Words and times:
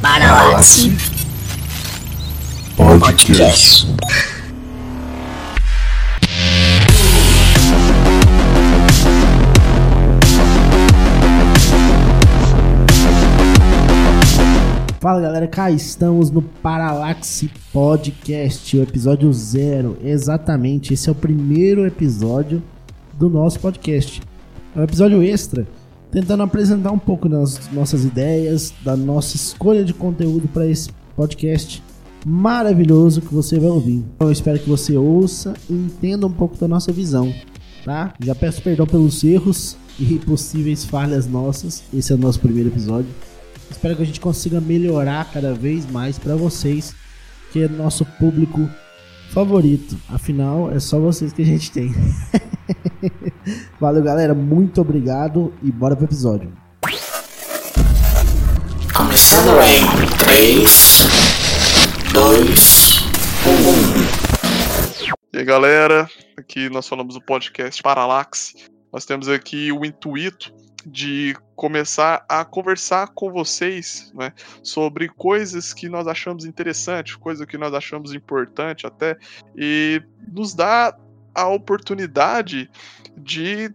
Paralaxe 0.00 0.96
Podcast. 2.76 3.88
Fala 15.00 15.20
galera, 15.20 15.48
cá 15.48 15.68
estamos 15.72 16.30
no 16.30 16.42
Paralaxe 16.42 17.50
Podcast, 17.72 18.76
o 18.76 18.82
episódio 18.82 19.32
zero. 19.32 19.98
Exatamente, 20.04 20.94
esse 20.94 21.08
é 21.08 21.12
o 21.12 21.14
primeiro 21.14 21.84
episódio 21.84 22.62
do 23.14 23.28
nosso 23.28 23.58
podcast. 23.58 24.22
É 24.76 24.80
um 24.80 24.84
episódio 24.84 25.20
extra, 25.24 25.66
tentando 26.10 26.42
apresentar 26.42 26.90
um 26.90 26.98
pouco 26.98 27.28
das 27.28 27.70
nossas 27.72 28.04
ideias, 28.04 28.72
da 28.84 28.96
nossa 28.96 29.36
escolha 29.36 29.84
de 29.84 29.92
conteúdo 29.92 30.48
para 30.48 30.66
esse 30.66 30.90
podcast 31.16 31.82
maravilhoso 32.26 33.20
que 33.20 33.32
você 33.32 33.58
vai 33.58 33.70
ouvir. 33.70 34.04
Eu 34.20 34.30
espero 34.30 34.58
que 34.58 34.68
você 34.68 34.96
ouça 34.96 35.54
e 35.68 35.72
entenda 35.72 36.26
um 36.26 36.32
pouco 36.32 36.56
da 36.56 36.66
nossa 36.66 36.92
visão, 36.92 37.32
tá? 37.84 38.14
Já 38.22 38.34
peço 38.34 38.62
perdão 38.62 38.86
pelos 38.86 39.22
erros 39.22 39.76
e 39.98 40.18
possíveis 40.18 40.84
falhas 40.84 41.26
nossas. 41.26 41.82
Esse 41.92 42.12
é 42.12 42.14
o 42.14 42.18
nosso 42.18 42.40
primeiro 42.40 42.68
episódio. 42.68 43.10
Espero 43.70 43.96
que 43.96 44.02
a 44.02 44.06
gente 44.06 44.20
consiga 44.20 44.60
melhorar 44.60 45.30
cada 45.30 45.54
vez 45.54 45.90
mais 45.90 46.18
para 46.18 46.34
vocês, 46.34 46.94
que 47.52 47.62
é 47.62 47.68
nosso 47.68 48.04
público 48.04 48.68
favorito. 49.30 49.96
Afinal, 50.08 50.70
é 50.70 50.80
só 50.80 50.98
vocês 50.98 51.32
que 51.32 51.42
a 51.42 51.44
gente 51.44 51.70
tem. 51.70 51.94
Valeu, 53.80 54.02
galera. 54.02 54.34
Muito 54.34 54.80
obrigado 54.80 55.52
e 55.62 55.70
bora 55.70 55.94
pro 55.94 56.06
episódio. 56.06 56.52
Começando 58.94 59.60
em 59.62 59.86
3, 60.18 61.06
2, 62.12 63.04
1. 63.44 64.28
E 65.32 65.38
aí, 65.38 65.44
galera, 65.44 66.10
aqui 66.36 66.68
nós 66.68 66.88
falamos 66.88 67.14
do 67.14 67.20
podcast 67.20 67.82
Paralaxe. 67.82 68.54
Nós 68.92 69.04
temos 69.04 69.28
aqui 69.28 69.70
o 69.70 69.84
intuito 69.84 70.52
de 70.86 71.36
começar 71.56 72.24
a 72.28 72.44
conversar 72.44 73.08
com 73.08 73.32
vocês 73.32 74.12
né, 74.14 74.32
sobre 74.62 75.08
coisas 75.08 75.74
que 75.74 75.88
nós 75.88 76.06
achamos 76.06 76.44
interessantes, 76.44 77.16
coisas 77.16 77.46
que 77.46 77.58
nós 77.58 77.74
achamos 77.74 78.14
importante 78.14 78.86
até, 78.86 79.16
e 79.56 80.02
nos 80.32 80.54
dá 80.54 80.96
a 81.34 81.48
oportunidade 81.48 82.70
de, 83.16 83.74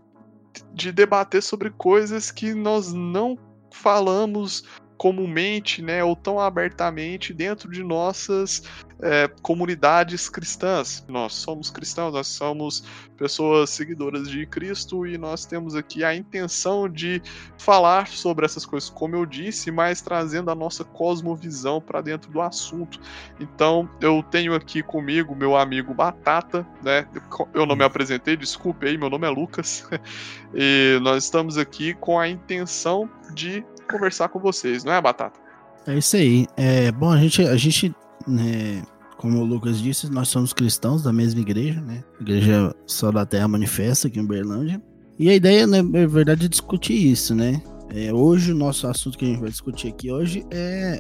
de 0.74 0.92
debater 0.92 1.44
sobre 1.44 1.70
coisas 1.72 2.32
que 2.32 2.54
nós 2.54 2.94
não 2.94 3.38
falamos 3.72 4.64
comumente, 4.98 5.82
né, 5.82 6.04
ou 6.04 6.16
tão 6.16 6.40
abertamente 6.40 7.34
dentro 7.34 7.70
de 7.70 7.84
nossas 7.84 8.64
é, 9.04 9.30
comunidades 9.42 10.30
cristãs. 10.30 11.04
Nós 11.10 11.34
somos 11.34 11.70
cristãos, 11.70 12.14
nós 12.14 12.28
somos 12.28 12.84
pessoas 13.18 13.70
seguidoras 13.70 14.30
de 14.30 14.46
Cristo 14.46 15.06
e 15.06 15.18
nós 15.18 15.46
temos 15.46 15.76
aqui 15.76 16.04
a 16.04 16.16
intenção 16.16 16.88
de 16.88 17.22
falar 17.58 18.08
sobre 18.08 18.46
essas 18.46 18.66
coisas, 18.66 18.90
como 18.90 19.16
eu 19.16 19.26
disse, 19.26 19.72
mas 19.72 20.02
trazendo 20.02 20.50
a 20.50 20.56
nossa 20.56 20.86
cosmovisão 20.86 21.82
para 21.82 22.02
dentro 22.02 22.32
do 22.32 22.42
assunto. 22.42 23.00
Então, 23.40 23.90
eu 24.00 24.24
tenho 24.24 24.56
aqui 24.56 24.82
comigo 24.82 25.36
meu 25.36 25.58
amigo 25.58 25.94
Batata, 25.94 26.66
né? 26.82 27.06
Eu 27.54 27.66
não 27.66 27.76
me 27.76 27.84
apresentei, 27.84 28.38
desculpe 28.38 28.88
aí, 28.88 28.98
meu 28.98 29.10
nome 29.10 29.28
é 29.28 29.30
Lucas. 29.30 29.86
e 30.56 30.98
nós 31.02 31.26
estamos 31.26 31.58
aqui 31.58 31.94
com 31.94 32.18
a 32.18 32.30
intenção 32.30 33.10
de 33.34 33.66
conversar 33.90 34.30
com 34.30 34.40
vocês, 34.40 34.84
não 34.86 34.94
é, 34.94 35.02
Batata? 35.02 35.40
É 35.86 35.98
isso 35.98 36.16
aí. 36.16 36.48
É, 36.56 36.92
bom, 36.94 37.12
a 37.12 37.18
gente, 37.18 37.42
a 37.42 37.58
gente 37.58 37.94
né, 38.28 38.84
como 39.24 39.40
o 39.40 39.46
Lucas 39.46 39.80
disse, 39.80 40.12
nós 40.12 40.28
somos 40.28 40.52
cristãos 40.52 41.02
da 41.02 41.14
mesma 41.14 41.40
igreja, 41.40 41.80
né? 41.80 42.04
Igreja 42.20 42.76
Só 42.86 43.10
da 43.10 43.26
Terra 43.26 43.48
Manifesta 43.48 44.10
aqui 44.10 44.20
em 44.20 44.22
Uberlândia. 44.22 44.84
E 45.18 45.30
a 45.30 45.34
ideia, 45.34 45.66
né, 45.66 45.78
é 45.78 46.06
verdade, 46.06 46.46
é 46.46 46.50
discutir 46.50 47.10
isso, 47.10 47.34
né? 47.34 47.64
É, 47.90 48.14
hoje, 48.14 48.52
o 48.52 48.56
nosso 48.56 48.86
assunto 48.86 49.18
que 49.18 49.24
a 49.24 49.30
gente 49.30 49.40
vai 49.40 49.50
discutir 49.50 49.88
aqui 49.88 50.12
hoje 50.12 50.46
é 50.52 51.00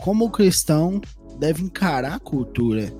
como 0.00 0.26
o 0.26 0.30
cristão 0.30 1.00
deve 1.40 1.60
encarar 1.60 2.14
a 2.14 2.20
cultura, 2.20 2.96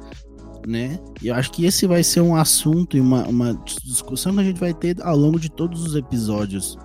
né? 0.67 0.99
E 1.23 1.29
eu 1.29 1.37
acho 1.37 1.53
que 1.53 1.65
esse 1.65 1.87
vai 1.87 2.03
ser 2.03 2.23
um 2.23 2.35
assunto 2.35 2.97
e 2.97 3.01
uma, 3.01 3.25
uma 3.29 3.55
discussão 3.85 4.35
que 4.35 4.41
a 4.41 4.45
gente 4.45 4.59
vai 4.59 4.75
ter 4.75 5.01
ao 5.01 5.17
longo 5.17 5.39
de 5.39 5.49
todos 5.49 5.87
os 5.87 5.95
episódios 5.95 6.77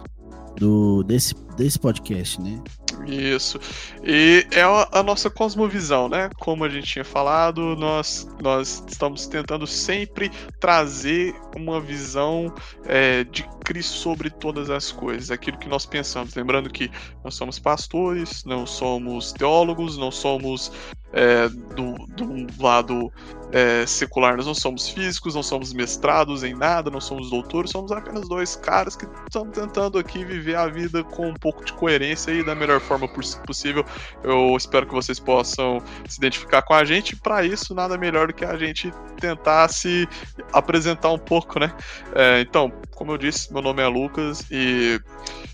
do, 0.55 1.01
desse, 1.01 1.33
desse 1.57 1.79
podcast, 1.79 2.39
né? 2.39 2.61
Isso. 3.07 3.59
E 4.03 4.45
é 4.51 4.61
a 4.61 5.03
nossa 5.03 5.29
cosmovisão, 5.29 6.07
né? 6.07 6.29
Como 6.39 6.63
a 6.63 6.69
gente 6.69 6.87
tinha 6.87 7.05
falado, 7.05 7.75
nós, 7.75 8.27
nós 8.41 8.83
estamos 8.87 9.27
tentando 9.27 9.65
sempre 9.65 10.31
trazer 10.59 11.33
uma 11.55 11.79
visão 11.79 12.53
é, 12.85 13.23
de 13.23 13.43
Cristo 13.63 13.97
sobre 13.97 14.29
todas 14.29 14.69
as 14.69 14.91
coisas, 14.91 15.31
aquilo 15.31 15.57
que 15.57 15.69
nós 15.69 15.85
pensamos. 15.85 16.35
Lembrando 16.35 16.69
que 16.69 16.91
nós 17.23 17.35
somos 17.35 17.59
pastores, 17.59 18.43
não 18.45 18.65
somos 18.65 19.31
teólogos, 19.31 19.97
não 19.97 20.11
somos 20.11 20.71
é, 21.13 21.49
do, 21.49 21.93
do 22.07 22.63
lado 22.63 23.11
é, 23.51 23.85
secular, 23.85 24.37
nós 24.37 24.45
não 24.45 24.53
somos 24.53 24.89
físicos, 24.89 25.35
não 25.35 25.43
somos 25.43 25.73
mestrados 25.73 26.43
em 26.43 26.53
nada, 26.53 26.89
não 26.89 27.01
somos 27.01 27.29
doutores, 27.29 27.71
somos 27.71 27.91
apenas 27.91 28.27
dois 28.27 28.55
caras 28.55 28.95
que 28.95 29.05
estão 29.27 29.45
tentando 29.47 29.99
aqui 29.99 30.23
viver 30.23 30.55
a 30.55 30.67
vida 30.67 31.03
com 31.03 31.29
um 31.29 31.33
pouco 31.33 31.63
de 31.65 31.73
coerência 31.73 32.31
e 32.31 32.43
da 32.43 32.55
melhor 32.55 32.79
forma 32.79 33.07
possível. 33.45 33.85
Eu 34.23 34.55
espero 34.55 34.87
que 34.87 34.93
vocês 34.93 35.19
possam 35.19 35.81
se 36.07 36.17
identificar 36.17 36.61
com 36.61 36.73
a 36.73 36.85
gente. 36.85 37.15
Para 37.15 37.43
isso, 37.45 37.75
nada 37.75 37.97
melhor 37.97 38.27
do 38.27 38.33
que 38.33 38.45
a 38.45 38.57
gente 38.57 38.91
tentar 39.19 39.67
se 39.67 40.07
apresentar 40.53 41.11
um 41.11 41.19
pouco, 41.19 41.59
né? 41.59 41.73
É, 42.15 42.39
então, 42.39 42.71
como 42.95 43.11
eu 43.11 43.17
disse, 43.17 43.51
meu 43.51 43.61
nome 43.61 43.81
é 43.81 43.87
Lucas 43.87 44.45
e 44.49 44.99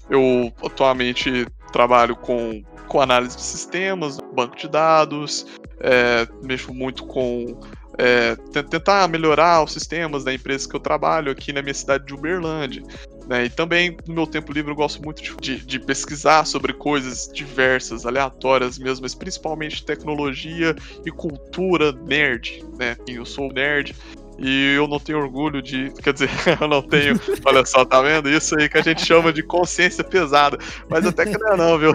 eu 0.10 0.54
atualmente 0.64 1.48
trabalho 1.72 2.16
com 2.16 2.64
com 2.88 3.02
análise 3.02 3.36
de 3.36 3.44
sistemas, 3.44 4.18
banco 4.38 4.56
de 4.56 4.68
dados, 4.68 5.48
é, 5.80 6.28
mexo 6.44 6.72
muito 6.72 7.04
com 7.06 7.60
é, 7.98 8.36
tentar 8.70 9.08
melhorar 9.08 9.64
os 9.64 9.74
sistemas 9.74 10.24
da 10.24 10.32
empresa 10.32 10.70
que 10.70 10.76
eu 10.76 10.80
trabalho 10.80 11.32
aqui 11.32 11.52
na 11.52 11.64
minha 11.64 11.74
cidade 11.74 12.06
de 12.06 12.14
Uberlândia. 12.14 12.84
Né? 13.28 13.46
E 13.46 13.50
também, 13.50 13.98
no 14.08 14.14
meu 14.14 14.28
tempo 14.28 14.54
livre, 14.54 14.72
eu 14.72 14.76
gosto 14.76 15.04
muito 15.04 15.22
de, 15.42 15.58
de, 15.58 15.80
pesquisar 15.80 16.46
sobre 16.46 16.72
coisas 16.72 17.28
diversas, 17.34 18.06
aleatórias 18.06 18.78
mesmo, 18.78 19.02
mas 19.02 19.16
principalmente 19.16 19.84
tecnologia 19.84 20.76
e 21.04 21.10
cultura 21.10 21.92
nerd. 21.92 22.64
Né? 22.78 22.96
Eu 23.08 23.26
sou 23.26 23.52
nerd, 23.52 23.96
e 24.38 24.76
eu 24.76 24.88
não 24.88 25.00
tenho 25.00 25.20
orgulho 25.20 25.62
de. 25.62 25.92
Quer 26.02 26.14
dizer, 26.14 26.30
eu 26.62 26.68
não 26.68 26.82
tenho. 26.82 27.20
Olha 27.46 27.66
só, 27.66 27.84
tá 27.84 28.02
vendo? 28.02 28.30
Isso 28.30 28.58
aí 28.58 28.70
que 28.70 28.78
a 28.78 28.82
gente 28.82 29.06
chama 29.06 29.34
de 29.34 29.42
consciência 29.42 30.04
pesada. 30.04 30.58
Mas 30.90 31.06
até 31.06 31.26
que 31.26 31.38
não 31.38 31.54
é, 31.54 31.58
não, 31.58 31.78
viu? 31.80 31.94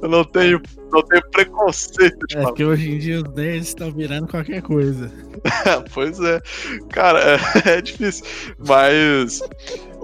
Eu 0.00 0.08
não 0.08 0.24
tenho, 0.24 0.60
não 0.90 1.02
tenho 1.02 1.22
preconceito 1.30 2.18
de 2.28 2.36
É 2.36 2.52
que 2.52 2.64
hoje 2.64 2.90
em 2.90 2.98
dia 2.98 3.22
os 3.22 3.34
nerds 3.34 3.68
estão 3.68 3.90
virando 3.90 4.28
qualquer 4.28 4.60
coisa. 4.62 5.10
pois 5.94 6.20
é. 6.20 6.40
Cara, 6.90 7.20
é, 7.20 7.38
é, 7.76 7.80
difícil. 7.80 8.24
Mas. 8.58 9.40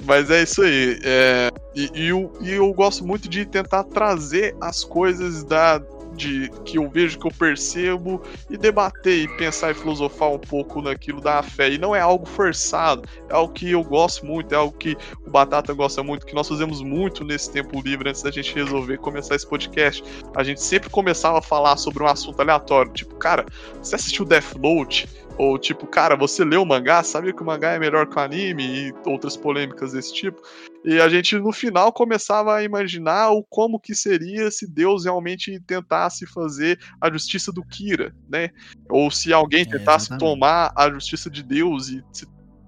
Mas 0.04 0.30
é 0.30 0.42
isso 0.42 0.62
aí. 0.62 0.98
É, 1.04 1.50
e, 1.74 1.90
e, 1.94 2.08
eu, 2.08 2.32
e 2.40 2.52
eu 2.52 2.72
gosto 2.72 3.04
muito 3.04 3.28
de 3.28 3.44
tentar 3.44 3.84
trazer 3.84 4.56
as 4.60 4.84
coisas 4.84 5.44
da, 5.44 5.82
de 6.18 6.50
que 6.64 6.76
eu 6.76 6.88
vejo, 6.90 7.18
que 7.18 7.26
eu 7.26 7.30
percebo, 7.30 8.20
e 8.50 8.58
debater 8.58 9.20
e 9.20 9.28
pensar 9.36 9.70
e 9.70 9.74
filosofar 9.74 10.30
um 10.30 10.38
pouco 10.38 10.82
naquilo 10.82 11.20
da 11.20 11.42
fé. 11.42 11.70
E 11.70 11.78
não 11.78 11.94
é 11.94 12.00
algo 12.00 12.26
forçado, 12.26 13.08
é 13.30 13.34
algo 13.34 13.52
que 13.54 13.70
eu 13.70 13.82
gosto 13.82 14.26
muito, 14.26 14.52
é 14.52 14.58
algo 14.58 14.76
que 14.76 14.96
o 15.24 15.30
Batata 15.30 15.72
gosta 15.72 16.02
muito, 16.02 16.26
que 16.26 16.34
nós 16.34 16.48
fazemos 16.48 16.82
muito 16.82 17.24
nesse 17.24 17.50
tempo 17.50 17.80
livre 17.80 18.10
antes 18.10 18.22
da 18.22 18.30
gente 18.30 18.54
resolver 18.54 18.98
começar 18.98 19.36
esse 19.36 19.46
podcast. 19.46 20.02
A 20.34 20.42
gente 20.42 20.60
sempre 20.60 20.90
começava 20.90 21.38
a 21.38 21.42
falar 21.42 21.76
sobre 21.76 22.02
um 22.02 22.06
assunto 22.06 22.40
aleatório, 22.40 22.92
tipo, 22.92 23.14
cara, 23.14 23.46
você 23.80 23.94
assistiu 23.94 24.24
Death 24.24 24.56
Note? 24.56 25.08
Ou 25.38 25.56
tipo, 25.56 25.86
cara, 25.86 26.16
você 26.16 26.44
leu 26.44 26.62
o 26.62 26.66
mangá? 26.66 27.02
Sabia 27.04 27.32
que 27.32 27.42
o 27.42 27.46
mangá 27.46 27.70
é 27.70 27.78
melhor 27.78 28.06
que 28.06 28.16
o 28.16 28.20
anime? 28.20 28.64
E 28.64 28.94
outras 29.06 29.36
polêmicas 29.36 29.92
desse 29.92 30.12
tipo. 30.12 30.42
E 30.84 31.00
a 31.00 31.08
gente 31.08 31.36
no 31.36 31.52
final 31.52 31.92
começava 31.92 32.56
a 32.56 32.64
imaginar 32.64 33.30
o 33.30 33.44
como 33.44 33.78
que 33.78 33.94
seria 33.94 34.50
se 34.50 34.66
Deus 34.66 35.04
realmente 35.04 35.60
tentasse 35.66 36.26
fazer 36.26 36.78
a 37.00 37.10
justiça 37.10 37.52
do 37.52 37.64
Kira, 37.64 38.12
né? 38.28 38.50
Ou 38.90 39.10
se 39.10 39.32
alguém 39.32 39.62
é, 39.62 39.64
tentasse 39.64 40.12
é, 40.12 40.16
tomar 40.18 40.72
a 40.76 40.90
justiça 40.90 41.30
de 41.30 41.42
Deus 41.42 41.88
e 41.88 42.02
se... 42.12 42.26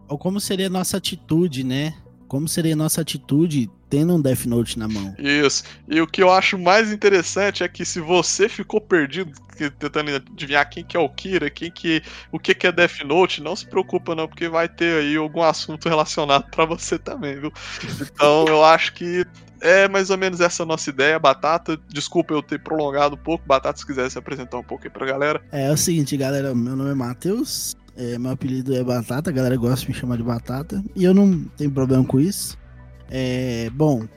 ou 0.08 0.16
como 0.16 0.38
seria 0.38 0.68
a 0.68 0.70
nossa 0.70 0.96
atitude, 0.96 1.64
né? 1.64 1.94
Como 2.30 2.46
seria 2.46 2.74
a 2.74 2.76
nossa 2.76 3.00
atitude 3.00 3.68
tendo 3.88 4.14
um 4.14 4.22
Death 4.22 4.44
Note 4.46 4.78
na 4.78 4.86
mão. 4.86 5.12
Isso. 5.18 5.64
E 5.88 6.00
o 6.00 6.06
que 6.06 6.22
eu 6.22 6.30
acho 6.30 6.56
mais 6.56 6.92
interessante 6.92 7.64
é 7.64 7.68
que 7.68 7.84
se 7.84 7.98
você 7.98 8.48
ficou 8.48 8.80
perdido 8.80 9.32
tentando 9.80 10.14
adivinhar 10.14 10.70
quem 10.70 10.84
que 10.84 10.96
é 10.96 11.00
o 11.00 11.08
Kira, 11.08 11.50
quem 11.50 11.72
que 11.72 12.00
o 12.30 12.38
que 12.38 12.54
que 12.54 12.68
é 12.68 12.72
Death 12.72 13.00
Note, 13.04 13.42
não 13.42 13.56
se 13.56 13.66
preocupa 13.66 14.14
não, 14.14 14.28
porque 14.28 14.48
vai 14.48 14.68
ter 14.68 15.00
aí 15.00 15.16
algum 15.16 15.42
assunto 15.42 15.88
relacionado 15.88 16.48
para 16.52 16.64
você 16.64 17.00
também, 17.00 17.34
viu? 17.40 17.52
Então 18.00 18.44
eu 18.46 18.64
acho 18.64 18.94
que 18.94 19.26
é 19.60 19.88
mais 19.88 20.08
ou 20.08 20.16
menos 20.16 20.40
essa 20.40 20.64
nossa 20.64 20.88
ideia, 20.88 21.18
Batata. 21.18 21.78
Desculpa 21.88 22.32
eu 22.32 22.42
ter 22.42 22.60
prolongado 22.62 23.16
um 23.16 23.18
pouco. 23.18 23.44
Batata, 23.44 23.78
se 23.78 23.86
quiser 23.86 24.10
se 24.10 24.18
apresentar 24.18 24.56
um 24.56 24.62
pouco 24.62 24.84
aí 24.84 24.90
pra 24.90 25.04
galera. 25.04 25.42
É, 25.52 25.66
é 25.66 25.72
o 25.72 25.76
seguinte, 25.76 26.16
galera. 26.16 26.54
Meu 26.54 26.76
nome 26.76 26.90
é 26.90 26.94
Matheus. 26.94 27.74
É, 28.00 28.18
meu 28.18 28.30
apelido 28.30 28.74
é 28.74 28.82
Batata. 28.82 29.28
A 29.28 29.32
galera 29.32 29.54
gosta 29.58 29.84
de 29.84 29.92
me 29.92 29.94
chamar 29.94 30.16
de 30.16 30.22
Batata. 30.22 30.82
E 30.96 31.04
eu 31.04 31.12
não 31.12 31.44
tenho 31.58 31.70
problema 31.70 32.02
com 32.02 32.18
isso. 32.18 32.56
É, 33.10 33.68
bom, 33.74 34.08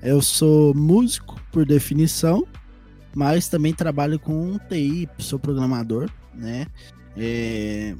eu 0.00 0.22
sou 0.22 0.72
músico 0.72 1.40
por 1.50 1.66
definição, 1.66 2.46
mas 3.12 3.48
também 3.48 3.74
trabalho 3.74 4.20
com 4.20 4.56
TI, 4.68 5.08
sou 5.18 5.40
programador, 5.40 6.08
né? 6.32 6.68
É, 7.16 7.96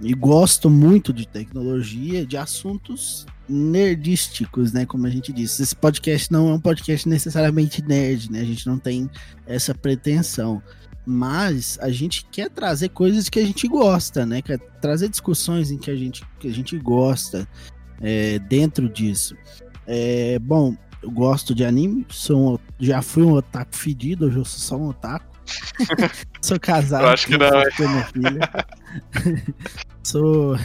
e 0.00 0.12
gosto 0.14 0.68
muito 0.68 1.12
de 1.12 1.28
tecnologia, 1.28 2.26
de 2.26 2.36
assuntos 2.36 3.24
nerdísticos, 3.48 4.72
né? 4.72 4.84
Como 4.84 5.06
a 5.06 5.10
gente 5.10 5.32
disse. 5.32 5.62
Esse 5.62 5.76
podcast 5.76 6.32
não 6.32 6.48
é 6.48 6.54
um 6.54 6.60
podcast 6.60 7.08
necessariamente 7.08 7.82
nerd, 7.82 8.32
né? 8.32 8.40
A 8.40 8.44
gente 8.44 8.66
não 8.66 8.78
tem 8.78 9.08
essa 9.46 9.72
pretensão. 9.72 10.60
Mas 11.06 11.78
a 11.80 11.88
gente 11.88 12.26
quer 12.32 12.50
trazer 12.50 12.88
coisas 12.88 13.28
que 13.28 13.38
a 13.38 13.46
gente 13.46 13.68
gosta, 13.68 14.26
né? 14.26 14.42
Quer 14.42 14.58
trazer 14.80 15.08
discussões 15.08 15.70
em 15.70 15.78
que 15.78 15.90
a 15.90 15.94
gente, 15.94 16.24
que 16.40 16.48
a 16.48 16.52
gente 16.52 16.76
gosta 16.78 17.46
é, 18.00 18.40
dentro 18.40 18.88
disso. 18.88 19.36
É, 19.86 20.38
bom, 20.40 20.76
eu 21.00 21.10
gosto 21.10 21.54
de 21.54 21.64
anime, 21.64 22.04
sou 22.10 22.54
um, 22.54 22.58
já 22.80 23.00
fui 23.00 23.22
um 23.22 23.34
otaku 23.34 23.76
fedido, 23.76 24.26
hoje 24.26 24.38
eu 24.38 24.44
sou 24.44 24.58
só 24.58 24.76
um 24.76 24.88
otaku. 24.88 25.36
sou 26.42 26.58
casado. 26.58 27.04
Eu 27.04 27.08
acho 27.10 27.26
que 27.28 27.38
não. 27.38 27.50
Minha 27.78 28.04
filha. 28.06 29.54
sou. 30.02 30.56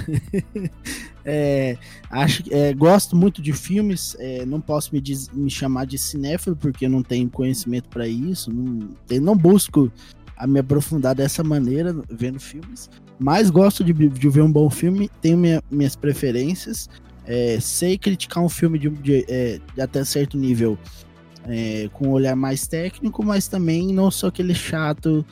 é, 1.24 1.78
acho, 2.10 2.44
é, 2.50 2.74
gosto 2.74 3.16
muito 3.16 3.44
de 3.44 3.54
filmes. 3.54 4.16
É, 4.20 4.44
não 4.46 4.60
posso 4.60 4.94
me, 4.94 5.00
diz, 5.00 5.30
me, 5.30 5.52
chamar 5.52 5.86
de 5.86 6.00
cinéfilo 6.00 6.56
porque 6.56 6.88
não 6.90 7.04
tenho 7.04 7.30
conhecimento 7.30 7.90
para 7.90 8.08
isso. 8.08 8.52
Não, 8.52 8.90
não 9.22 9.38
busco 9.38 9.92
a 10.38 10.48
me 10.48 10.60
aprofundar 10.60 11.16
dessa 11.16 11.44
maneira 11.44 11.96
vendo 12.10 12.40
filmes. 12.40 12.90
Mas 13.20 13.50
gosto 13.50 13.84
de, 13.84 13.94
de 13.94 14.30
ver 14.30 14.42
um 14.42 14.52
bom 14.52 14.70
filme. 14.70 15.10
Tenho 15.22 15.38
minha, 15.38 15.62
minhas 15.70 15.96
preferências. 15.96 16.90
É, 17.26 17.60
sei 17.60 17.98
criticar 17.98 18.44
um 18.44 18.50
filme 18.50 18.80
de, 18.80 18.90
de, 18.90 19.26
é, 19.30 19.60
de 19.76 19.82
até 19.82 20.04
certo 20.04 20.38
nível 20.38 20.78
é, 21.46 21.90
com 21.94 22.08
um 22.08 22.12
olhar 22.12 22.36
mais 22.36 22.68
técnico, 22.68 23.24
mas 23.24 23.48
também 23.48 23.94
não 23.94 24.10
sou 24.12 24.30
aquele 24.30 24.54
chato 24.56 25.26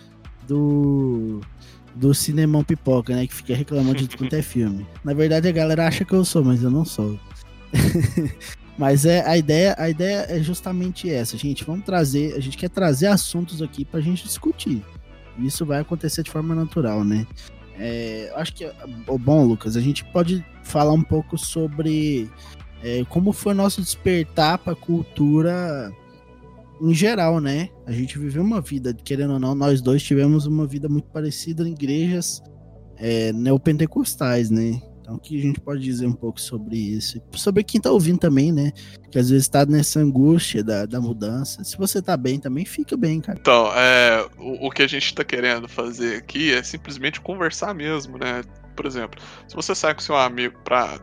do 0.47 1.41
do 1.95 2.13
cinemão 2.13 2.63
pipoca, 2.63 3.13
né? 3.13 3.27
Que 3.27 3.33
fica 3.33 3.53
reclamando 3.55 3.95
de 3.95 4.07
tudo 4.07 4.33
é 4.33 4.41
filme. 4.43 4.87
Na 5.03 5.13
verdade, 5.13 5.47
a 5.47 5.51
galera 5.51 5.87
acha 5.87 6.05
que 6.05 6.13
eu 6.13 6.23
sou, 6.23 6.43
mas 6.43 6.63
eu 6.63 6.71
não 6.71 6.85
sou. 6.85 7.19
mas 8.79 9.03
é 9.03 9.27
a 9.27 9.37
ideia, 9.37 9.75
a 9.77 9.89
ideia 9.89 10.25
é 10.29 10.41
justamente 10.41 11.09
essa, 11.09 11.37
gente. 11.37 11.65
Vamos 11.65 11.83
trazer, 11.83 12.33
a 12.35 12.39
gente 12.39 12.57
quer 12.57 12.69
trazer 12.69 13.07
assuntos 13.07 13.61
aqui 13.61 13.83
pra 13.83 13.99
gente 13.99 14.23
discutir. 14.23 14.81
Isso 15.37 15.65
vai 15.65 15.81
acontecer 15.81 16.23
de 16.23 16.31
forma 16.31 16.55
natural, 16.55 17.03
né? 17.03 17.27
É, 17.77 18.31
acho 18.37 18.53
que, 18.53 18.71
bom, 19.19 19.43
Lucas, 19.45 19.75
a 19.75 19.81
gente 19.81 20.05
pode 20.05 20.45
falar 20.63 20.93
um 20.93 21.01
pouco 21.01 21.37
sobre 21.37 22.31
é, 22.81 23.03
como 23.09 23.33
foi 23.33 23.53
nosso 23.53 23.81
despertar 23.81 24.57
para 24.57 24.71
a 24.71 24.77
cultura 24.77 25.91
em 26.81 26.93
geral, 26.93 27.41
né? 27.41 27.67
A 27.85 27.91
gente 27.91 28.17
viveu 28.17 28.41
uma 28.41 28.61
vida, 28.61 28.93
querendo 28.93 29.33
ou 29.33 29.39
não, 29.41 29.53
nós 29.53 29.81
dois 29.81 30.01
tivemos 30.01 30.45
uma 30.45 30.65
vida 30.65 30.87
muito 30.87 31.09
parecida 31.09 31.67
em 31.67 31.73
igrejas 31.73 32.41
é, 32.95 33.33
neopentecostais, 33.33 34.49
né? 34.49 34.81
Então, 35.09 35.17
o 35.17 35.19
que 35.19 35.39
a 35.39 35.41
gente 35.41 35.59
pode 35.59 35.81
dizer 35.81 36.05
um 36.05 36.13
pouco 36.13 36.39
sobre 36.39 36.77
isso? 36.77 37.19
Sobre 37.31 37.63
quem 37.63 37.81
tá 37.81 37.89
ouvindo 37.89 38.19
também, 38.19 38.51
né? 38.51 38.71
Que 39.09 39.17
às 39.17 39.31
vezes 39.31 39.47
tá 39.47 39.65
nessa 39.65 39.99
angústia 39.99 40.63
da, 40.63 40.85
da 40.85 41.01
mudança. 41.01 41.63
Se 41.63 41.75
você 41.75 41.99
tá 41.99 42.15
bem 42.15 42.39
também, 42.39 42.63
fica 42.63 42.95
bem, 42.95 43.19
cara. 43.19 43.39
Então, 43.41 43.71
é, 43.75 44.23
o, 44.37 44.67
o 44.67 44.69
que 44.69 44.83
a 44.83 44.87
gente 44.87 45.15
tá 45.15 45.23
querendo 45.23 45.67
fazer 45.67 46.17
aqui 46.17 46.53
é 46.53 46.61
simplesmente 46.61 47.19
conversar 47.19 47.73
mesmo, 47.73 48.19
né? 48.19 48.43
Por 48.75 48.85
exemplo, 48.85 49.19
se 49.47 49.55
você 49.55 49.73
sai 49.73 49.95
com 49.95 49.99
seu 49.99 50.15
amigo 50.15 50.59
pra, 50.63 50.99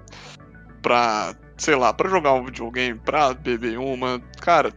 pra 0.83 1.35
sei 1.57 1.75
lá, 1.75 1.93
pra 1.93 2.09
jogar 2.09 2.35
um 2.35 2.45
videogame, 2.45 3.01
pra 3.01 3.35
beber 3.35 3.77
uma, 3.77 4.21
cara, 4.41 4.73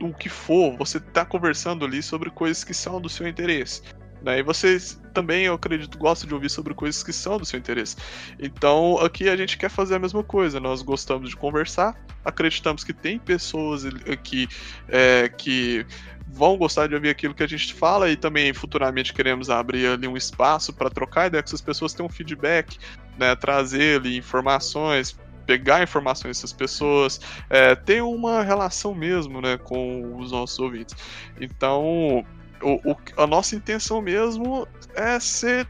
o 0.00 0.14
que 0.14 0.28
for, 0.28 0.76
você 0.76 1.00
tá 1.00 1.24
conversando 1.24 1.84
ali 1.84 2.04
sobre 2.04 2.30
coisas 2.30 2.62
que 2.62 2.72
são 2.72 3.00
do 3.00 3.08
seu 3.08 3.26
interesse. 3.26 3.82
Né? 4.22 4.38
E 4.38 4.42
vocês 4.42 5.00
também, 5.14 5.44
eu 5.44 5.54
acredito, 5.54 5.96
gostam 5.98 6.28
de 6.28 6.34
ouvir 6.34 6.50
sobre 6.50 6.74
coisas 6.74 7.02
que 7.02 7.12
são 7.12 7.38
do 7.38 7.44
seu 7.44 7.58
interesse. 7.58 7.96
Então, 8.38 8.98
aqui 8.98 9.28
a 9.28 9.36
gente 9.36 9.56
quer 9.56 9.70
fazer 9.70 9.96
a 9.96 9.98
mesma 9.98 10.22
coisa. 10.22 10.60
Nós 10.60 10.82
gostamos 10.82 11.30
de 11.30 11.36
conversar, 11.36 11.96
acreditamos 12.24 12.84
que 12.84 12.92
tem 12.92 13.18
pessoas 13.18 13.84
aqui 13.84 14.48
é, 14.88 15.28
que 15.28 15.86
vão 16.32 16.56
gostar 16.56 16.86
de 16.86 16.94
ouvir 16.94 17.08
aquilo 17.08 17.34
que 17.34 17.42
a 17.42 17.48
gente 17.48 17.74
fala 17.74 18.08
e 18.08 18.16
também 18.16 18.52
futuramente 18.52 19.12
queremos 19.12 19.50
abrir 19.50 19.86
ali 19.86 20.06
um 20.06 20.16
espaço 20.16 20.72
para 20.72 20.88
trocar 20.88 21.26
ideia 21.26 21.42
com 21.42 21.48
essas 21.48 21.60
pessoas, 21.60 21.92
ter 21.92 22.02
um 22.02 22.08
feedback, 22.08 22.78
né, 23.18 23.34
trazer 23.34 23.98
ali 23.98 24.16
informações, 24.16 25.18
pegar 25.44 25.82
informações 25.82 26.36
dessas 26.36 26.52
pessoas, 26.52 27.20
é, 27.48 27.74
ter 27.74 28.02
uma 28.02 28.44
relação 28.44 28.94
mesmo 28.94 29.40
né, 29.40 29.58
com 29.58 30.16
os 30.16 30.30
nossos 30.30 30.58
ouvintes. 30.60 30.94
Então, 31.40 32.24
o, 32.62 32.92
o, 32.92 32.96
a 33.16 33.26
nossa 33.26 33.56
intenção 33.56 34.00
mesmo 34.00 34.66
é 34.94 35.18
ser 35.18 35.66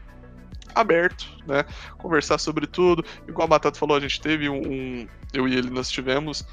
aberto, 0.73 1.29
né? 1.45 1.65
Conversar 1.97 2.37
sobre 2.37 2.65
tudo. 2.67 3.03
Igual 3.27 3.45
a 3.45 3.49
Batata 3.49 3.77
falou, 3.77 3.97
a 3.97 3.99
gente 3.99 4.21
teve 4.21 4.49
um, 4.49 4.61
um. 4.61 5.07
eu 5.33 5.47
e 5.47 5.55
ele 5.55 5.69
nós 5.69 5.89
tivemos 5.89 6.45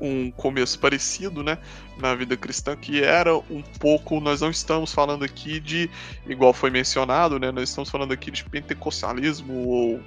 um 0.00 0.30
começo 0.30 0.78
parecido, 0.78 1.42
né, 1.42 1.58
na 1.98 2.14
vida 2.14 2.36
cristã, 2.36 2.76
que 2.76 3.02
era 3.02 3.34
um 3.34 3.62
pouco, 3.80 4.20
nós 4.20 4.42
não 4.42 4.50
estamos 4.50 4.92
falando 4.92 5.24
aqui 5.24 5.58
de, 5.58 5.90
igual 6.26 6.52
foi 6.52 6.68
mencionado, 6.68 7.38
né, 7.38 7.50
nós 7.50 7.70
estamos 7.70 7.88
falando 7.88 8.12
aqui 8.12 8.30
de 8.30 8.44
pentecostalismo 8.44 9.54
ou 9.54 10.02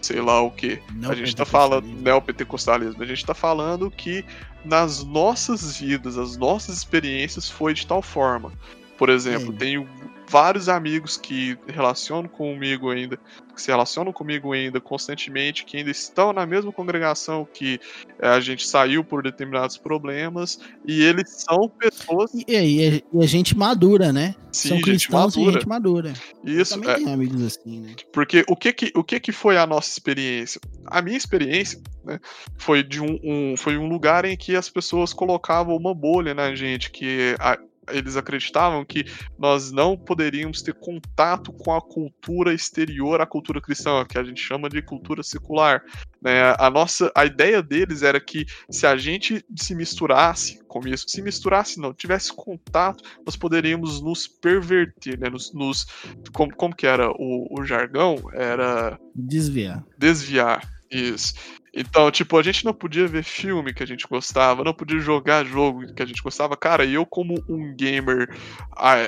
sei 0.00 0.20
lá 0.20 0.40
o 0.40 0.50
que. 0.50 0.80
A 1.08 1.14
gente 1.14 1.34
tá 1.34 1.44
falando 1.44 1.86
neopentecostalismo. 1.86 3.02
A 3.02 3.06
gente 3.06 3.24
tá 3.24 3.34
falando 3.34 3.90
que 3.90 4.24
nas 4.64 5.02
nossas 5.02 5.78
vidas, 5.78 6.18
as 6.18 6.36
nossas 6.36 6.76
experiências 6.76 7.48
foi 7.48 7.72
de 7.72 7.86
tal 7.86 8.02
forma. 8.02 8.52
Por 8.96 9.08
exemplo, 9.08 9.52
Sim. 9.52 9.58
tenho 9.58 9.88
vários 10.28 10.68
amigos 10.68 11.16
que 11.16 11.56
relacionam 11.66 12.28
comigo 12.28 12.90
ainda, 12.90 13.18
que 13.54 13.60
se 13.60 13.68
relacionam 13.68 14.12
comigo 14.12 14.52
ainda 14.52 14.80
constantemente, 14.80 15.64
que 15.64 15.76
ainda 15.76 15.90
estão 15.90 16.32
na 16.32 16.46
mesma 16.46 16.72
congregação 16.72 17.46
que 17.52 17.80
eh, 18.18 18.26
a 18.26 18.40
gente 18.40 18.66
saiu 18.66 19.04
por 19.04 19.22
determinados 19.22 19.76
problemas, 19.76 20.58
e 20.84 21.02
eles 21.02 21.44
são 21.48 21.68
pessoas. 21.68 22.32
E, 22.34 22.44
e, 22.48 23.04
e 23.12 23.22
a 23.22 23.26
gente 23.26 23.56
madura, 23.56 24.12
né? 24.12 24.34
Sim, 24.50 24.70
são 24.70 24.80
cristãos 24.80 25.34
gente 25.34 25.48
e 25.48 25.52
gente 25.52 25.68
madura. 25.68 26.12
Isso. 26.44 26.74
Eu 26.74 26.80
também 26.80 26.94
é... 26.94 26.96
tenho 26.96 27.12
amigos 27.12 27.42
assim, 27.42 27.80
né? 27.80 27.94
Porque 28.12 28.44
o 28.48 28.56
que 28.56 28.72
que, 28.72 28.92
o 28.94 29.04
que 29.04 29.20
que 29.20 29.32
foi 29.32 29.56
a 29.56 29.66
nossa 29.66 29.90
experiência? 29.90 30.60
A 30.86 31.02
minha 31.02 31.16
experiência 31.16 31.80
né, 32.04 32.20
foi 32.56 32.82
de 32.82 33.00
um, 33.00 33.18
um, 33.22 33.56
foi 33.56 33.76
um 33.76 33.88
lugar 33.88 34.24
em 34.24 34.36
que 34.36 34.56
as 34.56 34.68
pessoas 34.68 35.12
colocavam 35.12 35.76
uma 35.76 35.94
bolha 35.94 36.34
na 36.34 36.54
gente, 36.54 36.90
que 36.90 37.34
a, 37.38 37.58
eles 37.90 38.16
acreditavam 38.16 38.84
que 38.84 39.04
nós 39.38 39.70
não 39.70 39.96
poderíamos 39.96 40.62
ter 40.62 40.74
contato 40.74 41.52
com 41.52 41.74
a 41.74 41.80
cultura 41.80 42.52
exterior 42.52 43.20
à 43.20 43.26
cultura 43.26 43.60
cristã, 43.60 44.04
que 44.04 44.18
a 44.18 44.24
gente 44.24 44.40
chama 44.40 44.68
de 44.68 44.82
cultura 44.82 45.22
secular. 45.22 45.82
Né? 46.20 46.54
A 46.58 46.70
nossa, 46.70 47.12
a 47.14 47.24
ideia 47.24 47.62
deles 47.62 48.02
era 48.02 48.20
que 48.20 48.46
se 48.70 48.86
a 48.86 48.96
gente 48.96 49.44
se 49.56 49.74
misturasse 49.74 50.62
com 50.66 50.80
isso, 50.88 51.04
se 51.08 51.22
misturasse 51.22 51.78
não, 51.78 51.92
tivesse 51.94 52.32
contato, 52.32 53.04
nós 53.24 53.36
poderíamos 53.36 54.00
nos 54.00 54.26
perverter, 54.26 55.18
né? 55.18 55.28
Nos, 55.28 55.52
nos 55.52 55.86
como, 56.32 56.54
como 56.56 56.74
que 56.74 56.86
era 56.86 57.10
o, 57.10 57.46
o 57.50 57.64
jargão? 57.64 58.16
Era 58.32 58.98
desviar. 59.14 59.84
Desviar. 59.96 60.68
Isso. 60.90 61.34
Então, 61.76 62.10
tipo, 62.10 62.38
a 62.38 62.42
gente 62.42 62.64
não 62.64 62.72
podia 62.72 63.06
ver 63.08 63.24
filme 63.24 63.74
que 63.74 63.82
a 63.82 63.86
gente 63.86 64.06
gostava, 64.06 64.62
não 64.62 64.72
podia 64.72 65.00
jogar 65.00 65.44
jogo 65.44 65.92
que 65.92 66.02
a 66.02 66.06
gente 66.06 66.22
gostava. 66.22 66.56
Cara, 66.56 66.84
eu, 66.86 67.04
como 67.04 67.34
um 67.48 67.74
gamer 67.74 68.28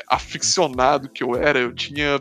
aficionado 0.09 1.09
que 1.09 1.23
eu 1.23 1.37
era, 1.37 1.59
eu 1.61 1.73
tinha. 1.73 2.21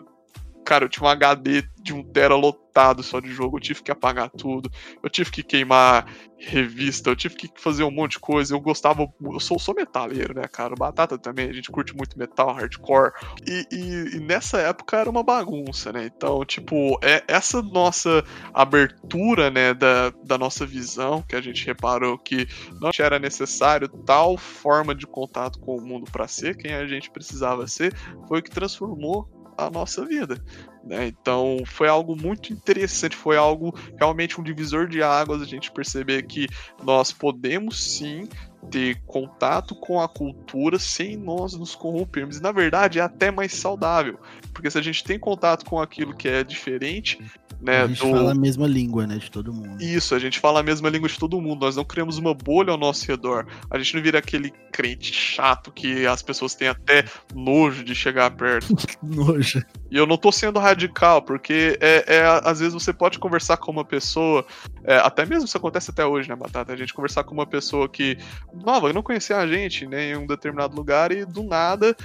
Cara, 0.65 0.85
eu 0.85 0.89
tinha 0.89 1.05
um 1.05 1.09
HD 1.09 1.63
de 1.79 1.93
um 1.93 2.03
tera 2.03 2.35
lotado 2.35 3.03
só 3.03 3.19
de 3.19 3.31
jogo, 3.31 3.57
eu 3.57 3.61
tive 3.61 3.83
que 3.83 3.91
apagar 3.91 4.29
tudo, 4.31 4.69
eu 5.03 5.09
tive 5.09 5.29
que 5.29 5.43
queimar 5.43 6.07
revista, 6.37 7.09
eu 7.09 7.15
tive 7.15 7.35
que 7.35 7.49
fazer 7.55 7.83
um 7.83 7.91
monte 7.91 8.13
de 8.13 8.19
coisa. 8.19 8.53
Eu 8.53 8.59
gostava, 8.59 9.07
eu 9.21 9.39
sou, 9.39 9.57
sou 9.57 9.73
metaleiro, 9.73 10.33
né, 10.33 10.47
cara? 10.47 10.75
Batata 10.75 11.17
também, 11.17 11.49
a 11.49 11.53
gente 11.53 11.71
curte 11.71 11.95
muito 11.95 12.17
metal, 12.17 12.53
hardcore. 12.53 13.11
E, 13.47 13.65
e, 13.71 14.15
e 14.17 14.19
nessa 14.19 14.59
época 14.59 14.97
era 14.97 15.09
uma 15.09 15.23
bagunça, 15.23 15.91
né? 15.93 16.05
Então, 16.05 16.43
tipo, 16.43 16.99
é 17.01 17.23
essa 17.27 17.61
nossa 17.61 18.23
abertura, 18.53 19.49
né, 19.49 19.73
da, 19.73 20.11
da 20.23 20.37
nossa 20.37 20.65
visão, 20.65 21.21
que 21.21 21.35
a 21.35 21.41
gente 21.41 21.65
reparou 21.65 22.17
que 22.17 22.47
não 22.81 22.89
era 22.99 23.19
necessário 23.19 23.87
tal 23.87 24.37
forma 24.37 24.93
de 24.93 25.05
contato 25.05 25.59
com 25.59 25.77
o 25.77 25.81
mundo 25.81 26.09
para 26.11 26.27
ser 26.27 26.57
quem 26.57 26.73
a 26.73 26.85
gente 26.85 27.09
precisava 27.09 27.67
ser, 27.67 27.93
foi 28.27 28.39
o 28.39 28.43
que 28.43 28.49
transformou 28.49 29.34
a 29.57 29.69
nossa 29.69 30.05
vida. 30.05 30.43
Né? 30.83 31.07
Então 31.07 31.57
foi 31.65 31.87
algo 31.87 32.15
muito 32.15 32.53
interessante, 32.53 33.15
foi 33.15 33.37
algo 33.37 33.73
realmente 33.97 34.39
um 34.39 34.43
divisor 34.43 34.87
de 34.87 35.01
águas 35.01 35.41
a 35.41 35.45
gente 35.45 35.71
perceber 35.71 36.23
que 36.23 36.47
nós 36.83 37.11
podemos 37.11 37.83
sim 37.83 38.27
ter 38.65 39.01
contato 39.05 39.75
com 39.75 39.99
a 40.01 40.07
cultura 40.07 40.77
sem 40.79 41.15
nós 41.17 41.53
nos 41.53 41.75
corrompermos. 41.75 42.37
E 42.37 42.41
na 42.41 42.51
verdade 42.51 42.99
é 42.99 43.01
até 43.01 43.31
mais 43.31 43.53
saudável, 43.53 44.19
porque 44.53 44.69
se 44.69 44.77
a 44.77 44.81
gente 44.81 45.03
tem 45.03 45.17
contato 45.19 45.65
com 45.65 45.79
aquilo 45.79 46.15
que 46.15 46.27
é 46.27 46.43
diferente, 46.43 47.19
né, 47.61 47.83
a 47.83 47.87
gente 47.87 47.99
do- 47.99 48.11
fala 48.11 48.31
a 48.31 48.35
mesma 48.35 48.67
língua, 48.67 49.07
né, 49.07 49.17
de 49.17 49.31
todo 49.31 49.53
mundo. 49.53 49.81
Isso, 49.81 50.13
a 50.13 50.19
gente 50.19 50.39
fala 50.39 50.59
a 50.59 50.63
mesma 50.63 50.89
língua 50.89 51.07
de 51.09 51.17
todo 51.17 51.39
mundo, 51.41 51.65
nós 51.65 51.75
não 51.75 51.85
criamos 51.85 52.17
uma 52.17 52.33
bolha 52.33 52.71
ao 52.71 52.77
nosso 52.77 53.07
redor. 53.07 53.47
A 53.69 53.77
gente 53.77 53.95
não 53.95 54.01
vira 54.03 54.19
aquele 54.19 54.51
crente 54.71 55.13
chato 55.13 55.71
que 55.71 56.05
as 56.05 56.21
pessoas 56.21 56.53
têm 56.53 56.67
até 56.67 57.05
nojo 57.33 57.83
de 57.83 57.95
chegar 57.95 58.29
perto. 58.31 58.75
Nojo. 59.01 59.63
E 59.89 59.97
eu 59.97 60.05
não 60.05 60.17
tô 60.17 60.31
sendo 60.31 60.59
radical, 60.59 61.21
porque 61.21 61.77
é, 61.79 62.17
é, 62.17 62.25
às 62.43 62.59
vezes 62.59 62.73
você 62.73 62.91
pode 62.91 63.17
conversar 63.19 63.55
com 63.57 63.71
uma 63.71 63.85
pessoa, 63.85 64.45
é, 64.83 64.97
até 64.97 65.25
mesmo 65.25 65.45
isso 65.45 65.55
acontece 65.55 65.91
até 65.91 66.05
hoje, 66.05 66.27
né, 66.27 66.35
Batata? 66.35 66.73
A 66.73 66.75
gente 66.75 66.93
conversar 66.93 67.23
com 67.23 67.33
uma 67.33 67.45
pessoa 67.45 67.87
que, 67.87 68.17
nova, 68.63 68.91
não 68.93 69.01
conhecia 69.03 69.37
a 69.37 69.47
gente, 69.47 69.85
né, 69.87 70.11
em 70.11 70.17
um 70.17 70.25
determinado 70.25 70.75
lugar, 70.75 71.11
e 71.11 71.25
do 71.25 71.43
nada 71.43 71.95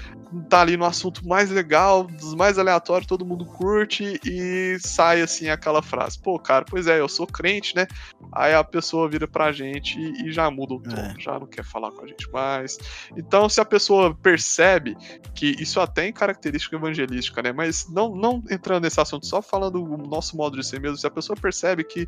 tá 0.49 0.61
ali 0.61 0.77
no 0.77 0.85
assunto 0.85 1.27
mais 1.27 1.51
legal, 1.51 2.05
dos 2.05 2.35
mais 2.35 2.59
aleatórios, 2.59 3.07
todo 3.07 3.27
mundo 3.27 3.45
curte, 3.45 4.21
e 4.25 4.79
sai 4.81 5.21
assim 5.23 5.49
aquela 5.49 5.83
frase: 5.83 6.19
pô, 6.21 6.39
cara, 6.39 6.65
pois 6.69 6.87
é, 6.87 7.01
eu 7.01 7.09
sou 7.09 7.27
crente, 7.27 7.75
né? 7.75 7.87
Aí 8.33 8.55
a 8.55 8.63
pessoa 8.63 9.09
vira 9.09 9.27
pra 9.27 9.51
gente 9.53 9.99
e, 9.99 10.31
já 10.31 10.51
muda 10.51 10.75
o 10.75 10.81
tom, 10.81 10.97
É. 10.97 11.15
já 11.19 11.39
não 11.39 11.47
quer 11.47 11.65
falar 11.65 11.91
com 11.91 12.05
a 12.05 12.07
gente 12.07 12.31
mais. 12.31 12.79
Então, 13.17 13.49
se 13.49 13.61
a 13.61 13.65
pessoa 13.65 14.15
percebe 14.15 14.97
que 15.35 15.57
isso 15.61 15.81
até 15.81 16.07
é 16.07 16.13
característica 16.13 16.77
evangelística, 16.77 17.43
né? 17.43 17.53
Mas 17.53 17.89
não, 17.91 18.15
não 18.15 18.43
entrando 18.51 18.85
nesse 18.85 19.01
assunto, 19.01 19.27
só 19.27 19.43
falando 19.43 19.83
o 19.83 19.97
nosso 19.97 20.37
modo 20.37 20.57
de 20.57 20.65
ser 20.65 20.81
mesmo, 20.81 20.97
se 20.97 21.07
a 21.07 21.11
pessoa 21.11 21.37
percebe 21.37 21.83
que 21.85 22.07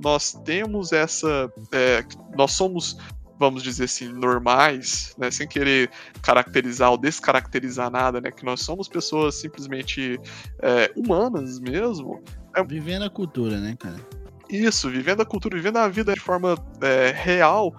nós 0.00 0.32
temos 0.44 0.92
essa. 0.92 1.52
é, 1.72 2.04
nós 2.36 2.52
somos, 2.52 2.98
vamos 3.38 3.62
dizer 3.62 3.84
assim, 3.84 4.08
normais, 4.08 5.14
né? 5.18 5.30
Sem 5.30 5.46
querer 5.46 5.90
caracterizar 6.22 6.90
ou 6.90 6.98
descaracterizar 6.98 7.90
nada, 7.90 8.20
né? 8.20 8.30
Que 8.30 8.44
nós 8.44 8.60
somos 8.60 8.88
pessoas 8.88 9.34
simplesmente 9.34 10.20
é, 10.60 10.92
humanas 10.96 11.58
mesmo. 11.58 12.22
Vivendo 12.66 13.04
a 13.04 13.10
cultura, 13.10 13.58
né, 13.58 13.76
cara? 13.78 13.96
Isso, 14.48 14.90
vivendo 14.90 15.22
a 15.22 15.26
cultura, 15.26 15.56
vivendo 15.56 15.78
a 15.78 15.88
vida 15.88 16.12
de 16.12 16.20
forma 16.20 16.56
é, 16.80 17.10
real, 17.10 17.74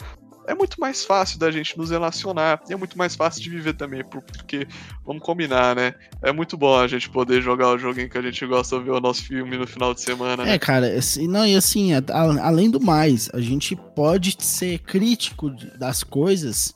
é 0.48 0.54
muito 0.56 0.80
mais 0.80 1.04
fácil 1.04 1.38
da 1.40 1.50
gente 1.52 1.78
nos 1.78 1.90
relacionar. 1.90 2.62
E 2.70 2.74
é 2.74 2.76
muito 2.76 2.98
mais 2.98 3.16
fácil 3.16 3.42
de 3.42 3.50
viver 3.50 3.74
também, 3.74 4.04
por- 4.04 4.22
porque, 4.22 4.68
vamos 5.06 5.22
combinar, 5.24 5.76
né? 5.76 5.94
É 6.22 6.32
muito 6.32 6.56
bom 6.58 6.78
a 6.78 6.88
gente 6.88 7.10
poder 7.10 7.42
jogar 7.42 7.70
o 7.70 7.78
joguinho 7.78 8.10
que 8.10 8.18
a 8.18 8.22
gente 8.22 8.46
gosta, 8.46 8.80
ver 8.80 8.92
o 8.92 9.00
nosso 9.00 9.24
filme 9.24 9.58
no 9.58 9.66
final 9.68 9.94
de 9.94 10.02
semana, 10.02 10.44
né? 10.46 10.54
É, 10.56 10.60
cara, 10.60 10.88
assim, 10.98 11.28
não, 11.28 11.46
e 11.46 11.56
assim, 11.56 11.94
a- 11.94 12.04
a- 12.10 12.48
além 12.48 12.70
do 12.70 12.80
mais, 12.80 13.30
a 13.34 13.40
gente 13.42 13.76
pode 13.96 14.36
ser 14.40 14.80
crítico 14.80 15.50
das 15.78 16.04
coisas 16.04 16.76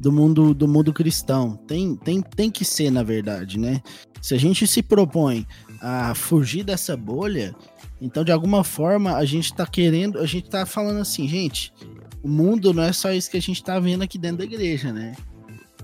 do 0.00 0.12
mundo 0.12 0.54
do 0.54 0.68
mundo 0.68 0.92
cristão. 0.92 1.56
Tem, 1.66 1.96
tem, 1.96 2.22
tem 2.22 2.50
que 2.50 2.64
ser, 2.64 2.90
na 2.90 3.02
verdade, 3.02 3.58
né? 3.58 3.82
Se 4.22 4.34
a 4.34 4.38
gente 4.38 4.66
se 4.66 4.82
propõe 4.82 5.46
a 5.80 6.14
fugir 6.14 6.62
dessa 6.64 6.96
bolha, 6.96 7.54
então 8.00 8.22
de 8.24 8.30
alguma 8.32 8.62
forma 8.62 9.14
a 9.16 9.24
gente 9.24 9.52
tá 9.54 9.66
querendo, 9.66 10.18
a 10.20 10.26
gente 10.26 10.48
tá 10.48 10.64
falando 10.66 11.00
assim, 11.00 11.26
gente, 11.28 11.72
o 12.28 12.30
mundo 12.30 12.72
não 12.74 12.82
é 12.82 12.92
só 12.92 13.10
isso 13.12 13.30
que 13.30 13.36
a 13.38 13.40
gente 13.42 13.62
tá 13.64 13.80
vendo 13.80 14.02
aqui 14.02 14.18
dentro 14.18 14.38
da 14.38 14.44
igreja, 14.44 14.92
né? 14.92 15.14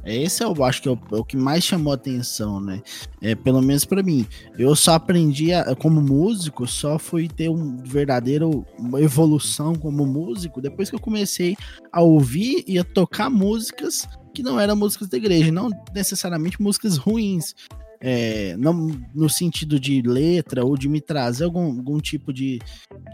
Esse 0.04 0.44
eu 0.44 0.62
acho 0.62 0.82
que 0.82 0.88
é 0.88 0.92
o, 0.92 0.98
é 1.12 1.16
o 1.16 1.24
que 1.24 1.34
mais 1.34 1.64
chamou 1.64 1.90
atenção, 1.90 2.60
né? 2.60 2.82
É, 3.22 3.34
pelo 3.34 3.62
menos 3.62 3.86
pra 3.86 4.02
mim. 4.02 4.26
Eu 4.58 4.76
só 4.76 4.92
aprendi, 4.92 5.50
a- 5.54 5.74
como 5.74 6.02
músico, 6.02 6.66
só 6.66 6.98
fui 6.98 7.26
ter 7.26 7.48
um 7.48 7.78
verdadeiro 7.78 8.66
uma 8.78 9.00
evolução 9.00 9.74
como 9.74 10.04
músico 10.04 10.60
depois 10.60 10.90
que 10.90 10.96
eu 10.96 11.00
comecei 11.00 11.56
a 11.90 12.02
ouvir 12.02 12.62
e 12.68 12.78
a 12.78 12.84
tocar 12.84 13.30
músicas 13.30 14.06
que 14.34 14.42
não 14.42 14.60
eram 14.60 14.76
músicas 14.76 15.08
da 15.08 15.16
igreja, 15.16 15.50
não 15.50 15.70
necessariamente 15.94 16.60
músicas 16.60 16.98
ruins. 16.98 17.54
É, 18.06 18.54
não 18.58 18.90
no 19.14 19.30
sentido 19.30 19.80
de 19.80 20.02
letra 20.02 20.62
ou 20.62 20.76
de 20.76 20.90
me 20.90 21.00
trazer 21.00 21.44
algum, 21.44 21.64
algum 21.64 21.98
tipo 21.98 22.34
de, 22.34 22.60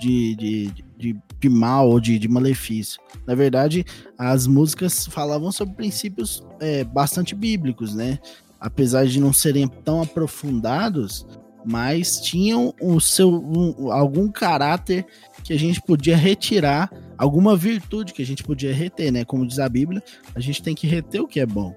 de, 0.01 0.35
de, 0.35 0.67
de, 1.01 1.17
de 1.41 1.49
mal 1.49 1.89
ou 1.89 1.99
de, 1.99 2.19
de 2.19 2.29
malefício. 2.29 3.01
Na 3.27 3.35
verdade, 3.35 3.85
as 4.19 4.47
músicas 4.47 5.07
falavam 5.07 5.51
sobre 5.51 5.75
princípios 5.75 6.45
é, 6.61 6.85
bastante 6.85 7.35
bíblicos, 7.35 7.95
né? 7.95 8.19
Apesar 8.61 9.07
de 9.07 9.19
não 9.19 9.33
serem 9.33 9.67
tão 9.67 10.03
aprofundados, 10.03 11.27
mas 11.65 12.21
tinham 12.21 12.75
o 12.81 13.01
seu 13.01 13.31
um- 13.31 13.91
algum 13.91 14.29
caráter 14.31 15.07
que 15.45 15.53
a 15.53 15.59
gente 15.59 15.81
podia 15.83 16.17
retirar, 16.17 16.91
alguma 17.17 17.57
virtude 17.57 18.13
que 18.13 18.23
a 18.23 18.27
gente 18.27 18.43
podia 18.43 18.73
reter, 18.75 19.11
né? 19.11 19.25
Como 19.25 19.47
diz 19.47 19.59
a 19.59 19.69
Bíblia, 19.69 20.03
a 20.35 20.41
gente 20.41 20.63
tem 20.63 20.75
que 20.75 20.87
reter 20.87 21.21
o 21.21 21.27
que 21.29 21.41
é 21.41 21.47
bom. 21.47 21.75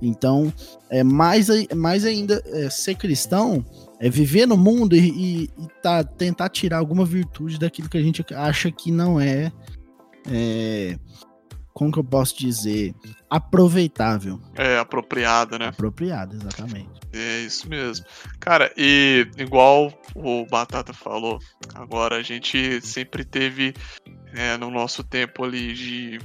Então, 0.00 0.52
é 0.90 1.02
mais, 1.02 1.48
ai- 1.48 1.68
mais 1.74 2.04
ainda 2.04 2.42
é, 2.46 2.68
ser 2.68 2.94
cristão 2.96 3.64
é 4.00 4.10
viver 4.10 4.46
no 4.46 4.56
mundo 4.56 4.94
e, 4.94 5.08
e- 5.08 5.42
e 5.44 5.68
tá, 5.82 6.04
tentar 6.04 6.48
tirar 6.48 6.78
alguma 6.78 7.04
virtude 7.04 7.58
daquilo 7.58 7.88
que 7.88 7.96
a 7.98 8.02
gente 8.02 8.24
acha 8.34 8.70
que 8.70 8.90
não 8.90 9.18
é, 9.20 9.50
é 10.30 10.98
como 11.72 11.92
que 11.92 11.98
eu 11.98 12.04
posso 12.04 12.38
dizer, 12.38 12.94
aproveitável. 13.28 14.40
É 14.54 14.78
apropriada, 14.78 15.58
né? 15.58 15.66
Apropriado, 15.68 16.34
exatamente. 16.36 16.88
É 17.12 17.40
isso 17.40 17.68
mesmo. 17.68 18.04
Cara, 18.40 18.72
e 18.76 19.26
igual 19.36 19.92
o 20.14 20.46
Batata 20.46 20.92
falou, 20.94 21.38
agora 21.74 22.16
a 22.16 22.22
gente 22.22 22.80
sempre 22.80 23.24
teve 23.24 23.74
é, 24.34 24.56
no 24.56 24.70
nosso 24.70 25.04
tempo 25.04 25.44
ali 25.44 25.74
de, 25.74 26.18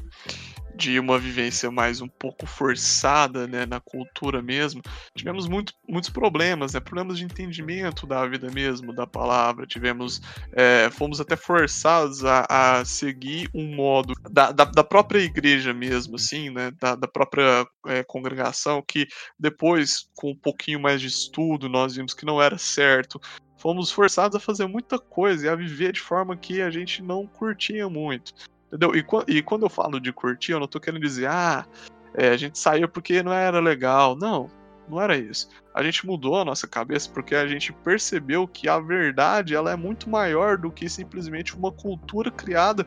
de 0.81 0.99
uma 0.99 1.19
vivência 1.19 1.69
mais 1.69 2.01
um 2.01 2.07
pouco 2.07 2.47
forçada, 2.47 3.45
né, 3.45 3.67
na 3.67 3.79
cultura 3.79 4.41
mesmo. 4.41 4.81
Tivemos 5.15 5.47
muito, 5.47 5.73
muitos 5.87 6.09
problemas, 6.09 6.73
né, 6.73 6.79
problemas 6.79 7.19
de 7.19 7.23
entendimento 7.23 8.07
da 8.07 8.25
vida 8.25 8.49
mesmo, 8.49 8.91
da 8.91 9.05
palavra. 9.05 9.67
Tivemos, 9.67 10.19
é, 10.51 10.89
fomos 10.91 11.21
até 11.21 11.35
forçados 11.35 12.25
a, 12.25 12.47
a 12.49 12.83
seguir 12.83 13.47
um 13.53 13.75
modo 13.75 14.15
da, 14.27 14.51
da, 14.51 14.65
da 14.65 14.83
própria 14.83 15.19
igreja 15.19 15.71
mesmo, 15.71 16.15
assim, 16.15 16.49
né, 16.49 16.71
da, 16.79 16.95
da 16.95 17.07
própria 17.07 17.63
é, 17.85 18.03
congregação 18.03 18.83
que 18.85 19.07
depois, 19.39 20.09
com 20.15 20.31
um 20.31 20.35
pouquinho 20.35 20.79
mais 20.79 20.99
de 20.99 21.07
estudo, 21.07 21.69
nós 21.69 21.95
vimos 21.95 22.15
que 22.15 22.25
não 22.25 22.41
era 22.41 22.57
certo. 22.57 23.21
Fomos 23.55 23.91
forçados 23.91 24.35
a 24.35 24.39
fazer 24.39 24.65
muita 24.65 24.97
coisa 24.97 25.45
e 25.45 25.49
a 25.49 25.55
viver 25.55 25.93
de 25.93 26.01
forma 26.01 26.35
que 26.35 26.59
a 26.59 26.71
gente 26.71 27.03
não 27.03 27.27
curtia 27.27 27.87
muito. 27.87 28.33
Entendeu? 28.71 28.95
E, 28.95 29.05
e 29.27 29.41
quando 29.41 29.63
eu 29.63 29.69
falo 29.69 29.99
de 29.99 30.13
curtir, 30.13 30.53
eu 30.53 30.59
não 30.59 30.67
tô 30.67 30.79
querendo 30.79 31.01
dizer, 31.01 31.27
ah, 31.27 31.65
é, 32.13 32.29
a 32.29 32.37
gente 32.37 32.57
saiu 32.57 32.87
porque 32.87 33.21
não 33.21 33.33
era 33.33 33.59
legal. 33.59 34.15
Não, 34.15 34.49
não 34.87 35.01
era 35.01 35.17
isso. 35.17 35.49
A 35.75 35.83
gente 35.83 36.05
mudou 36.05 36.39
a 36.39 36.45
nossa 36.45 36.67
cabeça 36.67 37.09
porque 37.13 37.35
a 37.35 37.47
gente 37.47 37.73
percebeu 37.73 38.47
que 38.47 38.69
a 38.69 38.79
verdade 38.79 39.55
ela 39.55 39.71
é 39.71 39.75
muito 39.75 40.09
maior 40.09 40.57
do 40.57 40.71
que 40.71 40.89
simplesmente 40.89 41.55
uma 41.55 41.71
cultura 41.71 42.31
criada, 42.31 42.85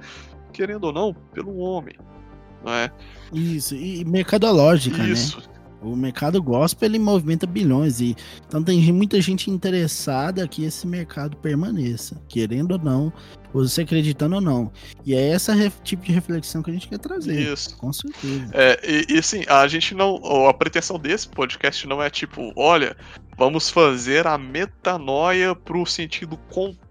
querendo 0.53 0.85
ou 0.85 0.93
não, 0.93 1.15
pelo 1.33 1.57
homem. 1.59 1.97
Não 2.65 2.73
é? 2.73 2.91
Isso, 3.33 3.75
e 3.75 4.05
mercadológica, 4.05 4.97
né? 4.97 5.15
O 5.85 5.97
mercado 5.97 6.43
gospel 6.43 6.89
ele 6.89 6.99
movimenta 6.99 7.47
bilhões 7.47 8.01
e 8.01 8.17
então 8.47 8.63
tem 8.63 8.93
muita 8.93 9.21
gente 9.21 9.51
interessada 9.51 10.47
que 10.49 10.65
esse 10.65 10.87
mercado 10.87 11.37
permaneça, 11.37 12.21
querendo 12.29 12.73
ou 12.73 12.79
não, 12.79 13.13
você 13.53 13.83
acreditando 13.83 14.37
ou 14.37 14.41
não. 14.41 14.73
E 15.05 15.15
é 15.15 15.35
esse 15.35 15.53
tipo 15.83 16.05
de 16.05 16.13
reflexão 16.13 16.63
que 16.63 16.71
a 16.71 16.73
gente 16.73 16.89
quer 16.89 16.99
trazer, 16.99 17.53
Isso. 17.53 17.77
com 17.77 17.93
certeza. 17.93 18.51
É, 18.53 18.81
e, 18.83 19.15
e 19.15 19.19
assim, 19.19 19.45
a 19.49 19.67
gente 19.69 19.95
não. 19.95 20.17
A 20.49 20.55
pretensão 20.55 20.99
desse 20.99 21.29
podcast 21.29 21.87
não 21.87 22.03
é 22.03 22.11
tipo, 22.11 22.53
olha, 22.57 22.97
vamos 23.37 23.71
fazer 23.71 24.27
a 24.27 24.37
metanoia 24.37 25.55
pro 25.55 25.87
sentido 25.87 26.37
contrário. 26.51 26.84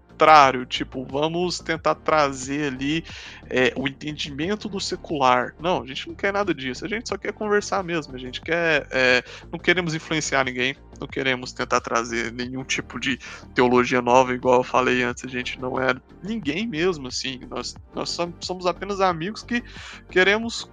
Tipo, 0.66 1.04
vamos 1.04 1.58
tentar 1.58 1.94
trazer 1.96 2.72
ali 2.72 3.04
é, 3.50 3.72
o 3.76 3.88
entendimento 3.88 4.68
do 4.68 4.80
secular. 4.80 5.54
Não, 5.58 5.82
a 5.82 5.86
gente 5.86 6.08
não 6.08 6.14
quer 6.14 6.32
nada 6.32 6.54
disso. 6.54 6.84
A 6.84 6.88
gente 6.88 7.08
só 7.08 7.16
quer 7.16 7.32
conversar 7.32 7.82
mesmo. 7.82 8.14
A 8.14 8.18
gente 8.18 8.40
quer. 8.40 8.86
é, 8.90 9.22
não 9.52 9.58
queremos 9.58 9.94
influenciar 9.94 10.44
ninguém. 10.44 10.76
Não 11.00 11.08
queremos 11.08 11.52
tentar 11.52 11.80
trazer 11.80 12.32
nenhum 12.32 12.64
tipo 12.64 12.98
de 13.00 13.18
teologia 13.54 14.00
nova, 14.00 14.32
igual 14.32 14.56
eu 14.56 14.64
falei 14.64 15.02
antes. 15.02 15.24
A 15.24 15.28
gente 15.28 15.60
não 15.60 15.80
é 15.80 15.94
ninguém 16.22 16.66
mesmo, 16.66 17.08
assim. 17.08 17.40
Nós, 17.50 17.74
nós 17.94 18.10
som- 18.10 18.32
somos 18.40 18.66
apenas 18.66 19.00
amigos 19.00 19.42
que 19.42 19.62
queremos 20.10 20.70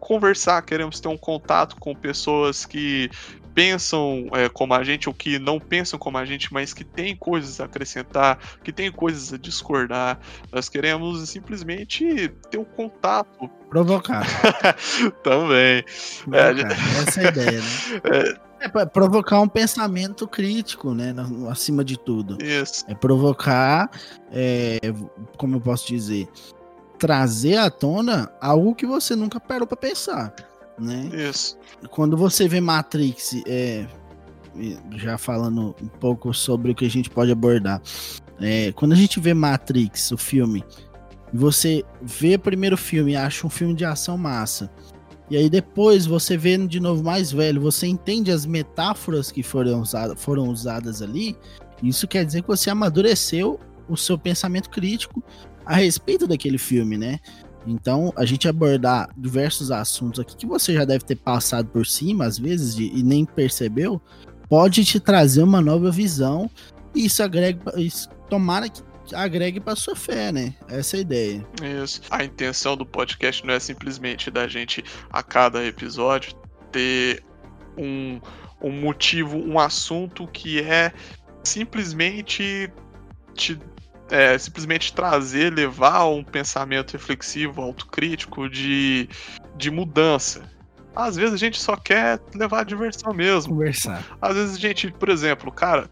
conversar, 0.00 0.60
queremos 0.62 0.98
ter 0.98 1.06
um 1.06 1.16
contato 1.16 1.76
com 1.76 1.94
pessoas 1.94 2.66
que 2.66 3.08
pensam 3.54 4.28
é, 4.32 4.48
como 4.48 4.74
a 4.74 4.82
gente 4.82 5.08
ou 5.08 5.14
que 5.14 5.38
não 5.38 5.58
pensam 5.58 5.98
como 5.98 6.18
a 6.18 6.24
gente, 6.24 6.52
mas 6.52 6.72
que 6.72 6.84
têm 6.84 7.16
coisas 7.16 7.60
a 7.60 7.64
acrescentar, 7.64 8.38
que 8.62 8.72
têm 8.72 8.90
coisas 8.90 9.32
a 9.32 9.38
discordar. 9.38 10.18
Nós 10.52 10.68
queremos 10.68 11.28
simplesmente 11.28 12.28
ter 12.50 12.58
um 12.58 12.64
contato 12.64 13.50
Provocar. 13.68 14.26
também. 15.24 15.82
provocar. 16.24 16.72
Essa 17.08 17.20
é 17.22 17.26
a 17.26 17.30
ideia, 17.30 17.60
né? 17.60 18.38
É 18.62 18.68
pra 18.68 18.86
provocar 18.86 19.40
um 19.40 19.48
pensamento 19.48 20.24
crítico, 20.28 20.94
né? 20.94 21.12
Acima 21.50 21.84
de 21.84 21.98
tudo. 21.98 22.38
Isso. 22.40 22.84
É 22.86 22.94
provocar, 22.94 23.90
é, 24.30 24.78
como 25.36 25.56
eu 25.56 25.60
posso 25.60 25.88
dizer, 25.88 26.28
trazer 26.96 27.56
à 27.56 27.68
tona 27.68 28.32
algo 28.40 28.72
que 28.76 28.86
você 28.86 29.16
nunca 29.16 29.40
parou 29.40 29.66
para 29.66 29.76
pensar, 29.76 30.32
né? 30.78 31.10
Isso. 31.28 31.56
Quando 31.90 32.16
você 32.16 32.48
vê 32.48 32.60
Matrix, 32.60 33.42
é, 33.46 33.86
já 34.96 35.16
falando 35.18 35.74
um 35.82 35.88
pouco 35.88 36.32
sobre 36.32 36.72
o 36.72 36.74
que 36.74 36.84
a 36.84 36.90
gente 36.90 37.10
pode 37.10 37.30
abordar, 37.30 37.80
é, 38.40 38.72
quando 38.72 38.92
a 38.92 38.96
gente 38.96 39.20
vê 39.20 39.34
Matrix, 39.34 40.10
o 40.10 40.18
filme, 40.18 40.64
você 41.32 41.84
vê 42.02 42.34
o 42.34 42.38
primeiro 42.38 42.76
filme, 42.76 43.16
acha 43.16 43.46
um 43.46 43.50
filme 43.50 43.74
de 43.74 43.84
ação 43.84 44.18
massa. 44.18 44.70
E 45.30 45.36
aí 45.36 45.48
depois 45.48 46.04
você 46.04 46.36
vê 46.36 46.58
de 46.58 46.78
novo 46.78 47.02
mais 47.02 47.32
velho, 47.32 47.60
você 47.60 47.86
entende 47.86 48.30
as 48.30 48.44
metáforas 48.44 49.30
que 49.30 49.42
foram, 49.42 49.80
usada, 49.80 50.14
foram 50.14 50.48
usadas 50.48 51.00
ali. 51.00 51.36
Isso 51.82 52.06
quer 52.06 52.24
dizer 52.24 52.42
que 52.42 52.48
você 52.48 52.68
amadureceu 52.68 53.58
o 53.88 53.96
seu 53.96 54.18
pensamento 54.18 54.68
crítico 54.68 55.22
a 55.64 55.76
respeito 55.76 56.26
daquele 56.26 56.58
filme, 56.58 56.98
né? 56.98 57.18
Então, 57.66 58.12
a 58.16 58.24
gente 58.24 58.48
abordar 58.48 59.08
diversos 59.16 59.70
assuntos 59.70 60.20
aqui 60.20 60.36
que 60.36 60.46
você 60.46 60.74
já 60.74 60.84
deve 60.84 61.04
ter 61.04 61.16
passado 61.16 61.68
por 61.68 61.86
cima, 61.86 62.24
às 62.24 62.38
vezes, 62.38 62.76
e 62.78 63.02
nem 63.02 63.24
percebeu, 63.24 64.00
pode 64.48 64.84
te 64.84 64.98
trazer 64.98 65.42
uma 65.42 65.60
nova 65.60 65.90
visão. 65.90 66.50
E 66.94 67.06
isso 67.06 67.22
agrega, 67.22 67.80
isso, 67.80 68.08
tomara 68.28 68.68
que 68.68 68.82
agregue 69.14 69.60
para 69.60 69.76
sua 69.76 69.96
fé, 69.96 70.32
né? 70.32 70.54
Essa 70.68 70.96
é 70.96 70.98
a 70.98 71.00
ideia. 71.00 71.46
Isso. 71.82 72.00
A 72.10 72.24
intenção 72.24 72.76
do 72.76 72.84
podcast 72.84 73.44
não 73.46 73.54
é 73.54 73.60
simplesmente 73.60 74.30
da 74.30 74.46
gente, 74.46 74.84
a 75.10 75.22
cada 75.22 75.64
episódio, 75.64 76.34
ter 76.70 77.22
um, 77.76 78.20
um 78.60 78.70
motivo, 78.70 79.38
um 79.38 79.58
assunto 79.58 80.26
que 80.26 80.60
é 80.60 80.92
simplesmente 81.44 82.70
te 83.34 83.58
é, 84.12 84.36
simplesmente 84.36 84.92
trazer, 84.92 85.50
levar 85.50 86.04
um 86.04 86.22
pensamento 86.22 86.92
reflexivo, 86.92 87.62
autocrítico, 87.62 88.46
de, 88.46 89.08
de 89.56 89.70
mudança. 89.70 90.42
Às 90.94 91.16
vezes 91.16 91.32
a 91.32 91.38
gente 91.38 91.58
só 91.58 91.74
quer 91.74 92.20
levar 92.34 92.60
a 92.60 92.64
diversão 92.64 93.14
mesmo. 93.14 93.54
Conversar. 93.54 94.04
Às 94.20 94.36
vezes 94.36 94.56
a 94.56 94.58
gente, 94.58 94.92
por 94.92 95.08
exemplo, 95.08 95.50
cara, 95.50 95.90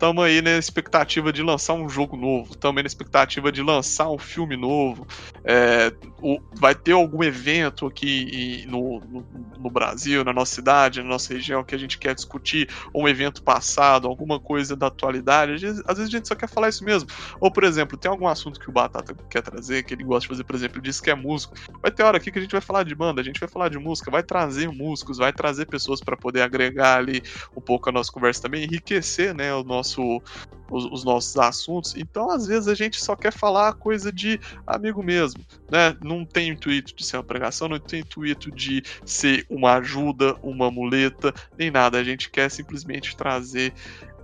Estamos 0.00 0.24
aí 0.24 0.40
na 0.40 0.56
expectativa 0.56 1.30
de 1.30 1.42
lançar 1.42 1.74
um 1.74 1.86
jogo 1.86 2.16
novo, 2.16 2.56
aí 2.64 2.72
na 2.72 2.86
expectativa 2.86 3.52
de 3.52 3.62
lançar 3.62 4.08
um 4.08 4.16
filme 4.16 4.56
novo. 4.56 5.06
É, 5.44 5.92
o, 6.22 6.40
vai 6.54 6.74
ter 6.74 6.92
algum 6.92 7.22
evento 7.22 7.86
aqui 7.86 8.64
no, 8.66 8.98
no, 9.00 9.26
no, 9.58 9.70
Brasil, 9.70 10.24
na 10.24 10.32
nossa 10.32 10.54
cidade, 10.54 11.02
na 11.02 11.08
nossa 11.10 11.34
região, 11.34 11.62
que 11.62 11.74
a 11.74 11.78
gente 11.78 11.98
quer 11.98 12.14
discutir, 12.14 12.66
um 12.94 13.06
evento 13.06 13.42
passado, 13.42 14.08
alguma 14.08 14.40
coisa 14.40 14.74
da 14.74 14.86
atualidade. 14.86 15.52
Às 15.52 15.60
vezes, 15.60 15.82
às 15.86 15.98
vezes 15.98 16.14
a 16.14 16.16
gente 16.16 16.28
só 16.28 16.34
quer 16.34 16.48
falar 16.48 16.70
isso 16.70 16.82
mesmo. 16.82 17.06
Ou, 17.38 17.50
por 17.50 17.64
exemplo, 17.64 17.98
tem 17.98 18.10
algum 18.10 18.26
assunto 18.26 18.58
que 18.58 18.70
o 18.70 18.72
Batata 18.72 19.14
quer 19.28 19.42
trazer, 19.42 19.82
que 19.82 19.92
ele 19.92 20.04
gosta 20.04 20.22
de 20.22 20.28
fazer, 20.28 20.44
por 20.44 20.56
exemplo, 20.56 20.78
ele 20.78 20.84
disse 20.84 21.02
que 21.02 21.10
é 21.10 21.14
músico. 21.14 21.54
Vai 21.82 21.90
ter 21.90 22.04
hora 22.04 22.16
aqui 22.16 22.32
que 22.32 22.38
a 22.38 22.42
gente 22.42 22.52
vai 22.52 22.62
falar 22.62 22.84
de 22.84 22.94
banda, 22.94 23.20
a 23.20 23.24
gente 23.24 23.38
vai 23.38 23.50
falar 23.50 23.68
de 23.68 23.78
música, 23.78 24.10
vai 24.10 24.22
trazer 24.22 24.70
músicos, 24.70 25.18
vai 25.18 25.30
trazer 25.30 25.66
pessoas 25.66 26.00
para 26.00 26.16
poder 26.16 26.40
agregar 26.40 26.96
ali 26.96 27.22
um 27.54 27.60
pouco 27.60 27.90
a 27.90 27.92
nossa 27.92 28.10
conversa 28.10 28.40
também, 28.40 28.64
enriquecer 28.64 29.34
né, 29.34 29.52
o 29.54 29.62
nosso 29.62 29.89
nosso, 29.90 30.22
os, 30.70 30.84
os, 30.86 31.04
nossos 31.04 31.36
assuntos. 31.36 31.94
Então, 31.96 32.30
às 32.30 32.46
vezes, 32.46 32.68
a 32.68 32.74
gente 32.74 33.02
só 33.02 33.16
quer 33.16 33.32
falar 33.32 33.72
coisa 33.74 34.12
de 34.12 34.40
amigo 34.66 35.02
mesmo, 35.02 35.44
né? 35.70 35.96
Não 36.02 36.24
tem 36.24 36.50
intuito 36.50 36.94
de 36.94 37.04
ser 37.04 37.16
uma 37.16 37.24
pregação, 37.24 37.68
não 37.68 37.78
tem 37.78 38.00
intuito 38.00 38.50
de 38.50 38.82
ser 39.04 39.44
uma 39.50 39.74
ajuda, 39.74 40.36
uma 40.42 40.70
muleta, 40.70 41.34
nem 41.58 41.70
nada. 41.70 41.98
A 41.98 42.04
gente 42.04 42.30
quer 42.30 42.50
simplesmente 42.50 43.16
trazer 43.16 43.72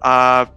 a 0.01 0.49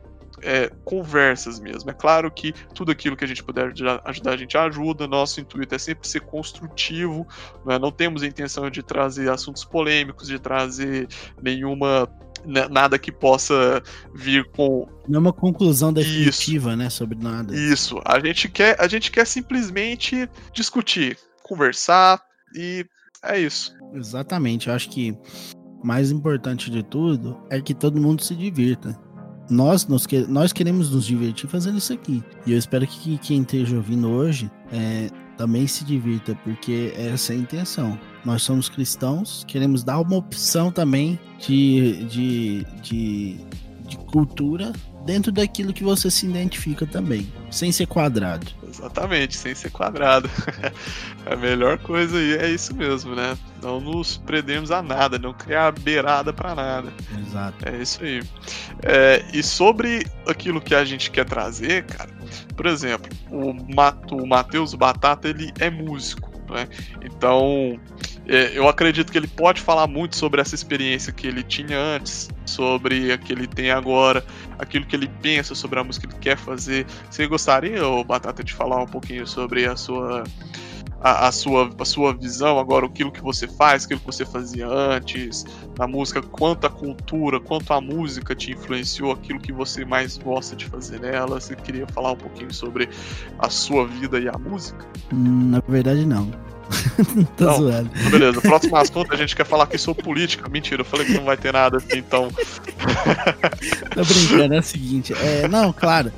é, 0.42 0.72
conversas 0.86 1.60
mesmo. 1.60 1.90
É 1.90 1.94
claro 1.94 2.32
que 2.32 2.54
tudo 2.74 2.92
aquilo 2.92 3.18
que 3.18 3.26
a 3.26 3.28
gente 3.28 3.44
puder 3.44 3.74
ajudar 4.06 4.34
a 4.34 4.38
gente 4.38 4.58
ajuda. 4.58 5.08
Nosso 5.08 5.42
intuito 5.42 5.76
é 5.76 5.78
sempre 5.78 6.08
ser 6.08 6.22
construtivo. 6.22 7.28
Né? 7.66 7.78
Não 7.78 7.92
temos 7.92 8.24
a 8.24 8.28
intenção 8.28 8.70
de 8.70 8.82
trazer 8.82 9.30
assuntos 9.30 9.66
polêmicos, 9.66 10.28
de 10.28 10.40
trazer 10.40 11.08
nenhuma 11.42 12.08
nada 12.46 12.98
que 12.98 13.12
possa 13.12 13.82
vir 14.14 14.46
com 14.52 14.88
não 15.08 15.18
é 15.18 15.20
uma 15.20 15.34
conclusão 15.34 15.92
definitiva, 15.92 16.70
Isso. 16.70 16.78
né, 16.78 16.90
sobre 16.90 17.18
nada. 17.18 17.56
Isso. 17.56 18.00
A 18.06 18.20
gente 18.20 18.48
quer 18.48 18.80
a 18.80 18.88
gente 18.88 19.12
quer 19.12 19.26
simplesmente 19.26 20.30
discutir, 20.54 21.18
conversar 21.44 22.22
e 22.56 22.86
é 23.24 23.40
isso. 23.40 23.76
Exatamente. 23.94 24.68
Eu 24.68 24.74
acho 24.76 24.90
que 24.90 25.18
o 25.82 25.86
mais 25.86 26.12
importante 26.12 26.70
de 26.70 26.84
tudo 26.84 27.38
é 27.50 27.62
que 27.62 27.74
todo 27.74 28.00
mundo 28.00 28.24
se 28.24 28.36
divirta. 28.36 28.98
Nós, 29.50 29.88
nós, 29.88 30.06
nós 30.28 30.54
queremos 30.54 30.92
nos 30.92 31.06
divertir 31.06 31.50
fazendo 31.50 31.80
isso 31.80 31.92
aqui. 31.92 32.24
E 32.46 32.52
eu 32.52 32.58
espero 32.58 32.86
que 32.86 33.18
quem 33.18 33.42
esteja 33.42 33.76
ouvindo 33.78 34.08
hoje 34.08 34.50
é, 34.72 35.10
também 35.38 35.66
se 35.66 35.84
divirta, 35.84 36.36
porque 36.44 36.94
essa 36.96 37.34
é 37.34 37.36
a 37.36 37.40
intenção 37.40 38.00
nós 38.24 38.42
somos 38.44 38.70
cristãos, 38.70 39.46
queremos 39.48 39.84
dar 39.84 40.00
uma 40.00 40.18
opção 40.18 40.72
também 40.72 41.20
de, 41.40 42.04
de, 42.06 42.66
de, 42.82 43.38
de 43.86 43.98
cultura 44.12 44.74
dentro 45.06 45.32
daquilo 45.32 45.74
que 45.74 45.84
você 45.84 46.12
se 46.12 46.26
identifica 46.26 46.86
também, 46.86 47.32
sem 47.50 47.72
ser 47.72 47.88
quadrado. 47.88 48.48
Exatamente, 48.68 49.36
sem 49.36 49.56
ser 49.56 49.72
quadrado. 49.72 50.30
a 51.26 51.36
melhor 51.36 51.78
coisa 51.80 52.18
aí 52.18 52.38
é 52.38 52.50
isso 52.50 52.76
mesmo, 52.76 53.16
né? 53.16 53.38
Não 53.62 53.80
nos 53.80 54.18
prendemos 54.18 54.72
a 54.72 54.82
nada, 54.82 55.18
não 55.18 55.34
criar 55.34 55.72
beirada 55.72 56.32
para 56.32 56.54
nada. 56.54 56.94
Exato. 57.20 57.68
É 57.68 57.82
isso 57.82 58.04
aí. 58.04 58.22
É, 58.84 59.26
e 59.34 59.42
sobre 59.42 60.06
aquilo 60.28 60.62
que 60.62 60.76
a 60.76 60.86
gente 60.86 61.10
quer 61.10 61.26
trazer, 61.26 61.86
cara, 61.86 62.12
por 62.56 62.68
exemplo, 62.68 63.10
o, 63.32 63.52
o 64.16 64.28
Matheus 64.28 64.76
Batata, 64.76 65.28
ele 65.28 65.52
é 65.60 65.70
músico, 65.70 66.30
né? 66.52 66.68
Então, 67.04 67.80
é, 68.30 68.52
eu 68.56 68.68
acredito 68.68 69.12
que 69.12 69.18
ele 69.18 69.28
pode 69.28 69.60
falar 69.60 69.88
muito 69.88 70.16
sobre 70.16 70.40
essa 70.40 70.54
experiência 70.54 71.12
que 71.12 71.26
ele 71.26 71.42
tinha 71.42 71.80
antes, 71.80 72.30
sobre 72.46 73.12
a 73.12 73.18
que 73.18 73.34
ele 73.34 73.48
tem 73.48 73.72
agora, 73.72 74.24
aquilo 74.60 74.86
que 74.86 74.96
ele 74.96 75.10
pensa 75.22 75.56
sobre 75.56 75.80
a 75.80 75.84
música 75.84 76.08
que 76.08 76.14
ele 76.14 76.22
quer 76.22 76.38
fazer. 76.38 76.86
Você 77.10 77.26
gostaria, 77.26 77.86
ô 77.88 78.04
Batata, 78.04 78.44
de 78.44 78.54
falar 78.54 78.84
um 78.84 78.86
pouquinho 78.86 79.26
sobre 79.26 79.66
a 79.66 79.76
sua 79.76 80.24
a, 81.02 81.28
a, 81.28 81.32
sua, 81.32 81.70
a 81.80 81.86
sua 81.86 82.14
visão 82.14 82.60
agora, 82.60 82.86
aquilo 82.86 83.12
que 83.12 83.22
você 83.22 83.48
faz, 83.48 83.86
aquilo 83.86 84.00
que 84.00 84.06
você 84.06 84.26
fazia 84.26 84.68
antes, 84.68 85.46
na 85.78 85.88
música, 85.88 86.22
quanto 86.22 86.68
a 86.68 86.70
cultura, 86.70 87.40
quanto 87.40 87.74
a 87.74 87.82
música 87.82 88.36
te 88.36 88.52
influenciou, 88.52 89.12
aquilo 89.12 89.40
que 89.40 89.52
você 89.52 89.86
mais 89.86 90.18
gosta 90.18 90.56
de 90.56 90.66
fazer 90.66 91.00
nela. 91.00 91.40
Você 91.40 91.56
queria 91.56 91.88
falar 91.88 92.12
um 92.12 92.18
pouquinho 92.18 92.54
sobre 92.54 92.90
a 93.40 93.50
sua 93.50 93.88
vida 93.88 94.20
e 94.20 94.28
a 94.28 94.38
música? 94.38 94.86
Hum, 95.12 95.52
na 95.52 95.62
verdade, 95.68 96.06
não. 96.06 96.30
Tô 97.38 97.46
não, 97.46 97.58
zoando. 97.58 97.90
Beleza, 98.12 98.42
próximo 98.42 98.76
assunto 98.76 99.14
a 99.14 99.18
gente 99.18 99.36
quer 99.36 99.46
falar 99.46 99.66
aqui 99.66 99.78
sobre 99.78 100.04
política. 100.04 100.48
Mentira, 100.50 100.82
eu 100.82 100.86
falei 100.86 101.06
que 101.06 101.14
não 101.14 101.26
vai 101.26 101.38
ter 101.38 101.54
nada 101.54 101.78
assim, 101.78 101.98
então. 101.98 102.30
Tô 103.94 104.04
brincando, 104.04 104.54
é 104.54 104.60
o 104.60 104.64
seguinte. 104.64 105.14
É, 105.14 105.48
não, 105.48 105.74
claro. 105.74 106.12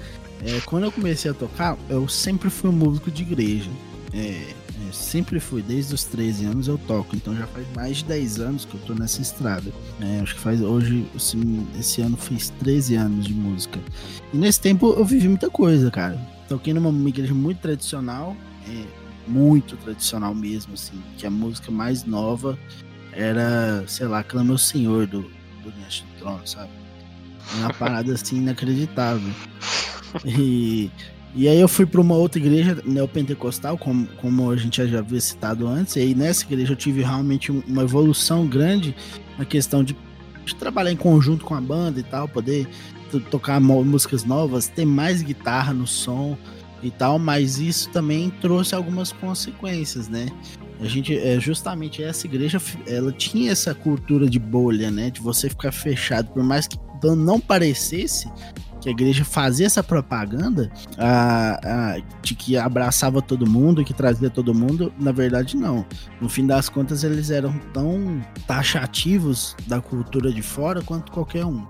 É, 0.45 0.59
quando 0.65 0.85
eu 0.85 0.91
comecei 0.91 1.29
a 1.29 1.33
tocar, 1.33 1.77
eu 1.89 2.07
sempre 2.07 2.49
fui 2.49 2.69
um 2.69 2.73
músico 2.73 3.11
de 3.11 3.21
igreja. 3.21 3.69
É, 4.13 4.17
é 4.17 4.91
sempre 4.91 5.39
fui, 5.39 5.61
desde 5.61 5.93
os 5.93 6.03
13 6.03 6.45
anos 6.45 6.67
eu 6.67 6.77
toco, 6.77 7.15
então 7.15 7.35
já 7.35 7.47
faz 7.47 7.65
mais 7.75 7.97
de 7.97 8.05
10 8.05 8.39
anos 8.39 8.65
que 8.65 8.73
eu 8.73 8.81
tô 8.81 8.93
nessa 8.93 9.21
estrada. 9.21 9.71
É, 10.01 10.19
acho 10.21 10.35
que 10.35 10.41
faz 10.41 10.61
hoje, 10.61 11.05
esse, 11.15 11.37
esse 11.79 12.01
ano 12.01 12.17
fez 12.17 12.49
13 12.59 12.95
anos 12.95 13.25
de 13.25 13.33
música. 13.33 13.79
E 14.33 14.37
nesse 14.37 14.59
tempo 14.59 14.93
eu 14.97 15.05
vivi 15.05 15.27
muita 15.27 15.49
coisa, 15.49 15.89
cara. 15.91 16.19
Toquei 16.49 16.73
numa 16.73 17.07
igreja 17.07 17.33
muito 17.33 17.59
tradicional, 17.59 18.35
é, 18.67 19.00
muito 19.27 19.77
tradicional 19.77 20.34
mesmo, 20.34 20.73
assim, 20.73 21.01
que 21.17 21.25
a 21.25 21.29
música 21.29 21.71
mais 21.71 22.03
nova 22.05 22.57
era, 23.12 23.84
sei 23.88 24.07
lá, 24.07 24.23
Clama 24.23 24.53
o 24.53 24.57
Senhor 24.57 25.05
do, 25.07 25.21
do 25.21 25.71
do 25.71 26.19
Trono, 26.19 26.41
sabe? 26.45 26.71
Uma 27.55 27.73
parada 27.73 28.13
assim 28.13 28.38
inacreditável. 28.38 29.31
E, 30.25 30.89
e 31.34 31.47
aí 31.47 31.60
eu 31.60 31.67
fui 31.67 31.86
para 31.86 32.01
uma 32.01 32.15
outra 32.15 32.39
igreja 32.39 32.81
neopentecostal, 32.86 33.77
como, 33.77 34.07
como 34.17 34.51
a 34.51 34.57
gente 34.57 34.86
já 34.86 34.99
havia 34.99 35.21
citado 35.21 35.67
antes, 35.67 35.95
e 35.95 35.99
aí 35.99 36.15
nessa 36.15 36.43
igreja 36.43 36.73
eu 36.73 36.75
tive 36.75 37.01
realmente 37.01 37.51
uma 37.51 37.84
evolução 37.84 38.47
grande 38.47 38.95
na 39.38 39.45
questão 39.45 39.84
de, 39.84 39.95
de 40.45 40.55
trabalhar 40.55 40.91
em 40.91 40.97
conjunto 40.97 41.45
com 41.45 41.55
a 41.55 41.62
banda 41.62 41.99
e 41.99 42.03
tal, 42.03 42.27
poder 42.27 42.67
tocar 43.29 43.60
músicas 43.60 44.23
novas, 44.23 44.67
ter 44.67 44.86
mais 44.86 45.21
guitarra 45.21 45.73
no 45.73 45.88
som, 45.88 46.38
e 46.81 46.91
tal, 46.91 47.19
mas 47.19 47.59
isso 47.59 47.89
também 47.89 48.29
trouxe 48.29 48.75
algumas 48.75 49.11
consequências, 49.11 50.07
né? 50.07 50.27
A 50.79 50.85
gente, 50.85 51.15
é, 51.15 51.39
justamente 51.39 52.01
essa 52.01 52.25
igreja, 52.25 52.59
ela 52.87 53.11
tinha 53.11 53.51
essa 53.51 53.75
cultura 53.75 54.27
de 54.27 54.39
bolha, 54.39 54.89
né? 54.89 55.11
De 55.11 55.21
você 55.21 55.49
ficar 55.49 55.71
fechado, 55.71 56.31
por 56.31 56.43
mais 56.43 56.67
que 56.67 56.77
não 57.15 57.39
parecesse 57.39 58.29
que 58.81 58.89
a 58.89 58.91
igreja 58.91 59.23
fazia 59.23 59.67
essa 59.67 59.83
propaganda 59.83 60.71
a, 60.97 61.59
a, 61.63 62.01
de 62.21 62.33
que 62.33 62.57
abraçava 62.57 63.21
todo 63.21 63.49
mundo, 63.49 63.85
que 63.85 63.93
trazia 63.93 64.29
todo 64.29 64.53
mundo, 64.53 64.91
na 64.99 65.11
verdade 65.11 65.55
não. 65.55 65.85
No 66.19 66.27
fim 66.27 66.47
das 66.47 66.67
contas, 66.67 67.03
eles 67.03 67.29
eram 67.29 67.53
tão 67.73 68.19
taxativos 68.47 69.55
da 69.67 69.79
cultura 69.79 70.33
de 70.33 70.41
fora 70.41 70.81
quanto 70.81 71.11
qualquer 71.11 71.45
um. 71.45 71.65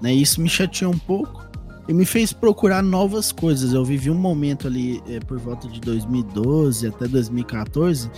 Né? 0.00 0.12
Isso 0.14 0.40
me 0.40 0.48
chateou 0.48 0.92
um 0.92 0.98
pouco, 0.98 1.47
e 1.88 1.94
me 1.94 2.04
fez 2.04 2.32
procurar 2.32 2.82
novas 2.82 3.32
coisas. 3.32 3.72
Eu 3.72 3.84
vivi 3.84 4.10
um 4.10 4.14
momento 4.14 4.66
ali 4.66 5.02
é, 5.08 5.18
por 5.18 5.38
volta 5.38 5.66
de 5.66 5.80
2012 5.80 6.86
até 6.86 7.08
2014, 7.08 8.10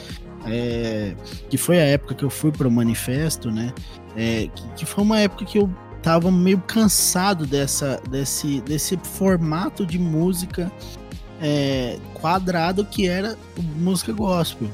é, 0.45 1.15
que 1.49 1.57
foi 1.57 1.79
a 1.79 1.85
época 1.85 2.15
que 2.17 2.25
eu 2.25 2.31
fui 2.31 2.51
para 2.51 2.67
o 2.67 2.71
manifesto, 2.71 3.51
né? 3.51 3.73
É, 4.17 4.49
que, 4.49 4.69
que, 4.79 4.87
foi 4.87 5.05
uma 5.05 5.21
época 5.21 5.45
que 5.45 5.57
eu 5.59 5.71
tava 6.03 6.33
meio 6.33 6.59
cansado 6.63 7.47
dessa, 7.47 8.01
desse, 8.11 8.61
desse 8.63 8.97
formato 8.97 9.87
de 9.87 9.99
música 9.99 10.73
é, 11.41 11.97
quadrado 12.15 12.85
que 12.85 13.07
era 13.07 13.37
música 13.77 14.13
gospel. 14.13 14.69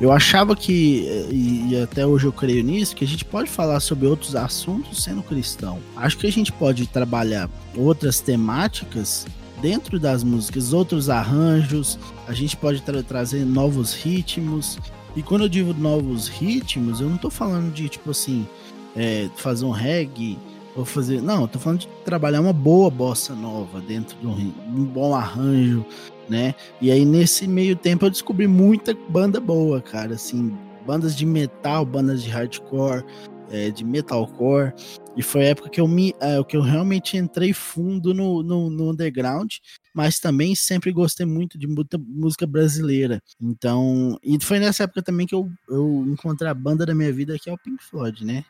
Eu 0.00 0.12
achava 0.12 0.54
que, 0.54 1.26
e, 1.32 1.76
até 1.82 2.06
hoje 2.06 2.26
eu 2.26 2.32
creio 2.32 2.62
nisso, 2.62 2.94
que 2.94 3.04
a 3.04 3.06
gente 3.06 3.24
pode 3.24 3.50
falar 3.50 3.80
sobre 3.80 4.06
outros 4.06 4.36
assuntos 4.36 5.02
sendo 5.02 5.24
cristão. 5.24 5.80
Acho 5.96 6.16
que 6.18 6.26
a 6.26 6.32
gente 6.32 6.52
pode 6.52 6.86
trabalhar 6.86 7.50
outras 7.76 8.20
temáticas 8.20 9.26
dentro 9.60 9.98
das 9.98 10.22
músicas, 10.22 10.72
outros 10.72 11.10
arranjos, 11.10 11.98
a 12.28 12.32
gente 12.32 12.56
pode 12.56 12.80
tra 12.82 13.02
trazer 13.02 13.44
novos 13.44 13.92
ritmos. 13.92 14.78
E 15.16 15.22
quando 15.22 15.42
eu 15.42 15.48
digo 15.48 15.74
novos 15.74 16.28
ritmos, 16.28 17.00
eu 17.00 17.10
não 17.10 17.18
tô 17.18 17.28
falando 17.28 17.72
de 17.72 17.88
tipo 17.88 18.10
assim, 18.12 18.46
é, 18.94 19.28
fazer 19.34 19.64
um 19.64 19.70
reggae 19.70 20.38
ou 20.76 20.84
fazer. 20.84 21.20
Não, 21.20 21.42
eu 21.42 21.48
tô 21.48 21.58
falando 21.58 21.80
de 21.80 21.88
trabalhar 22.04 22.40
uma 22.40 22.52
boa 22.52 22.88
bossa 22.88 23.34
nova 23.34 23.80
dentro 23.80 24.16
de 24.18 24.26
um, 24.28 24.52
um 24.68 24.84
bom 24.84 25.12
arranjo, 25.12 25.84
né? 26.28 26.54
E 26.80 26.90
aí 26.90 27.04
nesse 27.04 27.46
meio 27.46 27.76
tempo 27.76 28.06
eu 28.06 28.10
descobri 28.10 28.46
muita 28.46 28.94
banda 29.08 29.40
boa, 29.40 29.80
cara, 29.80 30.14
assim, 30.14 30.56
bandas 30.86 31.16
de 31.16 31.26
metal, 31.26 31.84
bandas 31.84 32.22
de 32.22 32.30
hardcore, 32.30 33.04
é, 33.50 33.70
de 33.70 33.84
metalcore. 33.84 34.72
E 35.16 35.22
foi 35.22 35.42
a 35.42 35.48
época 35.48 35.68
que 35.68 35.80
eu 35.80 35.88
me, 35.88 36.14
é, 36.20 36.42
que 36.44 36.56
eu 36.56 36.62
realmente 36.62 37.16
entrei 37.16 37.52
fundo 37.52 38.14
no, 38.14 38.42
no, 38.42 38.70
no, 38.70 38.90
underground, 38.90 39.54
mas 39.92 40.20
também 40.20 40.54
sempre 40.54 40.92
gostei 40.92 41.26
muito 41.26 41.58
de 41.58 41.66
muita 41.66 41.98
música 41.98 42.46
brasileira. 42.46 43.20
Então, 43.40 44.18
e 44.22 44.38
foi 44.40 44.58
nessa 44.58 44.84
época 44.84 45.02
também 45.02 45.26
que 45.26 45.34
eu, 45.34 45.50
eu 45.68 46.04
encontrei 46.06 46.48
a 46.48 46.54
banda 46.54 46.86
da 46.86 46.94
minha 46.94 47.12
vida, 47.12 47.38
que 47.38 47.50
é 47.50 47.52
o 47.52 47.58
Pink 47.58 47.82
Floyd, 47.82 48.24
né? 48.24 48.44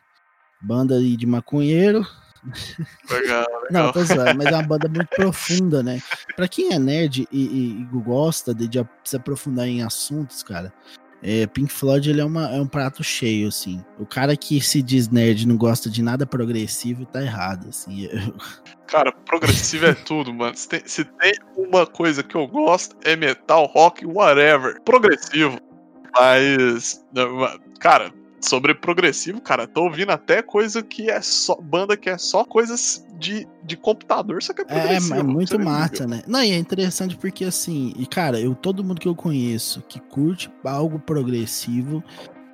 Banda 0.61 1.01
de 1.01 1.25
maconheiro, 1.25 2.05
Legal, 3.09 3.45
legal. 3.63 3.67
Não, 3.71 3.91
tô 3.91 4.03
zoando, 4.03 4.37
mas 4.37 4.47
é 4.47 4.55
uma 4.55 4.63
banda 4.63 4.87
muito 4.87 5.09
profunda, 5.09 5.83
né? 5.83 6.01
Pra 6.35 6.47
quem 6.47 6.73
é 6.73 6.79
nerd 6.79 7.27
e, 7.31 7.45
e, 7.45 7.81
e 7.81 7.83
gosta 7.85 8.53
de, 8.53 8.67
de, 8.67 8.85
se 9.03 9.17
aprofundar 9.17 9.67
em 9.67 9.83
assuntos, 9.83 10.41
cara, 10.43 10.73
é, 11.21 11.45
Pink 11.47 11.71
Floyd 11.71 12.09
ele 12.09 12.21
é, 12.21 12.25
uma, 12.25 12.49
é 12.49 12.61
um 12.61 12.67
prato 12.67 13.03
cheio, 13.03 13.49
assim. 13.49 13.83
O 13.97 14.05
cara 14.05 14.35
que 14.37 14.61
se 14.61 14.81
diz 14.81 15.09
nerd 15.09 15.43
e 15.43 15.47
não 15.47 15.57
gosta 15.57 15.89
de 15.89 16.01
nada 16.01 16.25
progressivo 16.25 17.05
tá 17.05 17.21
errado, 17.21 17.67
assim. 17.69 18.05
Eu... 18.11 18.33
Cara, 18.87 19.11
progressivo 19.11 19.85
é 19.85 19.93
tudo, 19.93 20.33
mano. 20.33 20.55
Se 20.55 20.67
tem, 20.67 20.81
se 20.85 21.03
tem 21.03 21.33
uma 21.55 21.85
coisa 21.85 22.23
que 22.23 22.35
eu 22.35 22.47
gosto, 22.47 22.95
é 23.03 23.15
metal, 23.15 23.67
rock, 23.67 24.03
whatever. 24.03 24.81
Progressivo. 24.81 25.59
Mas, 26.17 27.05
cara, 27.79 28.11
sobre 28.41 28.73
progressivo, 28.73 29.41
cara, 29.41 29.67
tô 29.67 29.83
ouvindo 29.83 30.11
até 30.11 30.41
coisa 30.41 30.81
que 30.81 31.09
é 31.09 31.21
só. 31.21 31.55
Banda 31.55 31.97
que 31.97 32.09
é 32.09 32.17
só 32.17 32.43
coisas 32.43 33.05
de, 33.17 33.47
de 33.63 33.75
computador, 33.75 34.41
só 34.41 34.53
que 34.53 34.61
é, 34.61 34.65
progressivo. 34.65 35.15
É, 35.15 35.19
é 35.19 35.23
muito 35.23 35.59
massa, 35.59 36.07
né? 36.07 36.21
Não, 36.27 36.43
e 36.43 36.51
é 36.51 36.57
interessante 36.57 37.17
porque 37.17 37.45
assim, 37.45 37.93
e 37.97 38.05
cara, 38.05 38.39
eu 38.39 38.55
todo 38.55 38.83
mundo 38.83 38.99
que 38.99 39.07
eu 39.07 39.15
conheço 39.15 39.83
que 39.87 39.99
curte 39.99 40.51
algo 40.63 40.99
progressivo 40.99 42.03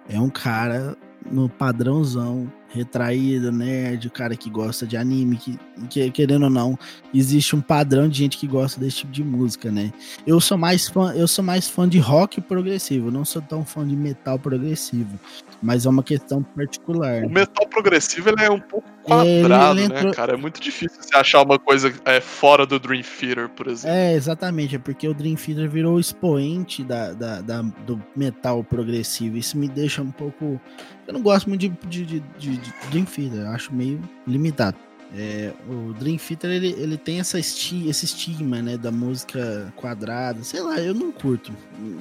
é 0.09 0.19
um 0.19 0.29
cara 0.29 0.97
no 1.29 1.49
padrãozão 1.49 2.51
retraído, 2.69 3.51
nerd, 3.51 4.07
o 4.07 4.11
cara 4.11 4.35
que 4.35 4.49
gosta 4.49 4.85
de 4.85 4.97
anime, 4.97 5.37
que, 5.37 5.59
que, 5.89 6.11
querendo 6.11 6.43
ou 6.43 6.49
não, 6.49 6.77
existe 7.13 7.55
um 7.55 7.61
padrão 7.61 8.07
de 8.09 8.17
gente 8.17 8.37
que 8.37 8.47
gosta 8.47 8.79
desse 8.79 8.97
tipo 8.97 9.11
de 9.11 9.23
música, 9.23 9.71
né? 9.71 9.93
Eu 10.25 10.39
sou 10.41 10.57
mais 10.57 10.87
fã, 10.87 11.13
eu 11.13 11.27
sou 11.27 11.43
mais 11.43 11.67
fã 11.67 11.87
de 11.87 11.99
rock 11.99 12.41
progressivo, 12.41 13.11
não 13.11 13.23
sou 13.23 13.41
tão 13.41 13.63
fã 13.63 13.87
de 13.87 13.95
metal 13.95 14.37
progressivo, 14.37 15.19
mas 15.61 15.85
é 15.85 15.89
uma 15.89 16.03
questão 16.03 16.43
particular. 16.43 17.23
O 17.23 17.29
metal 17.29 17.67
progressivo 17.67 18.29
ele 18.29 18.43
é 18.43 18.49
um 18.49 18.59
pouco 18.59 18.87
quadrado, 19.03 19.79
ele 19.79 19.85
entrou... 19.85 20.03
né, 20.03 20.13
cara? 20.13 20.33
É 20.33 20.37
muito 20.37 20.59
difícil 20.59 21.01
você 21.01 21.15
achar 21.15 21.41
uma 21.43 21.59
coisa 21.59 21.93
é, 22.05 22.19
fora 22.19 22.65
do 22.65 22.79
Dream 22.79 23.03
Theater, 23.03 23.49
por 23.49 23.67
exemplo. 23.67 23.95
É, 23.95 24.13
exatamente, 24.13 24.75
é 24.75 24.79
porque 24.79 25.07
o 25.07 25.13
Dream 25.13 25.35
Theater 25.35 25.69
virou 25.69 25.95
o 25.95 25.99
expoente 25.99 26.83
da, 26.83 27.13
da, 27.13 27.41
da 27.41 27.61
do 27.61 28.01
metal 28.15 28.63
progressivo. 28.63 29.37
Isso 29.37 29.57
me 29.57 29.67
deixa 29.67 30.01
um 30.01 30.11
pouco. 30.11 30.59
Eu 31.07 31.13
não 31.13 31.21
gosto 31.21 31.47
muito 31.47 31.69
de, 31.87 32.05
de, 32.05 32.19
de, 32.19 32.57
de 32.57 32.64
Dream 32.89 33.05
Theater, 33.05 33.41
eu 33.41 33.49
acho 33.49 33.73
meio 33.73 34.01
limitado. 34.27 34.77
É, 35.15 35.53
o 35.69 35.93
Dream 35.93 36.17
Theater 36.17 36.51
ele, 36.51 36.75
ele 36.77 36.97
tem 36.97 37.19
essa 37.19 37.39
esti 37.39 37.87
esse 37.87 38.05
estigma 38.05 38.61
né, 38.61 38.77
da 38.77 38.91
música 38.91 39.71
quadrada, 39.75 40.43
sei 40.43 40.61
lá, 40.61 40.79
eu 40.79 40.93
não 40.93 41.11
curto. 41.11 41.53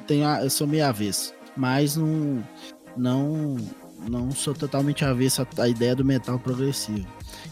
Tenho, 0.06 0.26
eu 0.26 0.50
sou 0.50 0.66
meio 0.66 0.86
avesso, 0.86 1.32
mas 1.56 1.96
não, 1.96 2.42
não 2.96 3.56
não 4.08 4.30
sou 4.30 4.54
totalmente 4.54 5.04
avesso 5.04 5.46
à 5.58 5.68
ideia 5.68 5.94
do 5.94 6.04
metal 6.04 6.38
progressivo. 6.38 7.06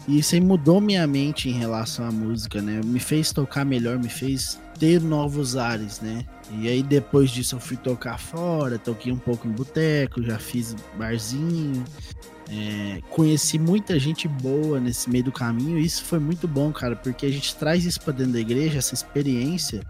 E 0.07 0.19
isso 0.19 0.35
aí 0.35 0.41
mudou 0.41 0.81
minha 0.81 1.05
mente 1.07 1.49
em 1.49 1.53
relação 1.53 2.05
à 2.05 2.11
música, 2.11 2.61
né? 2.61 2.81
Me 2.83 2.99
fez 2.99 3.31
tocar 3.31 3.65
melhor, 3.65 3.97
me 3.97 4.09
fez 4.09 4.59
ter 4.77 5.01
novos 5.01 5.55
ares, 5.55 5.99
né? 6.01 6.25
E 6.51 6.67
aí 6.67 6.83
depois 6.83 7.31
disso 7.31 7.55
eu 7.55 7.59
fui 7.59 7.77
tocar 7.77 8.19
fora, 8.19 8.77
toquei 8.77 9.11
um 9.11 9.17
pouco 9.17 9.47
em 9.47 9.51
boteco, 9.51 10.21
já 10.21 10.37
fiz 10.37 10.75
barzinho, 10.97 11.83
é, 12.49 13.01
conheci 13.09 13.57
muita 13.57 13.97
gente 13.99 14.27
boa 14.27 14.79
nesse 14.79 15.09
meio 15.09 15.23
do 15.23 15.31
caminho 15.31 15.79
e 15.79 15.85
isso 15.85 16.03
foi 16.03 16.19
muito 16.19 16.47
bom, 16.47 16.71
cara, 16.71 16.95
porque 16.95 17.25
a 17.25 17.31
gente 17.31 17.55
traz 17.55 17.85
isso 17.85 18.01
para 18.01 18.13
dentro 18.13 18.33
da 18.33 18.39
igreja, 18.39 18.79
essa 18.79 18.93
experiência. 18.93 19.81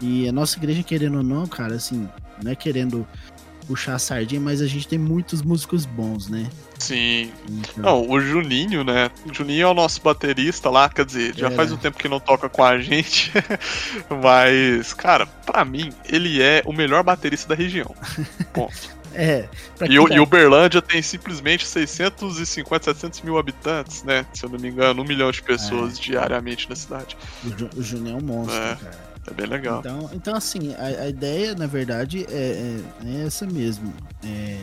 E 0.00 0.28
a 0.28 0.32
nossa 0.32 0.58
igreja, 0.58 0.82
querendo 0.82 1.18
ou 1.18 1.22
não, 1.22 1.46
cara, 1.46 1.76
assim, 1.76 2.08
não 2.42 2.50
é 2.50 2.56
querendo 2.56 3.06
puxar 3.66 3.94
a 3.94 3.98
sardinha, 3.98 4.40
mas 4.40 4.60
a 4.60 4.66
gente 4.66 4.88
tem 4.88 4.98
muitos 4.98 5.42
músicos 5.42 5.86
bons, 5.86 6.28
né? 6.28 6.50
Sim. 6.78 7.30
Então... 7.48 7.84
Não, 7.84 8.10
o 8.10 8.20
Juninho, 8.20 8.82
né? 8.82 9.10
O 9.24 9.32
Juninho 9.32 9.62
é 9.62 9.70
o 9.70 9.74
nosso 9.74 10.02
baterista 10.02 10.68
lá, 10.68 10.88
quer 10.88 11.04
dizer, 11.04 11.34
já 11.36 11.46
é. 11.46 11.50
faz 11.50 11.70
um 11.70 11.76
tempo 11.76 11.96
que 11.96 12.08
não 12.08 12.18
toca 12.18 12.48
com 12.48 12.64
a 12.64 12.78
gente. 12.78 13.30
mas, 14.22 14.92
cara, 14.92 15.26
para 15.26 15.64
mim, 15.64 15.92
ele 16.08 16.42
é 16.42 16.62
o 16.66 16.72
melhor 16.72 17.04
baterista 17.04 17.48
da 17.48 17.54
região. 17.54 17.94
Ponto. 18.52 19.01
É. 19.14 19.48
E, 19.88 19.98
o, 19.98 20.12
e 20.12 20.20
Uberlândia 20.20 20.80
tem 20.80 21.02
simplesmente 21.02 21.66
650, 21.66 22.84
700 22.84 23.20
mil 23.22 23.38
habitantes, 23.38 24.02
né? 24.02 24.26
Se 24.32 24.44
eu 24.44 24.50
não 24.50 24.58
me 24.58 24.68
engano, 24.68 25.02
um 25.02 25.04
milhão 25.04 25.30
de 25.30 25.42
pessoas 25.42 25.98
é. 25.98 26.00
diariamente 26.00 26.68
na 26.68 26.76
cidade. 26.76 27.16
O, 27.76 27.82
Juninho 27.82 28.16
é 28.16 28.18
um 28.18 28.24
monstro, 28.24 28.56
é. 28.56 28.76
cara. 28.76 29.12
É 29.26 29.32
bem 29.32 29.46
legal. 29.46 29.80
Então, 29.80 30.10
então 30.12 30.34
assim, 30.34 30.74
a, 30.74 31.04
a 31.04 31.08
ideia, 31.08 31.54
na 31.54 31.66
verdade, 31.66 32.26
é, 32.28 32.80
é, 33.04 33.08
é 33.08 33.26
essa 33.26 33.46
mesmo. 33.46 33.92
É, 34.24 34.58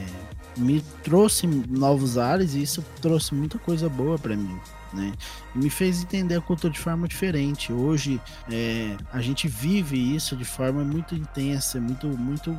me 0.57 0.81
trouxe 1.03 1.47
novos 1.47 2.17
ares 2.17 2.53
e 2.53 2.61
isso 2.61 2.83
trouxe 3.01 3.33
muita 3.33 3.57
coisa 3.57 3.87
boa 3.87 4.19
para 4.19 4.35
mim. 4.35 4.59
Né? 4.93 5.13
E 5.55 5.59
me 5.59 5.69
fez 5.69 6.01
entender 6.01 6.35
a 6.35 6.41
cultura 6.41 6.73
de 6.73 6.79
forma 6.79 7.07
diferente. 7.07 7.71
Hoje 7.71 8.19
é, 8.51 8.97
a 9.13 9.21
gente 9.21 9.47
vive 9.47 10.15
isso 10.15 10.35
de 10.35 10.45
forma 10.45 10.83
muito 10.83 11.15
intensa, 11.15 11.79
muito, 11.79 12.07
muito 12.07 12.57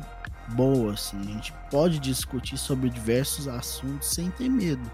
boa. 0.51 0.93
Assim. 0.93 1.19
A 1.19 1.33
gente 1.33 1.53
pode 1.69 1.99
discutir 1.99 2.57
sobre 2.57 2.89
diversos 2.89 3.47
assuntos 3.47 4.07
sem 4.07 4.29
ter 4.31 4.49
medo. 4.49 4.89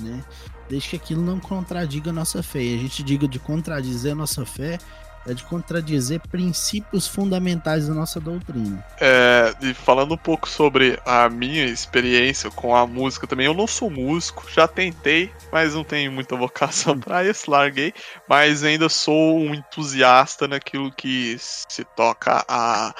Né? 0.00 0.22
Desde 0.68 0.90
que 0.90 0.96
aquilo 0.96 1.22
não 1.22 1.38
contradiga 1.38 2.10
a 2.10 2.12
nossa 2.12 2.42
fé. 2.42 2.62
E 2.62 2.74
a 2.74 2.78
gente 2.78 3.02
diga 3.02 3.28
de 3.28 3.38
contradizer 3.38 4.12
a 4.12 4.16
nossa 4.16 4.46
fé 4.46 4.78
é 5.26 5.32
de 5.32 5.44
contradizer 5.44 6.20
princípios 6.28 7.06
fundamentais 7.06 7.86
da 7.86 7.94
nossa 7.94 8.18
doutrina. 8.18 8.84
É, 9.00 9.54
e 9.60 9.74
falando 9.74 10.14
um 10.14 10.18
pouco 10.18 10.48
sobre 10.48 10.98
a 11.06 11.28
minha 11.28 11.64
experiência 11.64 12.50
com 12.50 12.74
a 12.74 12.86
música 12.86 13.26
também, 13.26 13.46
eu 13.46 13.54
não 13.54 13.66
sou 13.66 13.90
músico, 13.90 14.44
já 14.50 14.66
tentei, 14.66 15.30
mas 15.52 15.74
não 15.74 15.84
tenho 15.84 16.10
muita 16.10 16.36
vocação 16.36 16.98
para 16.98 17.24
isso, 17.24 17.50
larguei, 17.50 17.94
mas 18.28 18.64
ainda 18.64 18.88
sou 18.88 19.38
um 19.38 19.54
entusiasta 19.54 20.48
naquilo 20.48 20.90
que 20.92 21.36
se 21.38 21.84
toca 21.96 22.44
a, 22.48 22.94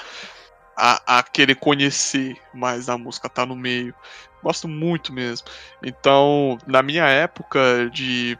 a, 0.75 1.19
a 1.19 1.23
querer 1.23 1.55
conhecer 1.55 2.37
mais 2.53 2.87
da 2.87 2.97
música, 2.97 3.29
tá 3.29 3.45
no 3.45 3.55
meio. 3.55 3.93
Gosto 4.41 4.67
muito 4.67 5.13
mesmo. 5.13 5.47
Então, 5.81 6.57
na 6.67 6.81
minha 6.83 7.05
época 7.05 7.89
de 7.91 8.37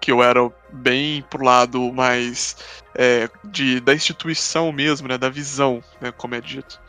que 0.00 0.10
eu 0.10 0.22
era 0.22 0.50
bem 0.72 1.22
pro 1.28 1.44
lado 1.44 1.92
mais 1.92 2.56
é, 2.94 3.28
de, 3.44 3.80
da 3.80 3.94
instituição 3.94 4.72
mesmo, 4.72 5.08
né, 5.08 5.18
da 5.18 5.28
visão, 5.28 5.82
né, 6.00 6.10
como 6.10 6.34
é 6.34 6.40
dito, 6.40 6.80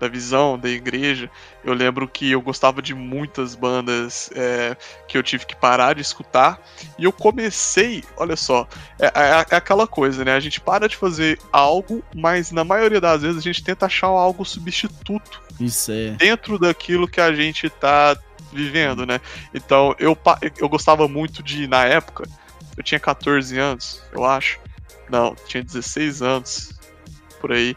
da 0.00 0.08
visão 0.08 0.58
da 0.58 0.68
igreja. 0.68 1.30
Eu 1.62 1.74
lembro 1.74 2.08
que 2.08 2.30
eu 2.30 2.40
gostava 2.40 2.80
de 2.80 2.94
muitas 2.94 3.54
bandas 3.54 4.30
é, 4.34 4.74
que 5.06 5.18
eu 5.18 5.22
tive 5.22 5.44
que 5.44 5.54
parar 5.54 5.94
de 5.94 6.00
escutar 6.00 6.58
e 6.98 7.04
eu 7.04 7.12
comecei, 7.12 8.02
olha 8.16 8.34
só, 8.34 8.66
é, 8.98 9.06
é, 9.06 9.46
é, 9.50 9.56
aquela 9.56 9.86
coisa, 9.86 10.24
né? 10.24 10.32
A 10.32 10.40
gente 10.40 10.58
para 10.58 10.88
de 10.88 10.96
fazer 10.96 11.38
algo, 11.52 12.02
mas 12.16 12.50
na 12.50 12.64
maioria 12.64 13.00
das 13.00 13.20
vezes 13.20 13.36
a 13.36 13.42
gente 13.42 13.62
tenta 13.62 13.86
achar 13.86 14.06
algo 14.06 14.44
substituto. 14.44 15.42
Isso 15.60 15.92
é. 15.92 16.10
Dentro 16.12 16.58
daquilo 16.58 17.06
que 17.06 17.20
a 17.20 17.32
gente 17.34 17.68
tá 17.68 18.16
vivendo, 18.50 19.04
né? 19.04 19.20
Então 19.52 19.94
eu, 19.98 20.16
eu 20.58 20.68
gostava 20.68 21.06
muito 21.06 21.42
de, 21.42 21.66
na 21.66 21.84
época, 21.84 22.24
eu 22.74 22.82
tinha 22.82 22.98
14 22.98 23.58
anos, 23.58 24.02
eu 24.12 24.24
acho. 24.24 24.58
Não, 25.10 25.34
tinha 25.46 25.62
16 25.62 26.22
anos. 26.22 26.80
Por 27.40 27.52
aí. 27.52 27.74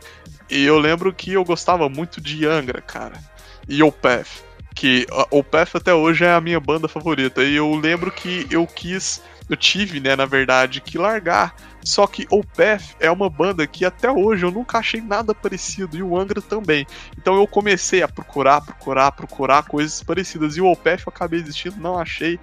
E 0.53 0.63
eu 0.65 0.77
lembro 0.77 1.11
que 1.11 1.33
eu 1.33 1.43
gostava 1.43 1.89
muito 1.89 2.21
de 2.21 2.45
Angra, 2.45 2.79
cara. 2.79 3.15
E 3.67 3.81
Opeth. 3.81 4.43
Que 4.75 5.07
Opeth 5.31 5.69
até 5.73 5.91
hoje 5.95 6.25
é 6.25 6.31
a 6.31 6.39
minha 6.39 6.59
banda 6.59 6.87
favorita. 6.87 7.43
E 7.43 7.55
eu 7.55 7.73
lembro 7.73 8.11
que 8.11 8.45
eu 8.51 8.67
quis. 8.67 9.19
Eu 9.49 9.57
tive, 9.57 9.99
né, 9.99 10.15
na 10.15 10.27
verdade, 10.27 10.79
que 10.79 10.95
largar 10.95 11.55
só 11.83 12.07
que 12.07 12.25
Opeth 12.29 12.95
é 12.99 13.11
uma 13.11 13.29
banda 13.29 13.67
que 13.67 13.85
até 13.85 14.09
hoje 14.09 14.45
eu 14.45 14.51
nunca 14.51 14.77
achei 14.77 15.01
nada 15.01 15.35
parecido, 15.35 15.97
e 15.97 16.03
o 16.03 16.17
Angra 16.17 16.41
também. 16.41 16.85
Então 17.17 17.35
eu 17.35 17.45
comecei 17.45 18.01
a 18.01 18.07
procurar, 18.07 18.61
procurar, 18.61 19.11
procurar 19.11 19.63
coisas 19.63 20.01
parecidas. 20.01 20.55
E 20.55 20.61
o 20.61 20.71
Opeth 20.71 21.01
eu 21.05 21.13
acabei 21.13 21.39
existindo, 21.39 21.77
não 21.79 21.97
achei, 21.97 22.39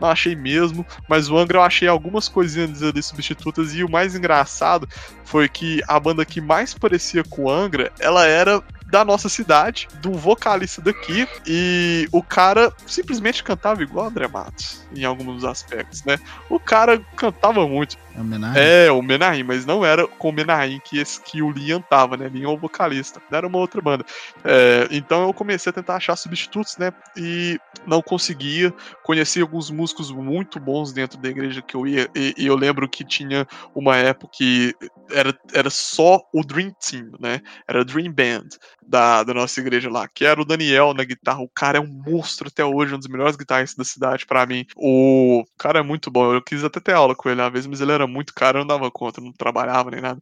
não 0.00 0.08
achei 0.08 0.36
mesmo. 0.36 0.86
Mas 1.08 1.28
o 1.28 1.36
Angra 1.36 1.58
eu 1.58 1.62
achei 1.62 1.88
algumas 1.88 2.28
coisinhas 2.28 2.82
ali 2.82 3.02
substitutas. 3.02 3.74
E 3.74 3.82
o 3.82 3.90
mais 3.90 4.14
engraçado 4.14 4.88
foi 5.24 5.48
que 5.48 5.82
a 5.88 5.98
banda 5.98 6.24
que 6.24 6.40
mais 6.40 6.74
parecia 6.74 7.24
com 7.24 7.44
o 7.44 7.50
Angra, 7.50 7.92
ela 7.98 8.26
era 8.26 8.62
da 8.94 9.04
nossa 9.04 9.28
cidade, 9.28 9.88
do 9.94 10.12
vocalista 10.12 10.80
daqui, 10.80 11.26
e 11.44 12.08
o 12.12 12.22
cara 12.22 12.72
simplesmente 12.86 13.42
cantava 13.42 13.82
igual 13.82 14.06
André 14.06 14.28
Matos, 14.28 14.86
em 14.94 15.02
alguns 15.04 15.42
aspectos, 15.42 16.04
né? 16.04 16.16
O 16.48 16.60
cara 16.60 17.04
cantava 17.16 17.66
muito. 17.66 17.98
É 18.16 18.20
homenagem? 18.20 18.62
É, 18.62 18.92
o 18.92 19.02
Menahem, 19.02 19.42
mas 19.42 19.66
não 19.66 19.84
era 19.84 20.06
com 20.06 20.28
o 20.28 20.32
Menahem 20.32 20.80
que, 20.84 20.98
esse, 20.98 21.20
que 21.20 21.42
o 21.42 21.50
Liam 21.50 21.80
tava, 21.80 22.16
né? 22.16 22.28
Liam 22.28 22.52
é 22.52 22.54
o 22.54 22.56
vocalista, 22.56 23.20
era 23.32 23.46
uma 23.48 23.58
outra 23.58 23.80
banda. 23.80 24.04
É, 24.44 24.86
então 24.92 25.24
eu 25.24 25.34
comecei 25.34 25.70
a 25.70 25.72
tentar 25.72 25.96
achar 25.96 26.14
substitutos, 26.14 26.76
né? 26.76 26.92
E 27.16 27.58
não 27.84 28.00
conseguia. 28.00 28.72
Conheci 29.02 29.40
alguns 29.40 29.70
músicos 29.70 30.12
muito 30.12 30.60
bons 30.60 30.92
dentro 30.92 31.18
da 31.18 31.28
igreja 31.28 31.60
que 31.60 31.74
eu 31.74 31.84
ia, 31.84 32.08
e, 32.14 32.32
e 32.38 32.46
eu 32.46 32.54
lembro 32.54 32.88
que 32.88 33.04
tinha 33.04 33.44
uma 33.74 33.96
época 33.96 34.30
que 34.36 34.72
era, 35.10 35.36
era 35.52 35.68
só 35.68 36.22
o 36.32 36.44
Dream 36.44 36.72
Team, 36.78 37.10
né? 37.18 37.40
Era 37.66 37.84
Dream 37.84 38.12
Band 38.12 38.50
da, 38.86 39.22
da 39.22 39.34
nossa 39.34 39.60
igreja 39.60 39.90
lá, 39.90 40.08
que 40.08 40.24
era 40.24 40.40
o 40.40 40.44
Daniel 40.44 40.94
na 40.94 41.04
guitarra. 41.04 41.40
O 41.40 41.48
cara 41.48 41.78
é 41.78 41.80
um 41.80 41.86
monstro 41.86 42.48
até 42.48 42.64
hoje, 42.64 42.94
um 42.94 42.98
dos 42.98 43.08
melhores 43.08 43.36
guitarristas 43.36 43.76
da 43.76 43.84
cidade 43.84 44.26
para 44.26 44.46
mim. 44.46 44.66
O 44.76 45.44
cara 45.58 45.80
é 45.80 45.82
muito 45.82 46.10
bom. 46.10 46.32
Eu 46.32 46.42
quis 46.42 46.64
até 46.64 46.80
ter 46.80 46.92
aula 46.92 47.14
com 47.14 47.28
ele 47.28 47.40
uma 47.40 47.50
vez, 47.50 47.66
mas 47.66 47.80
ele 47.80 47.92
era 47.92 48.06
muito 48.06 48.34
caro, 48.34 48.58
eu 48.58 48.60
não 48.60 48.66
dava 48.68 48.90
conta, 48.90 49.20
não 49.20 49.32
trabalhava 49.32 49.90
nem 49.90 50.00
nada. 50.00 50.20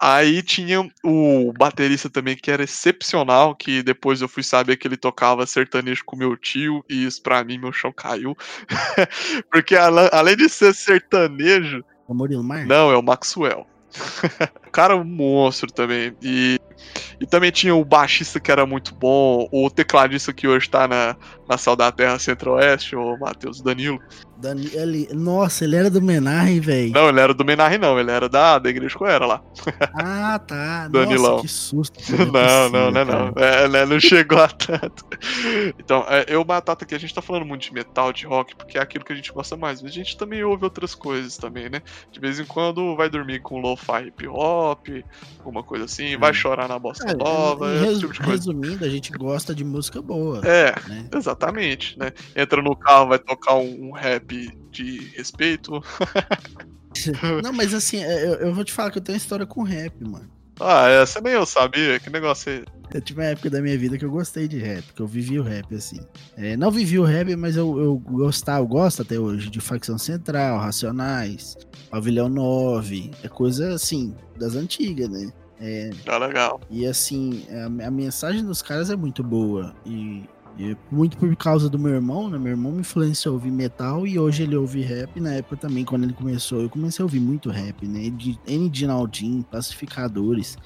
Aí 0.00 0.42
tinha 0.42 0.88
o 1.04 1.52
baterista 1.58 2.08
também 2.08 2.36
que 2.36 2.52
era 2.52 2.62
excepcional, 2.62 3.56
que 3.56 3.82
depois 3.82 4.20
eu 4.20 4.28
fui 4.28 4.44
saber 4.44 4.76
que 4.76 4.86
ele 4.86 4.96
tocava 4.96 5.44
sertanejo 5.44 6.04
com 6.04 6.16
meu 6.16 6.36
tio, 6.36 6.84
e 6.88 7.04
isso 7.04 7.20
pra 7.20 7.42
mim 7.42 7.58
meu 7.58 7.72
chão 7.72 7.92
caiu. 7.92 8.36
Porque 9.50 9.74
além 9.74 10.36
de 10.36 10.48
ser 10.48 10.72
sertanejo. 10.72 11.84
O 12.06 12.14
Murilo 12.14 12.44
Mar? 12.44 12.64
Não, 12.64 12.92
é 12.92 12.96
o 12.96 13.02
Maxwell. 13.02 13.66
o 14.68 14.70
cara 14.70 14.94
é 14.94 14.96
um 14.96 15.04
monstro 15.04 15.72
também. 15.72 16.16
E 16.22 16.60
e 17.20 17.26
também 17.26 17.50
tinha 17.50 17.74
o 17.74 17.84
baixista 17.84 18.40
que 18.40 18.50
era 18.50 18.66
muito 18.66 18.94
bom, 18.94 19.48
o 19.52 19.68
tecladista 19.70 20.32
que 20.32 20.46
hoje 20.46 20.68
tá 20.68 20.86
na, 20.86 21.16
na 21.48 21.58
Sal 21.58 21.76
da 21.76 21.90
Terra 21.90 22.18
Centro-Oeste, 22.18 22.96
o 22.96 23.18
Matheus 23.18 23.60
Danilo. 23.60 23.98
Dani, 24.38 24.70
ele, 24.72 25.08
nossa, 25.12 25.64
ele 25.64 25.74
era 25.74 25.90
do 25.90 26.00
Menarre, 26.00 26.60
velho. 26.60 26.92
Não, 26.92 27.08
ele 27.08 27.18
era 27.18 27.34
do 27.34 27.44
Menarre, 27.44 27.76
não, 27.76 27.98
ele 27.98 28.10
era 28.10 28.28
da, 28.28 28.60
da 28.60 28.70
igreja 28.70 28.96
que 28.96 29.02
eu 29.02 29.08
era 29.08 29.26
lá. 29.26 29.42
Ah, 29.94 30.38
tá. 30.38 30.86
Danilão. 30.92 31.32
Nossa, 31.32 31.42
que 31.42 31.48
susto. 31.48 31.98
Não, 32.28 32.68
não, 32.70 32.90
não, 32.90 33.04
não. 33.04 33.32
É, 33.36 33.68
né, 33.68 33.84
não 33.84 33.98
chegou 33.98 34.38
a 34.38 34.48
tanto. 34.48 35.04
Então, 35.78 36.04
é, 36.08 36.26
eu, 36.28 36.44
Batata, 36.44 36.84
aqui, 36.84 36.94
a 36.94 36.98
gente 36.98 37.14
tá 37.14 37.22
falando 37.22 37.44
muito 37.44 37.62
de 37.62 37.72
metal, 37.72 38.12
de 38.12 38.26
rock, 38.26 38.54
porque 38.54 38.78
é 38.78 38.80
aquilo 38.80 39.04
que 39.04 39.12
a 39.12 39.16
gente 39.16 39.32
gosta 39.32 39.56
mais. 39.56 39.82
Mas 39.82 39.90
a 39.90 39.94
gente 39.94 40.16
também 40.16 40.44
ouve 40.44 40.64
outras 40.64 40.94
coisas 40.94 41.36
também, 41.36 41.68
né? 41.68 41.82
De 42.12 42.20
vez 42.20 42.38
em 42.38 42.44
quando 42.44 42.94
vai 42.96 43.08
dormir 43.08 43.40
com 43.40 43.60
lo-fi 43.60 44.08
hip 44.08 44.26
hop, 44.28 44.86
alguma 45.38 45.62
coisa 45.62 45.86
assim, 45.86 46.16
vai 46.16 46.32
chorar 46.32 46.67
na 46.68 46.78
bossa 46.78 47.04
É, 47.08 47.14
nova, 47.14 47.72
e 47.74 47.86
esse 47.88 48.00
tipo 48.00 48.12
de 48.12 48.18
coisa. 48.20 48.32
resumindo, 48.32 48.84
a 48.84 48.88
gente 48.88 49.10
gosta 49.12 49.54
de 49.54 49.64
música 49.64 50.00
boa. 50.00 50.40
É, 50.46 50.74
né? 50.88 51.08
exatamente, 51.14 51.98
né? 51.98 52.12
Entra 52.36 52.62
no 52.62 52.76
carro, 52.76 53.08
vai 53.08 53.18
tocar 53.18 53.54
um, 53.56 53.88
um 53.88 53.92
rap 53.92 54.50
de 54.70 54.98
respeito. 55.16 55.82
Não, 57.42 57.52
mas 57.52 57.74
assim, 57.74 58.02
é, 58.02 58.24
eu, 58.24 58.34
eu 58.34 58.54
vou 58.54 58.64
te 58.64 58.72
falar 58.72 58.90
que 58.90 58.98
eu 58.98 59.02
tenho 59.02 59.16
história 59.16 59.46
com 59.46 59.62
rap, 59.62 59.92
mano. 60.04 60.30
Ah, 60.60 60.88
essa 60.88 61.20
nem 61.20 61.34
eu 61.34 61.46
sabia, 61.46 62.00
que 62.00 62.10
negócio 62.10 62.50
é. 62.50 62.64
Eu 62.92 63.00
tive 63.00 63.20
uma 63.20 63.28
época 63.28 63.48
da 63.48 63.60
minha 63.60 63.78
vida 63.78 63.96
que 63.96 64.04
eu 64.04 64.10
gostei 64.10 64.48
de 64.48 64.58
rap, 64.58 64.82
que 64.92 65.00
eu 65.00 65.06
vivi 65.06 65.38
o 65.38 65.42
rap, 65.42 65.72
assim. 65.72 66.00
É, 66.36 66.56
não 66.56 66.70
vivi 66.70 66.98
o 66.98 67.04
rap, 67.04 67.36
mas 67.36 67.56
eu, 67.56 67.78
eu 67.78 67.96
gostava, 67.96 68.58
eu 68.60 68.66
gosto 68.66 69.02
até 69.02 69.18
hoje 69.20 69.50
de 69.50 69.60
Facção 69.60 69.96
Central, 69.96 70.58
Racionais, 70.58 71.56
Pavilhão 71.90 72.28
9, 72.28 73.12
é 73.22 73.28
coisa 73.28 73.72
assim, 73.74 74.16
das 74.36 74.56
antigas, 74.56 75.08
né? 75.08 75.30
É, 75.60 75.90
Tá 76.04 76.18
legal. 76.18 76.60
e 76.70 76.86
assim, 76.86 77.44
a, 77.50 77.86
a 77.86 77.90
mensagem 77.90 78.44
dos 78.44 78.62
caras 78.62 78.90
é 78.90 78.96
muito 78.96 79.22
boa. 79.24 79.74
E, 79.84 80.24
e 80.58 80.76
muito 80.90 81.16
por 81.16 81.34
causa 81.36 81.68
do 81.68 81.78
meu 81.78 81.92
irmão, 81.94 82.28
né? 82.28 82.38
Meu 82.38 82.50
irmão 82.52 82.72
me 82.72 82.80
influenciou 82.80 83.32
a 83.32 83.36
ouvir 83.36 83.50
metal 83.50 84.06
e 84.06 84.18
hoje 84.18 84.42
ele 84.44 84.56
ouve 84.56 84.80
rap. 84.82 85.20
Na 85.20 85.32
época 85.34 85.56
também, 85.56 85.84
quando 85.84 86.04
ele 86.04 86.12
começou, 86.12 86.60
eu 86.62 86.70
comecei 86.70 87.02
a 87.02 87.06
ouvir 87.06 87.20
muito 87.20 87.50
rap, 87.50 87.86
né? 87.86 88.10
De 88.10 88.38
N. 88.46 88.68
Dinaldin, 88.68 89.42
Pacificadores. 89.42 90.56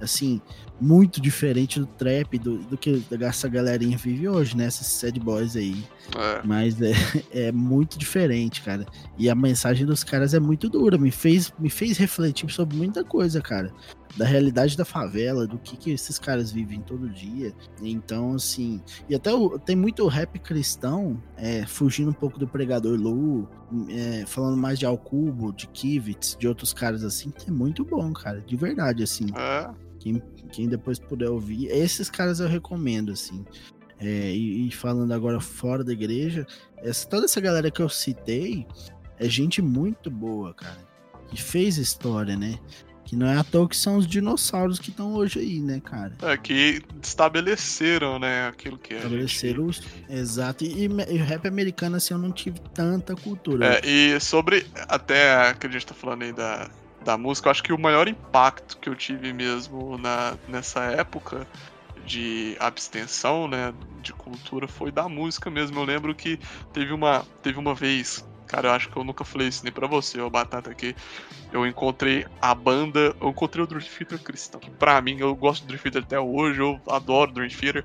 Assim, 0.00 0.40
muito 0.80 1.20
diferente 1.20 1.80
do 1.80 1.86
trap, 1.86 2.38
do, 2.38 2.58
do 2.58 2.76
que 2.76 3.02
essa 3.20 3.48
galerinha 3.48 3.96
vive 3.96 4.28
hoje, 4.28 4.56
né? 4.56 4.66
Esses 4.66 4.86
sad 4.86 5.18
boys 5.18 5.56
aí. 5.56 5.84
É. 6.16 6.42
Mas 6.44 6.80
é, 6.80 6.92
é 7.48 7.52
muito 7.52 7.98
diferente, 7.98 8.62
cara. 8.62 8.84
E 9.18 9.28
a 9.30 9.34
mensagem 9.34 9.86
dos 9.86 10.04
caras 10.04 10.34
é 10.34 10.40
muito 10.40 10.68
dura. 10.68 10.98
Me 10.98 11.10
fez, 11.10 11.52
me 11.58 11.70
fez 11.70 11.96
refletir 11.98 12.50
sobre 12.50 12.76
muita 12.76 13.02
coisa, 13.04 13.40
cara. 13.40 13.72
Da 14.16 14.24
realidade 14.24 14.76
da 14.78 14.84
favela, 14.84 15.46
do 15.46 15.58
que, 15.58 15.76
que 15.76 15.90
esses 15.90 16.18
caras 16.18 16.50
vivem 16.50 16.80
todo 16.80 17.08
dia. 17.08 17.52
Então, 17.82 18.34
assim. 18.34 18.80
E 19.08 19.14
até 19.14 19.32
o- 19.32 19.58
tem 19.58 19.76
muito 19.76 20.06
rap 20.06 20.38
cristão, 20.38 21.22
é, 21.36 21.66
fugindo 21.66 22.10
um 22.10 22.14
pouco 22.14 22.38
do 22.38 22.46
pregador 22.48 22.98
Lu, 22.98 23.48
é, 23.90 24.24
falando 24.26 24.56
mais 24.56 24.78
de 24.78 24.86
Alcubo, 24.86 25.52
de 25.52 25.66
Kivitz, 25.68 26.36
de 26.38 26.48
outros 26.48 26.72
caras 26.72 27.02
assim, 27.04 27.30
que 27.30 27.50
é 27.50 27.52
muito 27.52 27.84
bom, 27.84 28.10
cara. 28.12 28.40
De 28.40 28.56
verdade, 28.56 29.02
assim. 29.02 29.26
É. 29.36 29.68
Quem, 30.06 30.22
quem 30.52 30.68
depois 30.68 31.00
puder 31.00 31.28
ouvir, 31.28 31.66
esses 31.66 32.08
caras 32.08 32.38
eu 32.38 32.46
recomendo, 32.46 33.10
assim. 33.10 33.44
É, 33.98 34.30
e, 34.30 34.68
e 34.68 34.70
falando 34.70 35.12
agora 35.12 35.40
fora 35.40 35.82
da 35.82 35.92
igreja, 35.92 36.46
essa, 36.76 37.08
toda 37.08 37.24
essa 37.24 37.40
galera 37.40 37.72
que 37.72 37.82
eu 37.82 37.88
citei 37.88 38.64
é 39.18 39.28
gente 39.28 39.60
muito 39.60 40.08
boa, 40.08 40.54
cara. 40.54 40.78
Que 41.28 41.42
fez 41.42 41.76
história, 41.76 42.36
né? 42.36 42.56
Que 43.04 43.16
não 43.16 43.26
é 43.26 43.36
à 43.36 43.42
toa 43.42 43.68
que 43.68 43.76
são 43.76 43.96
os 43.96 44.06
dinossauros 44.06 44.78
que 44.78 44.90
estão 44.90 45.12
hoje 45.12 45.40
aí, 45.40 45.58
né, 45.58 45.80
cara? 45.80 46.12
É, 46.22 46.36
que 46.36 46.80
estabeleceram, 47.02 48.20
né, 48.20 48.46
aquilo 48.46 48.78
que 48.78 48.94
é. 48.94 48.98
Estabeleceram 48.98 49.66
os. 49.66 49.82
Exato. 50.08 50.64
E, 50.64 50.86
e, 50.86 51.14
e 51.14 51.16
rap 51.16 51.48
americano, 51.48 51.96
assim, 51.96 52.14
eu 52.14 52.18
não 52.18 52.30
tive 52.30 52.60
tanta 52.72 53.16
cultura. 53.16 53.74
É, 53.74 53.80
e 53.84 54.20
sobre 54.20 54.68
até 54.86 55.52
que 55.54 55.66
a 55.66 55.70
gente 55.70 55.84
tá 55.84 55.94
falando 55.94 56.22
aí 56.22 56.32
da, 56.32 56.70
da 57.06 57.16
música, 57.16 57.46
eu 57.46 57.50
acho 57.52 57.62
que 57.62 57.72
o 57.72 57.78
maior 57.78 58.08
impacto 58.08 58.76
que 58.78 58.88
eu 58.88 58.96
tive 58.96 59.32
mesmo 59.32 59.96
na, 59.96 60.36
nessa 60.48 60.82
época 60.86 61.46
de 62.04 62.56
abstenção, 62.58 63.46
né, 63.48 63.72
de 64.02 64.12
cultura, 64.12 64.66
foi 64.66 64.90
da 64.90 65.08
música 65.08 65.48
mesmo. 65.48 65.78
Eu 65.78 65.84
lembro 65.84 66.14
que 66.14 66.38
teve 66.72 66.92
uma, 66.92 67.24
teve 67.42 67.58
uma 67.58 67.74
vez, 67.74 68.28
cara, 68.46 68.68
eu 68.68 68.72
acho 68.72 68.90
que 68.90 68.96
eu 68.96 69.04
nunca 69.04 69.24
falei 69.24 69.48
isso 69.48 69.62
nem 69.62 69.72
pra 69.72 69.86
você, 69.86 70.20
ô 70.20 70.28
Batata, 70.28 70.74
que 70.74 70.94
eu 71.52 71.64
encontrei 71.64 72.26
a 72.42 72.54
banda, 72.54 73.14
eu 73.20 73.30
encontrei 73.30 73.62
o 73.62 73.66
Dream 73.66 73.82
Theater 73.82 74.18
cristão, 74.22 74.60
que 74.60 74.70
pra 74.70 75.00
mim, 75.00 75.16
eu 75.18 75.34
gosto 75.34 75.62
do 75.62 75.68
Dream 75.68 75.82
Theater 75.82 76.02
até 76.02 76.18
hoje, 76.18 76.60
eu 76.60 76.80
adoro 76.88 77.32
Dream 77.32 77.48
Theater, 77.48 77.84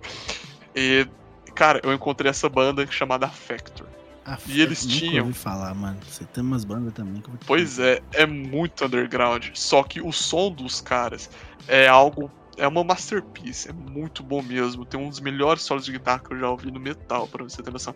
e, 0.76 1.08
cara, 1.54 1.80
eu 1.84 1.94
encontrei 1.94 2.30
essa 2.30 2.50
banda 2.50 2.86
chamada 2.88 3.28
Factor. 3.28 3.88
Ah, 4.32 4.38
e 4.48 4.62
eles 4.62 4.86
tinham- 4.86 5.26
ouvi 5.26 5.38
falar, 5.38 5.74
mano. 5.76 6.00
Você 6.08 6.24
tem 6.24 6.42
umas 6.42 6.64
bandas 6.64 6.94
também 6.94 7.22
Pois 7.46 7.80
é, 7.80 8.02
é 8.14 8.26
muito 8.26 8.86
underground. 8.86 9.50
Só 9.54 9.84
que 9.84 10.00
o 10.00 10.12
som 10.14 10.50
dos 10.50 10.80
caras 10.80 11.30
é 11.68 11.88
algo. 11.88 12.32
É 12.58 12.68
uma 12.68 12.84
masterpiece, 12.84 13.70
é 13.70 13.74
muito 13.74 14.24
bom 14.24 14.42
mesmo. 14.42 14.86
Tem 14.86 15.00
um 15.00 15.10
dos 15.10 15.20
melhores 15.20 15.64
solos 15.64 15.84
de 15.84 15.92
guitarra 15.92 16.20
que 16.20 16.34
eu 16.34 16.40
já 16.40 16.50
ouvi 16.50 16.72
no 16.72 16.80
metal, 16.80 17.28
pra 17.28 17.44
você 17.44 17.62
ter 17.62 17.72
noção. 17.72 17.94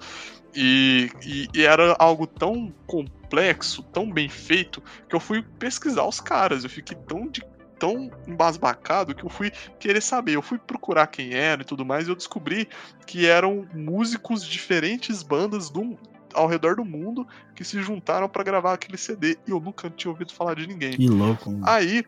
E, 0.54 1.10
e, 1.24 1.48
e 1.54 1.64
era 1.64 1.96
algo 2.00 2.26
tão 2.26 2.74
complexo, 2.88 3.84
tão 3.84 4.12
bem 4.12 4.28
feito, 4.28 4.82
que 5.08 5.16
eu 5.16 5.20
fui 5.20 5.42
pesquisar 5.42 6.04
os 6.06 6.20
caras. 6.20 6.64
Eu 6.64 6.70
fiquei 6.70 6.98
tão 6.98 7.30
de 7.30 7.42
tão 7.78 8.10
embasbacado 8.26 9.14
que 9.14 9.26
eu 9.26 9.30
fui 9.30 9.52
querer 9.80 10.02
saber. 10.02 10.34
Eu 10.36 10.42
fui 10.42 10.58
procurar 10.58 11.08
quem 11.08 11.34
era 11.34 11.62
e 11.62 11.66
tudo 11.66 11.86
mais, 11.86 12.08
e 12.08 12.12
eu 12.12 12.16
descobri 12.16 12.68
que 13.06 13.26
eram 13.28 13.68
músicos 13.74 14.44
de 14.44 14.52
diferentes 14.52 15.22
bandas 15.22 15.70
do, 15.70 15.98
ao 16.36 16.48
redor 16.48 16.76
do 16.76 16.86
mundo 16.86 17.28
que 17.56 17.64
se 17.64 17.82
juntaram 17.82 18.28
pra 18.30 18.44
gravar 18.44 18.74
aquele 18.74 18.98
CD 18.98 19.38
e 19.48 19.52
eu 19.52 19.60
nunca 19.60 19.90
tinha 19.90 20.12
ouvido 20.12 20.34
falar 20.34 20.56
de 20.56 20.68
ninguém. 20.68 20.92
Que 20.92 21.08
louco. 21.08 21.50
mano. 21.52 21.64
Aí 21.68 22.04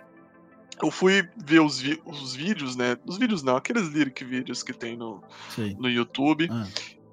eu 0.84 0.92
fui 0.92 1.28
ver 1.44 1.60
os, 1.62 1.80
vi- 1.80 2.00
os 2.06 2.36
vídeos, 2.36 2.76
né? 2.76 2.98
Os 3.06 3.18
vídeos 3.18 3.42
não, 3.42 3.56
aqueles 3.56 3.88
lyric 3.88 4.24
vídeos 4.24 4.62
que 4.62 4.74
tem 4.74 4.96
no, 4.96 5.24
no 5.80 5.90
YouTube. 5.90 6.48
Ah. 6.52 6.68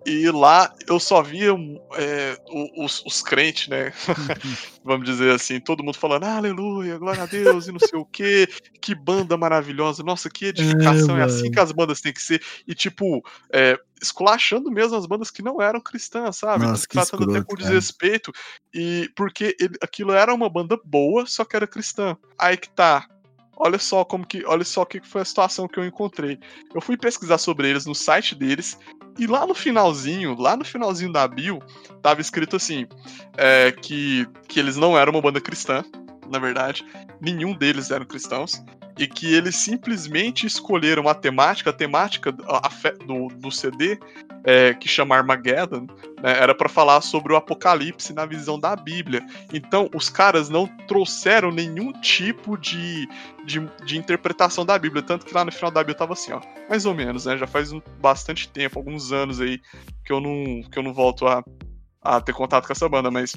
E 0.06 0.30
lá 0.30 0.72
eu 0.86 1.00
só 1.00 1.22
via 1.22 1.50
é, 1.96 2.38
os, 2.76 3.02
os, 3.06 3.22
crentes, 3.22 3.68
né? 3.68 3.92
Vamos 4.84 5.06
dizer 5.06 5.30
assim, 5.32 5.58
todo 5.58 5.82
mundo 5.82 5.96
falando, 5.96 6.24
aleluia, 6.24 6.98
glória 6.98 7.22
a 7.22 7.26
Deus, 7.26 7.66
e 7.66 7.72
não 7.72 7.78
sei 7.78 7.98
o 7.98 8.04
quê, 8.04 8.46
que 8.82 8.94
banda 8.94 9.36
maravilhosa, 9.36 10.02
nossa, 10.02 10.28
que 10.28 10.46
edificação, 10.46 11.16
é, 11.16 11.20
é 11.20 11.24
assim 11.24 11.50
que 11.50 11.58
as 11.58 11.72
bandas 11.72 12.02
têm 12.02 12.12
que 12.12 12.20
ser. 12.20 12.42
E 12.68 12.74
tipo, 12.74 13.24
é, 13.50 13.78
esculachando 14.02 14.70
mesmo 14.70 14.96
as 14.96 15.06
bandas 15.06 15.30
que 15.30 15.42
não 15.42 15.60
eram 15.60 15.80
cristãs, 15.80 16.36
sabe? 16.36 16.66
Nossa, 16.66 16.86
Tratando 16.86 17.30
até 17.30 17.42
com 17.42 17.56
desrespeito. 17.56 18.30
E 18.72 19.10
porque 19.16 19.56
ele, 19.58 19.76
aquilo 19.80 20.12
era 20.12 20.34
uma 20.34 20.50
banda 20.50 20.78
boa, 20.84 21.24
só 21.26 21.44
que 21.44 21.56
era 21.56 21.66
cristã. 21.66 22.16
Aí 22.38 22.56
que 22.56 22.68
tá. 22.68 23.08
Olha 23.56 23.78
só 23.78 24.04
como 24.04 24.26
que, 24.26 24.44
olha 24.44 24.64
só 24.64 24.84
que 24.84 25.00
foi 25.00 25.22
a 25.22 25.24
situação 25.24 25.68
que 25.68 25.78
eu 25.78 25.84
encontrei. 25.84 26.38
Eu 26.74 26.80
fui 26.80 26.96
pesquisar 26.96 27.38
sobre 27.38 27.68
eles 27.68 27.86
no 27.86 27.94
site 27.94 28.34
deles 28.34 28.78
e 29.18 29.26
lá 29.26 29.46
no 29.46 29.54
finalzinho, 29.54 30.34
lá 30.34 30.56
no 30.56 30.64
finalzinho 30.64 31.12
da 31.12 31.26
bio, 31.28 31.60
tava 32.02 32.20
escrito 32.20 32.56
assim, 32.56 32.86
é, 33.36 33.70
que 33.72 34.26
que 34.48 34.58
eles 34.58 34.76
não 34.76 34.98
eram 34.98 35.12
uma 35.12 35.22
banda 35.22 35.40
cristã, 35.40 35.84
na 36.30 36.38
verdade, 36.38 36.84
nenhum 37.20 37.54
deles 37.54 37.90
eram 37.90 38.04
cristãos 38.04 38.62
e 38.98 39.06
que 39.06 39.34
eles 39.34 39.56
simplesmente 39.56 40.46
escolheram 40.46 41.08
a 41.08 41.14
temática, 41.14 41.70
a 41.70 41.72
temática 41.72 42.30
do, 42.32 43.28
do 43.28 43.50
CD, 43.50 43.98
é, 44.44 44.74
que 44.74 44.86
chama 44.86 45.16
Armageddon, 45.16 45.86
né, 46.22 46.38
era 46.38 46.54
para 46.54 46.68
falar 46.68 47.00
sobre 47.00 47.32
o 47.32 47.36
apocalipse 47.36 48.12
na 48.12 48.26
visão 48.26 48.60
da 48.60 48.76
Bíblia. 48.76 49.24
Então, 49.52 49.88
os 49.94 50.08
caras 50.10 50.48
não 50.48 50.66
trouxeram 50.86 51.50
nenhum 51.50 51.92
tipo 51.92 52.56
de, 52.58 53.08
de, 53.46 53.60
de, 53.84 53.98
interpretação 53.98 54.64
da 54.64 54.78
Bíblia, 54.78 55.02
tanto 55.02 55.24
que 55.24 55.34
lá 55.34 55.44
no 55.44 55.52
final 55.52 55.70
da 55.70 55.80
Bíblia 55.80 55.96
tava 55.96 56.12
assim, 56.12 56.32
ó, 56.32 56.40
mais 56.68 56.84
ou 56.84 56.94
menos, 56.94 57.24
né, 57.24 57.36
já 57.38 57.46
faz 57.46 57.72
bastante 58.00 58.48
tempo, 58.48 58.78
alguns 58.78 59.12
anos 59.12 59.40
aí, 59.40 59.60
que 60.04 60.12
eu 60.12 60.20
não, 60.20 60.62
que 60.70 60.78
eu 60.78 60.82
não 60.82 60.92
volto 60.92 61.26
a, 61.26 61.42
a 62.04 62.20
ter 62.20 62.34
contato 62.34 62.66
com 62.66 62.72
essa 62.72 62.88
banda, 62.88 63.10
mas 63.10 63.34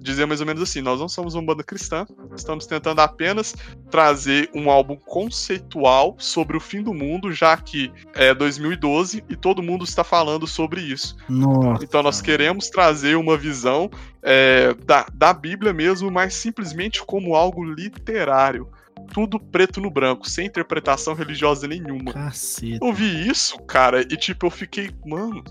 dizia 0.00 0.26
mais 0.26 0.40
ou 0.40 0.46
menos 0.46 0.62
assim: 0.62 0.82
nós 0.82 1.00
não 1.00 1.08
somos 1.08 1.34
uma 1.34 1.42
banda 1.42 1.64
cristã, 1.64 2.06
estamos 2.36 2.66
tentando 2.66 3.00
apenas 3.00 3.56
trazer 3.90 4.50
um 4.54 4.70
álbum 4.70 4.96
conceitual 4.96 6.14
sobre 6.18 6.56
o 6.56 6.60
fim 6.60 6.82
do 6.82 6.92
mundo, 6.92 7.32
já 7.32 7.56
que 7.56 7.90
é 8.14 8.34
2012 8.34 9.24
e 9.28 9.34
todo 9.34 9.62
mundo 9.62 9.84
está 9.84 10.04
falando 10.04 10.46
sobre 10.46 10.82
isso. 10.82 11.16
Nossa. 11.28 11.82
Então 11.82 12.02
nós 12.02 12.20
queremos 12.20 12.68
trazer 12.68 13.16
uma 13.16 13.36
visão 13.36 13.90
é, 14.22 14.74
da, 14.84 15.06
da 15.14 15.32
Bíblia 15.32 15.72
mesmo, 15.72 16.10
mas 16.10 16.34
simplesmente 16.34 17.02
como 17.02 17.34
algo 17.34 17.64
literário 17.64 18.68
tudo 19.12 19.40
preto 19.40 19.80
no 19.80 19.90
branco, 19.90 20.28
sem 20.28 20.46
interpretação 20.46 21.14
religiosa 21.14 21.66
nenhuma. 21.66 22.12
Caceta. 22.12 22.84
Eu 22.84 22.92
vi 22.92 23.28
isso, 23.28 23.58
cara, 23.62 24.02
e 24.02 24.16
tipo, 24.16 24.46
eu 24.46 24.50
fiquei, 24.50 24.90
mano, 25.04 25.42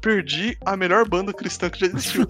perdi 0.00 0.56
a 0.64 0.76
melhor 0.76 1.08
banda 1.08 1.32
cristã 1.32 1.68
que 1.68 1.80
já 1.80 1.86
existiu. 1.86 2.26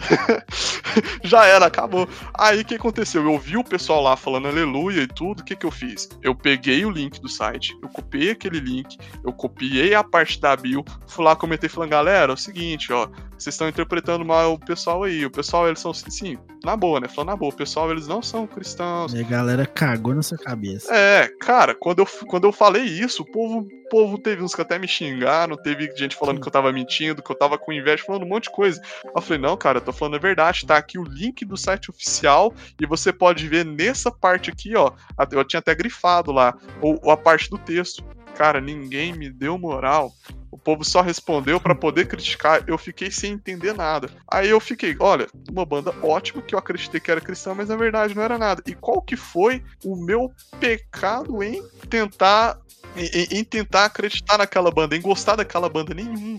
já 1.23 1.47
era, 1.47 1.67
acabou. 1.67 2.09
Aí 2.35 2.61
o 2.61 2.65
que 2.65 2.75
aconteceu? 2.75 3.25
Eu 3.25 3.39
vi 3.39 3.57
o 3.57 3.65
pessoal 3.65 4.03
lá 4.03 4.17
falando 4.17 4.49
aleluia 4.49 5.03
e 5.03 5.07
tudo, 5.07 5.41
o 5.41 5.45
que, 5.45 5.57
que 5.57 5.67
eu 5.67 5.71
fiz? 5.71 6.09
Eu 6.23 6.35
peguei 6.35 6.85
o 6.85 6.91
link 6.91 7.21
do 7.21 7.29
site, 7.29 7.77
eu 7.83 7.89
copiei 7.89 8.31
aquele 8.31 8.61
link, 8.61 8.97
eu 9.25 9.33
copiei 9.33 9.95
a 9.95 10.03
parte 10.03 10.41
da 10.41 10.57
bio, 10.57 10.85
fui 11.07 11.25
lá, 11.25 11.37
comentei 11.37 11.69
falando, 11.69 11.91
galera, 11.91 12.33
é 12.33 12.35
o 12.35 12.39
seguinte, 12.39 12.93
ó, 12.93 13.09
vocês 13.39 13.55
estão 13.55 13.69
interpretando 13.69 14.25
mal 14.25 14.55
o 14.55 14.59
pessoal 14.59 15.03
aí. 15.05 15.25
O 15.25 15.31
pessoal, 15.31 15.67
eles 15.67 15.81
são, 15.81 15.93
sim, 15.93 16.39
na 16.65 16.77
boa, 16.77 17.01
né? 17.01 17.09
Falando 17.09 17.29
na 17.29 17.37
boa, 17.37 17.53
o 17.53 17.57
pessoal, 17.57 17.91
eles 17.91 18.09
não 18.09 18.23
são 18.23 18.47
cristãos. 18.47 19.13
E 19.13 19.21
a 19.21 19.23
galera 19.23 19.67
cagou 19.67 20.15
na 20.15 20.23
sua 20.23 20.39
cabeça. 20.39 20.93
É, 20.95 21.29
cara, 21.41 21.75
quando 21.75 22.01
eu, 22.01 22.07
quando 22.27 22.45
eu 22.45 22.53
falei 22.53 22.83
isso, 22.83 23.23
o 23.23 23.31
povo, 23.31 23.61
o 23.61 23.89
povo 23.89 24.19
teve 24.19 24.43
uns 24.43 24.55
que 24.55 24.63
até 24.63 24.79
me 24.79 24.89
xingaram, 24.89 25.57
teve 25.57 25.95
gente 25.97 26.17
falando 26.17 26.41
que 26.41 26.49
eu 26.49 26.53
tava 26.53 26.73
mentindo, 26.73 27.23
que 27.23 27.31
eu 27.31 27.37
tava 27.37 27.59
com 27.59 27.73
inveja, 27.73 28.03
falando 28.05 28.25
um 28.25 28.29
monte 28.29 28.45
de 28.45 28.51
coisa. 28.51 28.81
Eu 29.15 29.23
falei, 29.23 29.41
não, 29.41 29.57
cara, 29.57 29.79
eu 29.79 29.83
tô 29.83 29.93
falando 29.93 30.17
a 30.17 30.21
verdade, 30.21 30.67
tá 30.67 30.77
aqui 30.77 30.99
o 30.99 31.05
link 31.05 31.45
do 31.45 31.57
site 31.57 31.91
oficial 31.91 32.53
e 32.81 32.87
você 32.87 33.13
pode 33.13 33.47
ver 33.47 33.65
nessa 33.65 34.11
parte 34.11 34.51
aqui, 34.51 34.75
ó. 34.75 34.93
Eu 35.31 35.45
tinha 35.45 35.61
até 35.61 35.75
grifado 35.75 36.33
lá, 36.33 36.55
ou, 36.81 36.99
ou 37.03 37.11
a 37.11 37.17
parte 37.17 37.51
do 37.51 37.59
texto. 37.59 38.05
Cara, 38.37 38.61
ninguém 38.61 39.13
me 39.15 39.31
deu 39.31 39.59
moral. 39.59 40.13
O 40.51 40.59
povo 40.59 40.85
só 40.85 41.01
respondeu 41.01 41.61
para 41.61 41.75
poder 41.75 42.07
criticar. 42.07 42.63
Eu 42.67 42.77
fiquei 42.77 43.11
sem 43.11 43.33
entender 43.33 43.73
nada. 43.73 44.11
Aí 44.31 44.49
eu 44.49 44.61
fiquei, 44.61 44.95
olha, 45.01 45.27
uma 45.51 45.65
banda 45.65 45.95
ótima 46.03 46.43
que 46.43 46.55
eu 46.55 46.59
acreditei 46.59 47.01
que 47.01 47.11
era 47.11 47.21
cristã, 47.21 47.55
mas 47.55 47.69
na 47.69 47.77
verdade 47.77 48.15
não 48.15 48.23
era 48.23 48.39
nada. 48.39 48.63
E 48.67 48.75
qual 48.75 49.01
que 49.01 49.17
foi 49.17 49.63
o 49.85 49.97
meu 49.97 50.31
pecado 50.61 51.43
em 51.43 51.63
tentar 51.89 52.59
em, 52.97 53.39
em 53.39 53.45
tentar 53.45 53.87
acreditar 53.87 54.39
naquela 54.39 54.71
banda, 54.71 54.97
em 54.97 55.03
gostar 55.03 55.37
daquela 55.37 55.69
banda 55.69 55.93
nenhum 55.93 56.39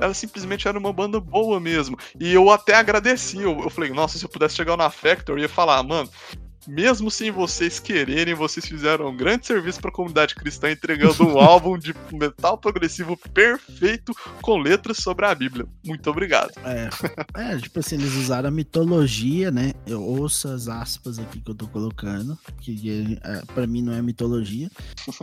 ela 0.00 0.14
simplesmente 0.14 0.66
era 0.66 0.78
uma 0.78 0.92
banda 0.92 1.20
boa 1.20 1.60
mesmo. 1.60 1.96
E 2.18 2.32
eu 2.32 2.50
até 2.50 2.74
agradeci. 2.74 3.40
Eu, 3.40 3.60
eu 3.60 3.70
falei, 3.70 3.90
nossa, 3.90 4.18
se 4.18 4.24
eu 4.24 4.28
pudesse 4.28 4.56
chegar 4.56 4.76
na 4.76 4.90
Factor, 4.90 5.36
eu 5.36 5.42
ia 5.42 5.48
falar, 5.48 5.82
mano, 5.82 6.08
mesmo 6.66 7.10
sem 7.10 7.30
vocês 7.30 7.78
quererem, 7.78 8.34
vocês 8.34 8.66
fizeram 8.66 9.08
um 9.08 9.16
grande 9.16 9.46
serviço 9.46 9.80
para 9.80 9.90
a 9.90 9.94
comunidade 9.94 10.34
cristã 10.34 10.70
entregando 10.70 11.26
um 11.26 11.38
álbum 11.40 11.78
de 11.78 11.94
metal 12.12 12.58
progressivo 12.58 13.16
perfeito 13.32 14.12
com 14.40 14.58
letras 14.58 14.98
sobre 14.98 15.26
a 15.26 15.34
Bíblia. 15.34 15.66
Muito 15.84 16.08
obrigado. 16.10 16.52
É, 16.64 16.88
é 17.34 17.58
tipo 17.58 17.78
assim, 17.78 17.96
eles 17.96 18.14
usaram 18.14 18.48
a 18.48 18.52
mitologia, 18.52 19.50
né? 19.50 19.72
Eu 19.86 20.02
ouço 20.02 20.48
as 20.48 20.68
aspas 20.68 21.18
aqui 21.18 21.40
que 21.40 21.50
eu 21.50 21.54
tô 21.54 21.66
colocando, 21.66 22.38
que 22.60 23.18
é, 23.22 23.42
para 23.54 23.66
mim 23.66 23.82
não 23.82 23.92
é 23.92 24.02
mitologia, 24.02 24.70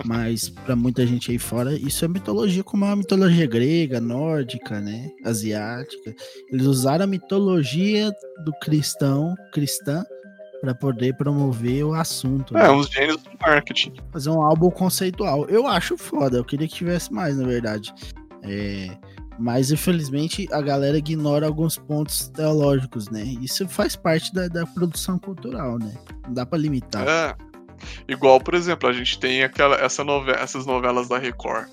mas 0.06 0.50
para 0.50 0.76
muita 0.76 1.06
gente 1.06 1.32
aí 1.32 1.40
fora, 1.40 1.74
isso 1.74 2.04
é 2.04 2.08
mitologia 2.08 2.64
como 2.64 2.86
a 2.86 2.96
mitologia 2.96 3.48
grega, 3.48 4.00
nórdica, 4.00 4.80
né? 4.80 5.10
Asiática. 5.24 6.16
Eles 6.52 6.66
usaram 6.66 7.06
a 7.06 7.08
mitologia 7.08 8.12
do 8.44 8.52
cristão, 8.60 9.36
cristã, 9.52 10.04
para 10.62 10.76
poder 10.76 11.16
promover 11.16 11.84
o 11.84 11.94
assunto. 11.94 12.58
É, 12.58 12.64
né? 12.64 12.70
uns 12.70 12.90
gênios 12.90 13.18
do 13.18 13.32
marketing. 13.40 13.94
Fazer 14.12 14.30
um 14.30 14.42
álbum 14.42 14.70
conceitual. 14.70 15.46
Eu 15.48 15.68
acho 15.68 15.98
foda, 15.98 16.38
eu 16.38 16.44
queria 16.44 16.68
que 16.68 16.76
tivesse 16.76 17.12
mais, 17.14 17.38
na 17.38 17.48
verdade. 17.48 17.94
É, 18.44 18.90
mas 19.38 19.72
infelizmente 19.72 20.48
a 20.52 20.62
galera 20.62 20.98
ignora 20.98 21.48
alguns 21.48 21.78
pontos 21.78 22.28
teológicos, 22.30 23.10
né? 23.10 23.24
Isso 23.42 23.68
faz 23.68 23.96
parte 23.96 24.34
da, 24.34 24.48
da 24.48 24.66
produção 24.66 25.18
cultural, 25.18 25.80
né? 25.80 25.94
Não 26.26 26.34
dá 26.34 26.46
para 26.46 26.60
limitar. 26.60 27.08
É. 27.08 27.36
Igual, 28.10 28.42
por 28.42 28.54
exemplo, 28.54 28.90
a 28.90 28.94
gente 28.94 29.18
tem 29.18 29.42
aquela, 29.42 29.78
essa 29.78 30.04
novela, 30.04 30.38
essas 30.40 30.66
novelas 30.66 31.08
da 31.08 31.18
Record 31.18 31.70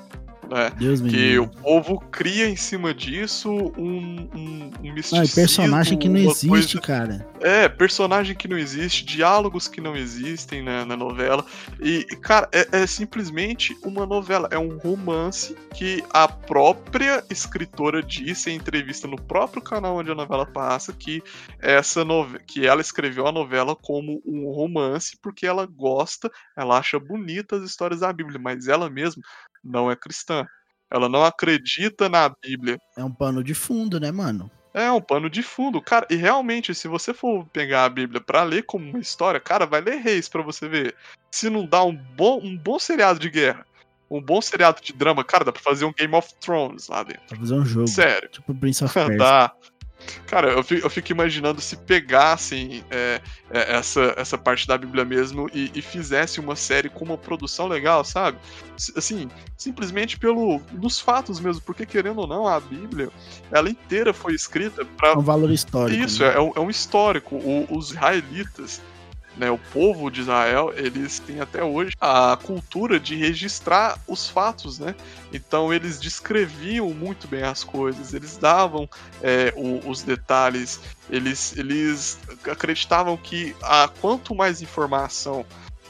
né? 0.48 0.70
Deus 0.78 1.00
que 1.00 1.38
o 1.38 1.48
povo 1.48 2.00
cria 2.10 2.48
em 2.48 2.56
cima 2.56 2.94
disso 2.94 3.50
um, 3.50 4.28
um, 4.34 4.70
um 4.82 4.92
misticismo. 4.92 5.24
Ah, 5.24 5.34
personagem 5.34 5.98
que 5.98 6.08
não 6.08 6.18
existe, 6.18 6.48
coisa... 6.48 6.80
cara. 6.80 7.28
É, 7.40 7.68
personagem 7.68 8.34
que 8.34 8.48
não 8.48 8.58
existe, 8.58 9.04
diálogos 9.04 9.68
que 9.68 9.80
não 9.80 9.96
existem 9.96 10.62
né, 10.62 10.84
na 10.84 10.96
novela. 10.96 11.44
E, 11.80 12.04
cara, 12.20 12.48
é, 12.52 12.82
é, 12.82 12.86
simplesmente 12.86 13.76
uma 13.84 14.06
novela, 14.06 14.48
é 14.50 14.58
um 14.58 14.78
romance 14.78 15.56
que 15.74 16.02
a 16.10 16.28
própria 16.28 17.24
escritora 17.30 18.02
disse 18.02 18.50
em 18.50 18.56
entrevista 18.56 19.06
no 19.06 19.20
próprio 19.20 19.62
canal 19.62 19.96
onde 19.96 20.10
a 20.10 20.14
novela 20.14 20.46
passa 20.46 20.92
que 20.92 21.22
essa 21.60 22.04
novela, 22.04 22.40
que 22.46 22.66
ela 22.66 22.80
escreveu 22.80 23.26
a 23.26 23.32
novela 23.32 23.76
como 23.76 24.22
um 24.24 24.50
romance 24.50 25.16
porque 25.20 25.46
ela 25.46 25.66
gosta, 25.66 26.30
ela 26.56 26.78
acha 26.78 26.98
bonitas 26.98 27.62
as 27.62 27.70
histórias 27.70 28.00
da 28.00 28.12
Bíblia, 28.12 28.38
mas 28.38 28.68
ela 28.68 28.88
mesma 28.88 29.22
não 29.66 29.90
é 29.90 29.96
cristã. 29.96 30.46
Ela 30.90 31.08
não 31.08 31.24
acredita 31.24 32.08
na 32.08 32.28
Bíblia. 32.28 32.78
É 32.96 33.04
um 33.04 33.10
pano 33.12 33.42
de 33.42 33.54
fundo, 33.54 33.98
né, 33.98 34.12
mano? 34.12 34.50
É 34.72 34.90
um 34.92 35.00
pano 35.00 35.28
de 35.30 35.42
fundo, 35.42 35.80
cara. 35.80 36.06
E 36.10 36.16
realmente, 36.16 36.74
se 36.74 36.86
você 36.86 37.14
for 37.14 37.46
pegar 37.46 37.84
a 37.84 37.88
Bíblia 37.88 38.20
para 38.20 38.42
ler 38.42 38.62
como 38.62 38.88
uma 38.90 38.98
história, 38.98 39.40
cara, 39.40 39.66
vai 39.66 39.80
ler 39.80 39.96
Reis 39.96 40.28
para 40.28 40.42
você 40.42 40.68
ver. 40.68 40.94
Se 41.30 41.48
não 41.48 41.66
dá 41.66 41.82
um 41.82 41.94
bom, 41.94 42.38
um 42.42 42.56
bom 42.56 42.78
seriado 42.78 43.18
de 43.18 43.30
guerra, 43.30 43.66
um 44.10 44.20
bom 44.20 44.40
seriado 44.40 44.80
de 44.82 44.92
drama, 44.92 45.24
cara, 45.24 45.44
dá 45.44 45.52
pra 45.52 45.62
fazer 45.62 45.86
um 45.86 45.92
Game 45.92 46.14
of 46.14 46.28
Thrones 46.40 46.88
lá 46.88 47.02
dentro. 47.02 47.22
Pra 47.26 47.38
fazer 47.38 47.54
um 47.54 47.64
jogo. 47.64 47.88
Sério. 47.88 48.28
Tipo 48.28 48.54
Prince 48.54 48.84
of 48.84 48.92
Persia. 48.94 49.16
dá. 49.16 49.52
Cara, 50.26 50.50
eu 50.50 50.62
fico, 50.62 50.86
eu 50.86 50.90
fico 50.90 51.12
imaginando 51.12 51.60
se 51.60 51.76
pegassem 51.76 52.84
é, 52.90 53.20
é, 53.50 53.76
essa, 53.76 54.14
essa 54.16 54.36
parte 54.36 54.66
da 54.66 54.76
Bíblia 54.76 55.04
mesmo 55.04 55.48
e, 55.52 55.70
e 55.74 55.82
fizesse 55.82 56.40
uma 56.40 56.56
série 56.56 56.88
com 56.88 57.04
uma 57.04 57.18
produção 57.18 57.66
legal, 57.66 58.04
sabe? 58.04 58.38
Assim, 58.96 59.28
simplesmente 59.56 60.18
pelo 60.18 60.60
dos 60.72 61.00
fatos 61.00 61.40
mesmo, 61.40 61.62
porque 61.62 61.86
querendo 61.86 62.18
ou 62.18 62.26
não, 62.26 62.46
a 62.46 62.58
Bíblia, 62.60 63.10
ela 63.50 63.70
inteira 63.70 64.12
foi 64.12 64.34
escrita 64.34 64.84
para 64.84 65.10
é 65.10 65.16
um 65.16 65.20
valor 65.20 65.50
histórico. 65.50 66.04
Isso, 66.04 66.22
né? 66.22 66.34
é, 66.34 66.40
um, 66.40 66.52
é 66.56 66.60
um 66.60 66.70
histórico. 66.70 67.36
O, 67.36 67.66
os 67.70 67.90
israelitas 67.90 68.80
né, 69.36 69.50
o 69.50 69.58
povo 69.58 70.10
de 70.10 70.22
Israel, 70.22 70.72
eles 70.74 71.18
têm 71.18 71.40
até 71.40 71.62
hoje 71.62 71.94
a 72.00 72.38
cultura 72.42 72.98
de 72.98 73.14
registrar 73.14 73.98
os 74.06 74.28
fatos, 74.28 74.78
né? 74.78 74.94
Então 75.32 75.72
eles 75.72 76.00
descreviam 76.00 76.90
muito 76.90 77.28
bem 77.28 77.42
as 77.42 77.62
coisas, 77.62 78.14
eles 78.14 78.36
davam 78.36 78.88
é, 79.22 79.52
o, 79.56 79.88
os 79.88 80.02
detalhes, 80.02 80.80
eles, 81.10 81.56
eles 81.56 82.18
acreditavam 82.50 83.16
que 83.16 83.54
a, 83.62 83.88
quanto 84.00 84.34
mais 84.34 84.62
informação 84.62 85.44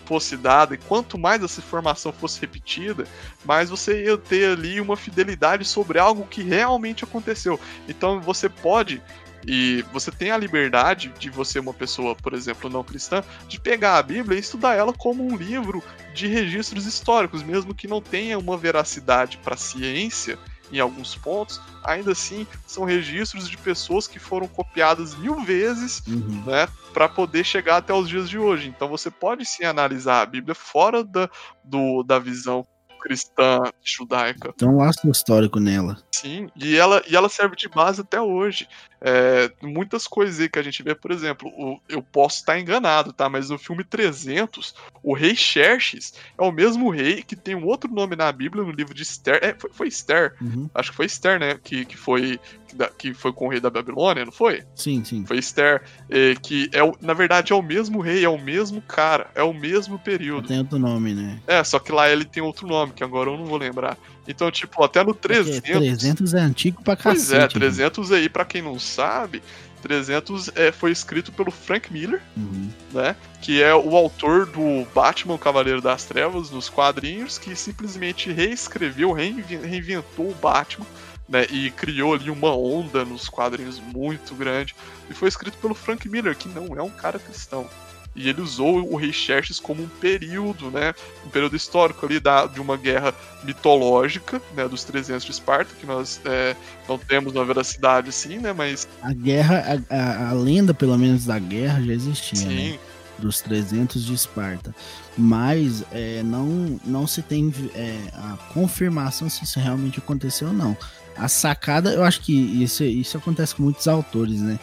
fosse 0.07 0.37
dada 0.37 0.75
e 0.75 0.79
quanto 0.79 1.19
mais 1.19 1.43
essa 1.43 1.61
informação 1.61 2.13
fosse 2.13 2.41
repetida, 2.41 3.05
mais 3.45 3.69
você 3.69 4.05
ia 4.05 4.17
ter 4.17 4.53
ali 4.53 4.81
uma 4.81 4.97
fidelidade 4.97 5.65
sobre 5.65 5.99
algo 5.99 6.27
que 6.27 6.43
realmente 6.43 7.05
aconteceu. 7.05 7.61
Então 7.89 8.21
você 8.21 8.49
pode 8.49 9.03
e 9.45 9.85
você 9.93 10.11
tem 10.11 10.31
a 10.31 10.39
liberdade 10.39 11.13
de 11.19 11.31
você, 11.31 11.59
uma 11.59 11.75
pessoa, 11.75 12.15
por 12.15 12.33
exemplo, 12.35 12.71
não 12.71 12.85
cristã, 12.85 13.23
de 13.49 13.61
pegar 13.61 13.99
a 13.99 14.03
Bíblia 14.03 14.37
e 14.37 14.41
estudar 14.41 14.75
ela 14.75 14.93
como 14.93 15.27
um 15.27 15.37
livro 15.37 15.83
de 16.15 16.27
registros 16.27 16.87
históricos, 16.87 17.43
mesmo 17.43 17.75
que 17.75 17.89
não 17.89 18.01
tenha 18.01 18.39
uma 18.39 18.57
veracidade 18.57 19.39
para 19.39 19.55
a 19.55 19.59
ciência 19.59 20.39
em 20.73 20.81
alguns 20.81 21.15
pontos, 21.15 21.61
ainda 21.85 22.13
assim 22.13 22.47
são 22.67 22.85
registros 22.85 23.49
de 23.49 23.57
pessoas 23.57 24.09
que 24.09 24.19
foram 24.19 24.49
copiadas 24.49 25.17
mil 25.17 25.41
vezes, 25.45 26.03
Uhum. 26.09 26.43
né, 26.45 26.69
para 26.93 27.09
poder 27.09 27.45
chegar 27.45 27.77
até 27.77 27.93
os 27.93 28.09
dias 28.09 28.29
de 28.29 28.39
hoje. 28.39 28.69
Então 28.69 28.89
você 28.89 29.11
pode 29.11 29.45
sim 29.45 29.65
analisar 29.65 30.23
a 30.23 30.27
Bíblia 30.27 30.55
fora 30.55 31.05
da, 31.05 31.31
do, 31.63 32.03
da 32.03 32.19
visão 32.19 32.67
cristã 33.07 33.61
judaica. 33.85 34.53
Tem 34.53 34.69
um 34.69 34.79
laço 34.79 35.09
histórico 35.09 35.61
nela. 35.61 35.97
Sim, 36.11 36.49
e 36.57 36.77
ela, 36.77 37.03
e 37.09 37.15
ela 37.15 37.29
serve 37.29 37.55
de 37.55 37.69
base 37.69 38.01
até 38.01 38.21
hoje. 38.21 38.67
É, 39.01 39.53
muitas 39.63 40.07
coisas 40.09 40.41
aí 40.41 40.49
que 40.49 40.59
a 40.59 40.63
gente 40.63 40.83
vê, 40.83 40.95
por 40.95 41.13
exemplo, 41.13 41.49
o- 41.51 41.79
eu 41.89 42.03
posso 42.03 42.39
estar 42.39 42.59
enganado, 42.59 43.13
tá? 43.13 43.29
Mas 43.29 43.51
no 43.51 43.59
filme 43.59 43.85
300, 43.85 44.75
o 45.03 45.15
rei 45.15 45.37
Xerxes 45.37 46.15
é 46.37 46.43
o 46.43 46.51
mesmo 46.51 46.91
rei 46.91 47.23
que 47.23 47.37
tem 47.37 47.55
um 47.55 47.67
outro 47.67 47.93
nome 47.93 48.17
na 48.17 48.33
Bíblia, 48.33 48.65
no 48.65 48.71
livro 48.73 48.95
de 48.95 49.03
Esther. 49.03 49.39
É, 49.43 49.55
foi, 49.57 49.71
foi 49.73 49.89
Esther, 49.89 50.35
Uhum. 50.41 50.69
acho 50.75 50.91
que 50.91 50.97
foi 50.97 51.07
Esther, 51.07 51.39
né? 51.39 51.59
Que, 51.63 51.85
que, 51.85 51.97
foi, 51.97 52.41
da- 52.77 52.89
que 52.89 53.13
foi 53.15 53.33
com 53.33 53.47
o 53.47 53.49
rei 53.51 53.59
da 53.61 53.71
Babilônia, 53.71 54.25
não 54.25 54.33
foi? 54.33 54.63
Sim, 54.75 55.03
sim. 55.05 55.25
Foi 55.27 55.39
Esther, 55.39 55.83
é, 56.11 56.35
que 56.35 56.71
é, 56.73 56.81
na 57.01 57.15
verdade 57.15 57.53
é 57.53 57.57
o 57.57 57.63
mesmo 57.63 58.01
rei, 58.01 58.25
é 58.25 58.29
o 58.29 58.39
mesmo 58.39 58.81
cara, 58.83 59.29
é 59.35 59.43
o 59.43 59.53
mesmo 59.55 59.99
período. 59.99 60.47
Tem 60.49 60.59
outro 60.59 60.79
nome, 60.79 61.15
né? 61.15 61.41
É, 61.47 61.65
só 61.65 61.79
que 61.79 61.91
lá 61.91 62.09
ele 62.09 62.25
tem 62.25 62.43
outro 62.43 62.67
nome, 62.67 62.93
que 62.93 63.03
agora 63.03 63.31
eu 63.31 63.37
não 63.37 63.47
vou 63.47 63.59
lembrar. 63.59 63.97
Então, 64.29 64.51
tipo, 64.51 64.83
até 64.85 65.01
no 65.05 65.15
Porque 65.15 65.29
300. 65.35 65.61
300 65.71 66.35
é 66.35 66.41
antigo 66.41 66.83
pra 66.83 66.97
Pois 66.97 67.19
cacete. 67.29 67.57
é, 67.57 67.61
300 67.61 68.13
aí, 68.13 68.29
pra 68.29 68.45
quem 68.45 68.61
não 68.61 68.79
sabe, 68.79 69.41
300 69.83 70.51
é, 70.57 70.73
foi 70.73 70.91
escrito 70.91 71.31
pelo 71.31 71.51
Frank 71.53 71.93
Miller, 71.93 72.21
Uhum. 72.37 72.69
né? 72.93 73.15
Que 73.41 73.63
é 73.63 73.73
o 73.73 73.95
autor 73.97 74.47
do 74.47 74.85
Batman 74.93 75.39
Cavaleiro 75.39 75.81
das 75.81 76.05
Trevas, 76.05 76.51
nos 76.51 76.69
quadrinhos, 76.69 77.39
que 77.39 77.55
simplesmente 77.55 78.33
reescreveu, 78.33 79.13
reinven- 79.13 79.61
reinventou 79.61 80.29
o 80.31 80.35
Batman. 80.35 80.87
Né, 81.29 81.45
e 81.51 81.73
criou 81.73 82.15
ali 82.15 82.31
uma 82.31 82.55
onda 82.57 83.05
nos 83.05 83.29
quadrinhos 83.29 83.81
muito 83.81 84.35
grande. 84.37 84.77
E 85.11 85.15
foi 85.15 85.29
escrito 85.29 85.59
pelo 85.59 85.75
Frank 85.75 86.09
Miller, 86.09 86.37
que 86.37 86.49
não 86.49 86.77
é 86.77 86.83
um 86.83 86.91
cara 86.91 87.19
cristão. 87.19 87.69
E 88.15 88.29
ele 88.29 88.41
usou 88.41 88.91
o 88.91 88.97
Rei 88.97 89.13
Xerxes 89.13 89.59
como 89.61 89.83
um 89.83 89.89
período, 89.89 90.71
né? 90.71 90.95
Um 91.25 91.29
período 91.29 91.57
histórico 91.57 92.07
ali 92.07 92.19
da, 92.21 92.47
de 92.47 92.61
uma 92.61 92.77
guerra 92.77 93.13
mitológica, 93.43 94.41
né? 94.55 94.69
Dos 94.69 94.85
300 94.85 95.25
de 95.25 95.31
Esparta, 95.33 95.75
que 95.75 95.85
nós 95.87 96.21
é, 96.25 96.57
não 96.89 96.99
temos 96.99 97.35
uma 97.35 97.45
veracidade 97.45 98.09
assim, 98.09 98.39
né? 98.39 98.53
Mas 98.53 98.87
A 99.03 99.13
guerra, 99.13 99.83
a, 99.91 99.95
a- 99.95 100.29
a 100.31 100.33
lenda, 100.33 100.73
pelo 100.73 100.97
menos, 100.99 101.25
da 101.27 101.39
guerra 101.39 101.83
já 101.83 101.93
existia, 101.93 102.53
né? 102.53 102.73
sim, 102.73 102.81
Dos 103.19 103.41
300 103.41 104.05
de 104.05 104.15
Esparta. 104.15 104.75
Mas 105.17 105.83
é, 105.91 106.23
não, 106.23 106.79
não 106.85 107.07
se 107.07 107.23
tem 107.23 107.53
é, 107.75 108.11
a 108.13 108.37
confirmação 108.53 109.29
se 109.31 109.45
isso 109.45 109.59
realmente 109.59 109.99
aconteceu 109.99 110.49
ou 110.49 110.55
não. 110.55 110.77
A 111.17 111.29
sacada, 111.29 111.93
eu 111.93 112.05
acho 112.05 112.21
que 112.21 112.33
isso, 112.63 112.85
isso 112.85 113.17
acontece 113.17 113.55
com 113.55 113.63
muitos 113.63 113.89
autores, 113.89 114.41
né? 114.41 114.59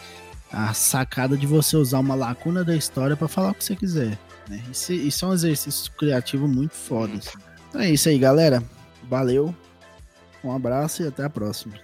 A 0.52 0.72
sacada 0.72 1.36
de 1.36 1.46
você 1.46 1.76
usar 1.76 1.98
uma 1.98 2.14
lacuna 2.14 2.62
da 2.62 2.76
história 2.76 3.16
pra 3.16 3.26
falar 3.26 3.50
o 3.50 3.54
que 3.54 3.64
você 3.64 3.74
quiser. 3.74 4.18
Né? 4.48 4.62
Isso, 4.70 4.92
isso 4.92 5.24
é 5.24 5.28
um 5.28 5.32
exercício 5.34 5.90
criativo 5.92 6.46
muito 6.46 6.74
foda. 6.74 7.14
assim. 7.14 7.36
Então 7.68 7.80
é 7.80 7.90
isso 7.90 8.08
aí, 8.08 8.18
galera. 8.18 8.62
Valeu. 9.08 9.54
Um 10.44 10.54
abraço 10.54 11.02
e 11.02 11.06
até 11.08 11.24
a 11.24 11.30
próxima. 11.30 11.74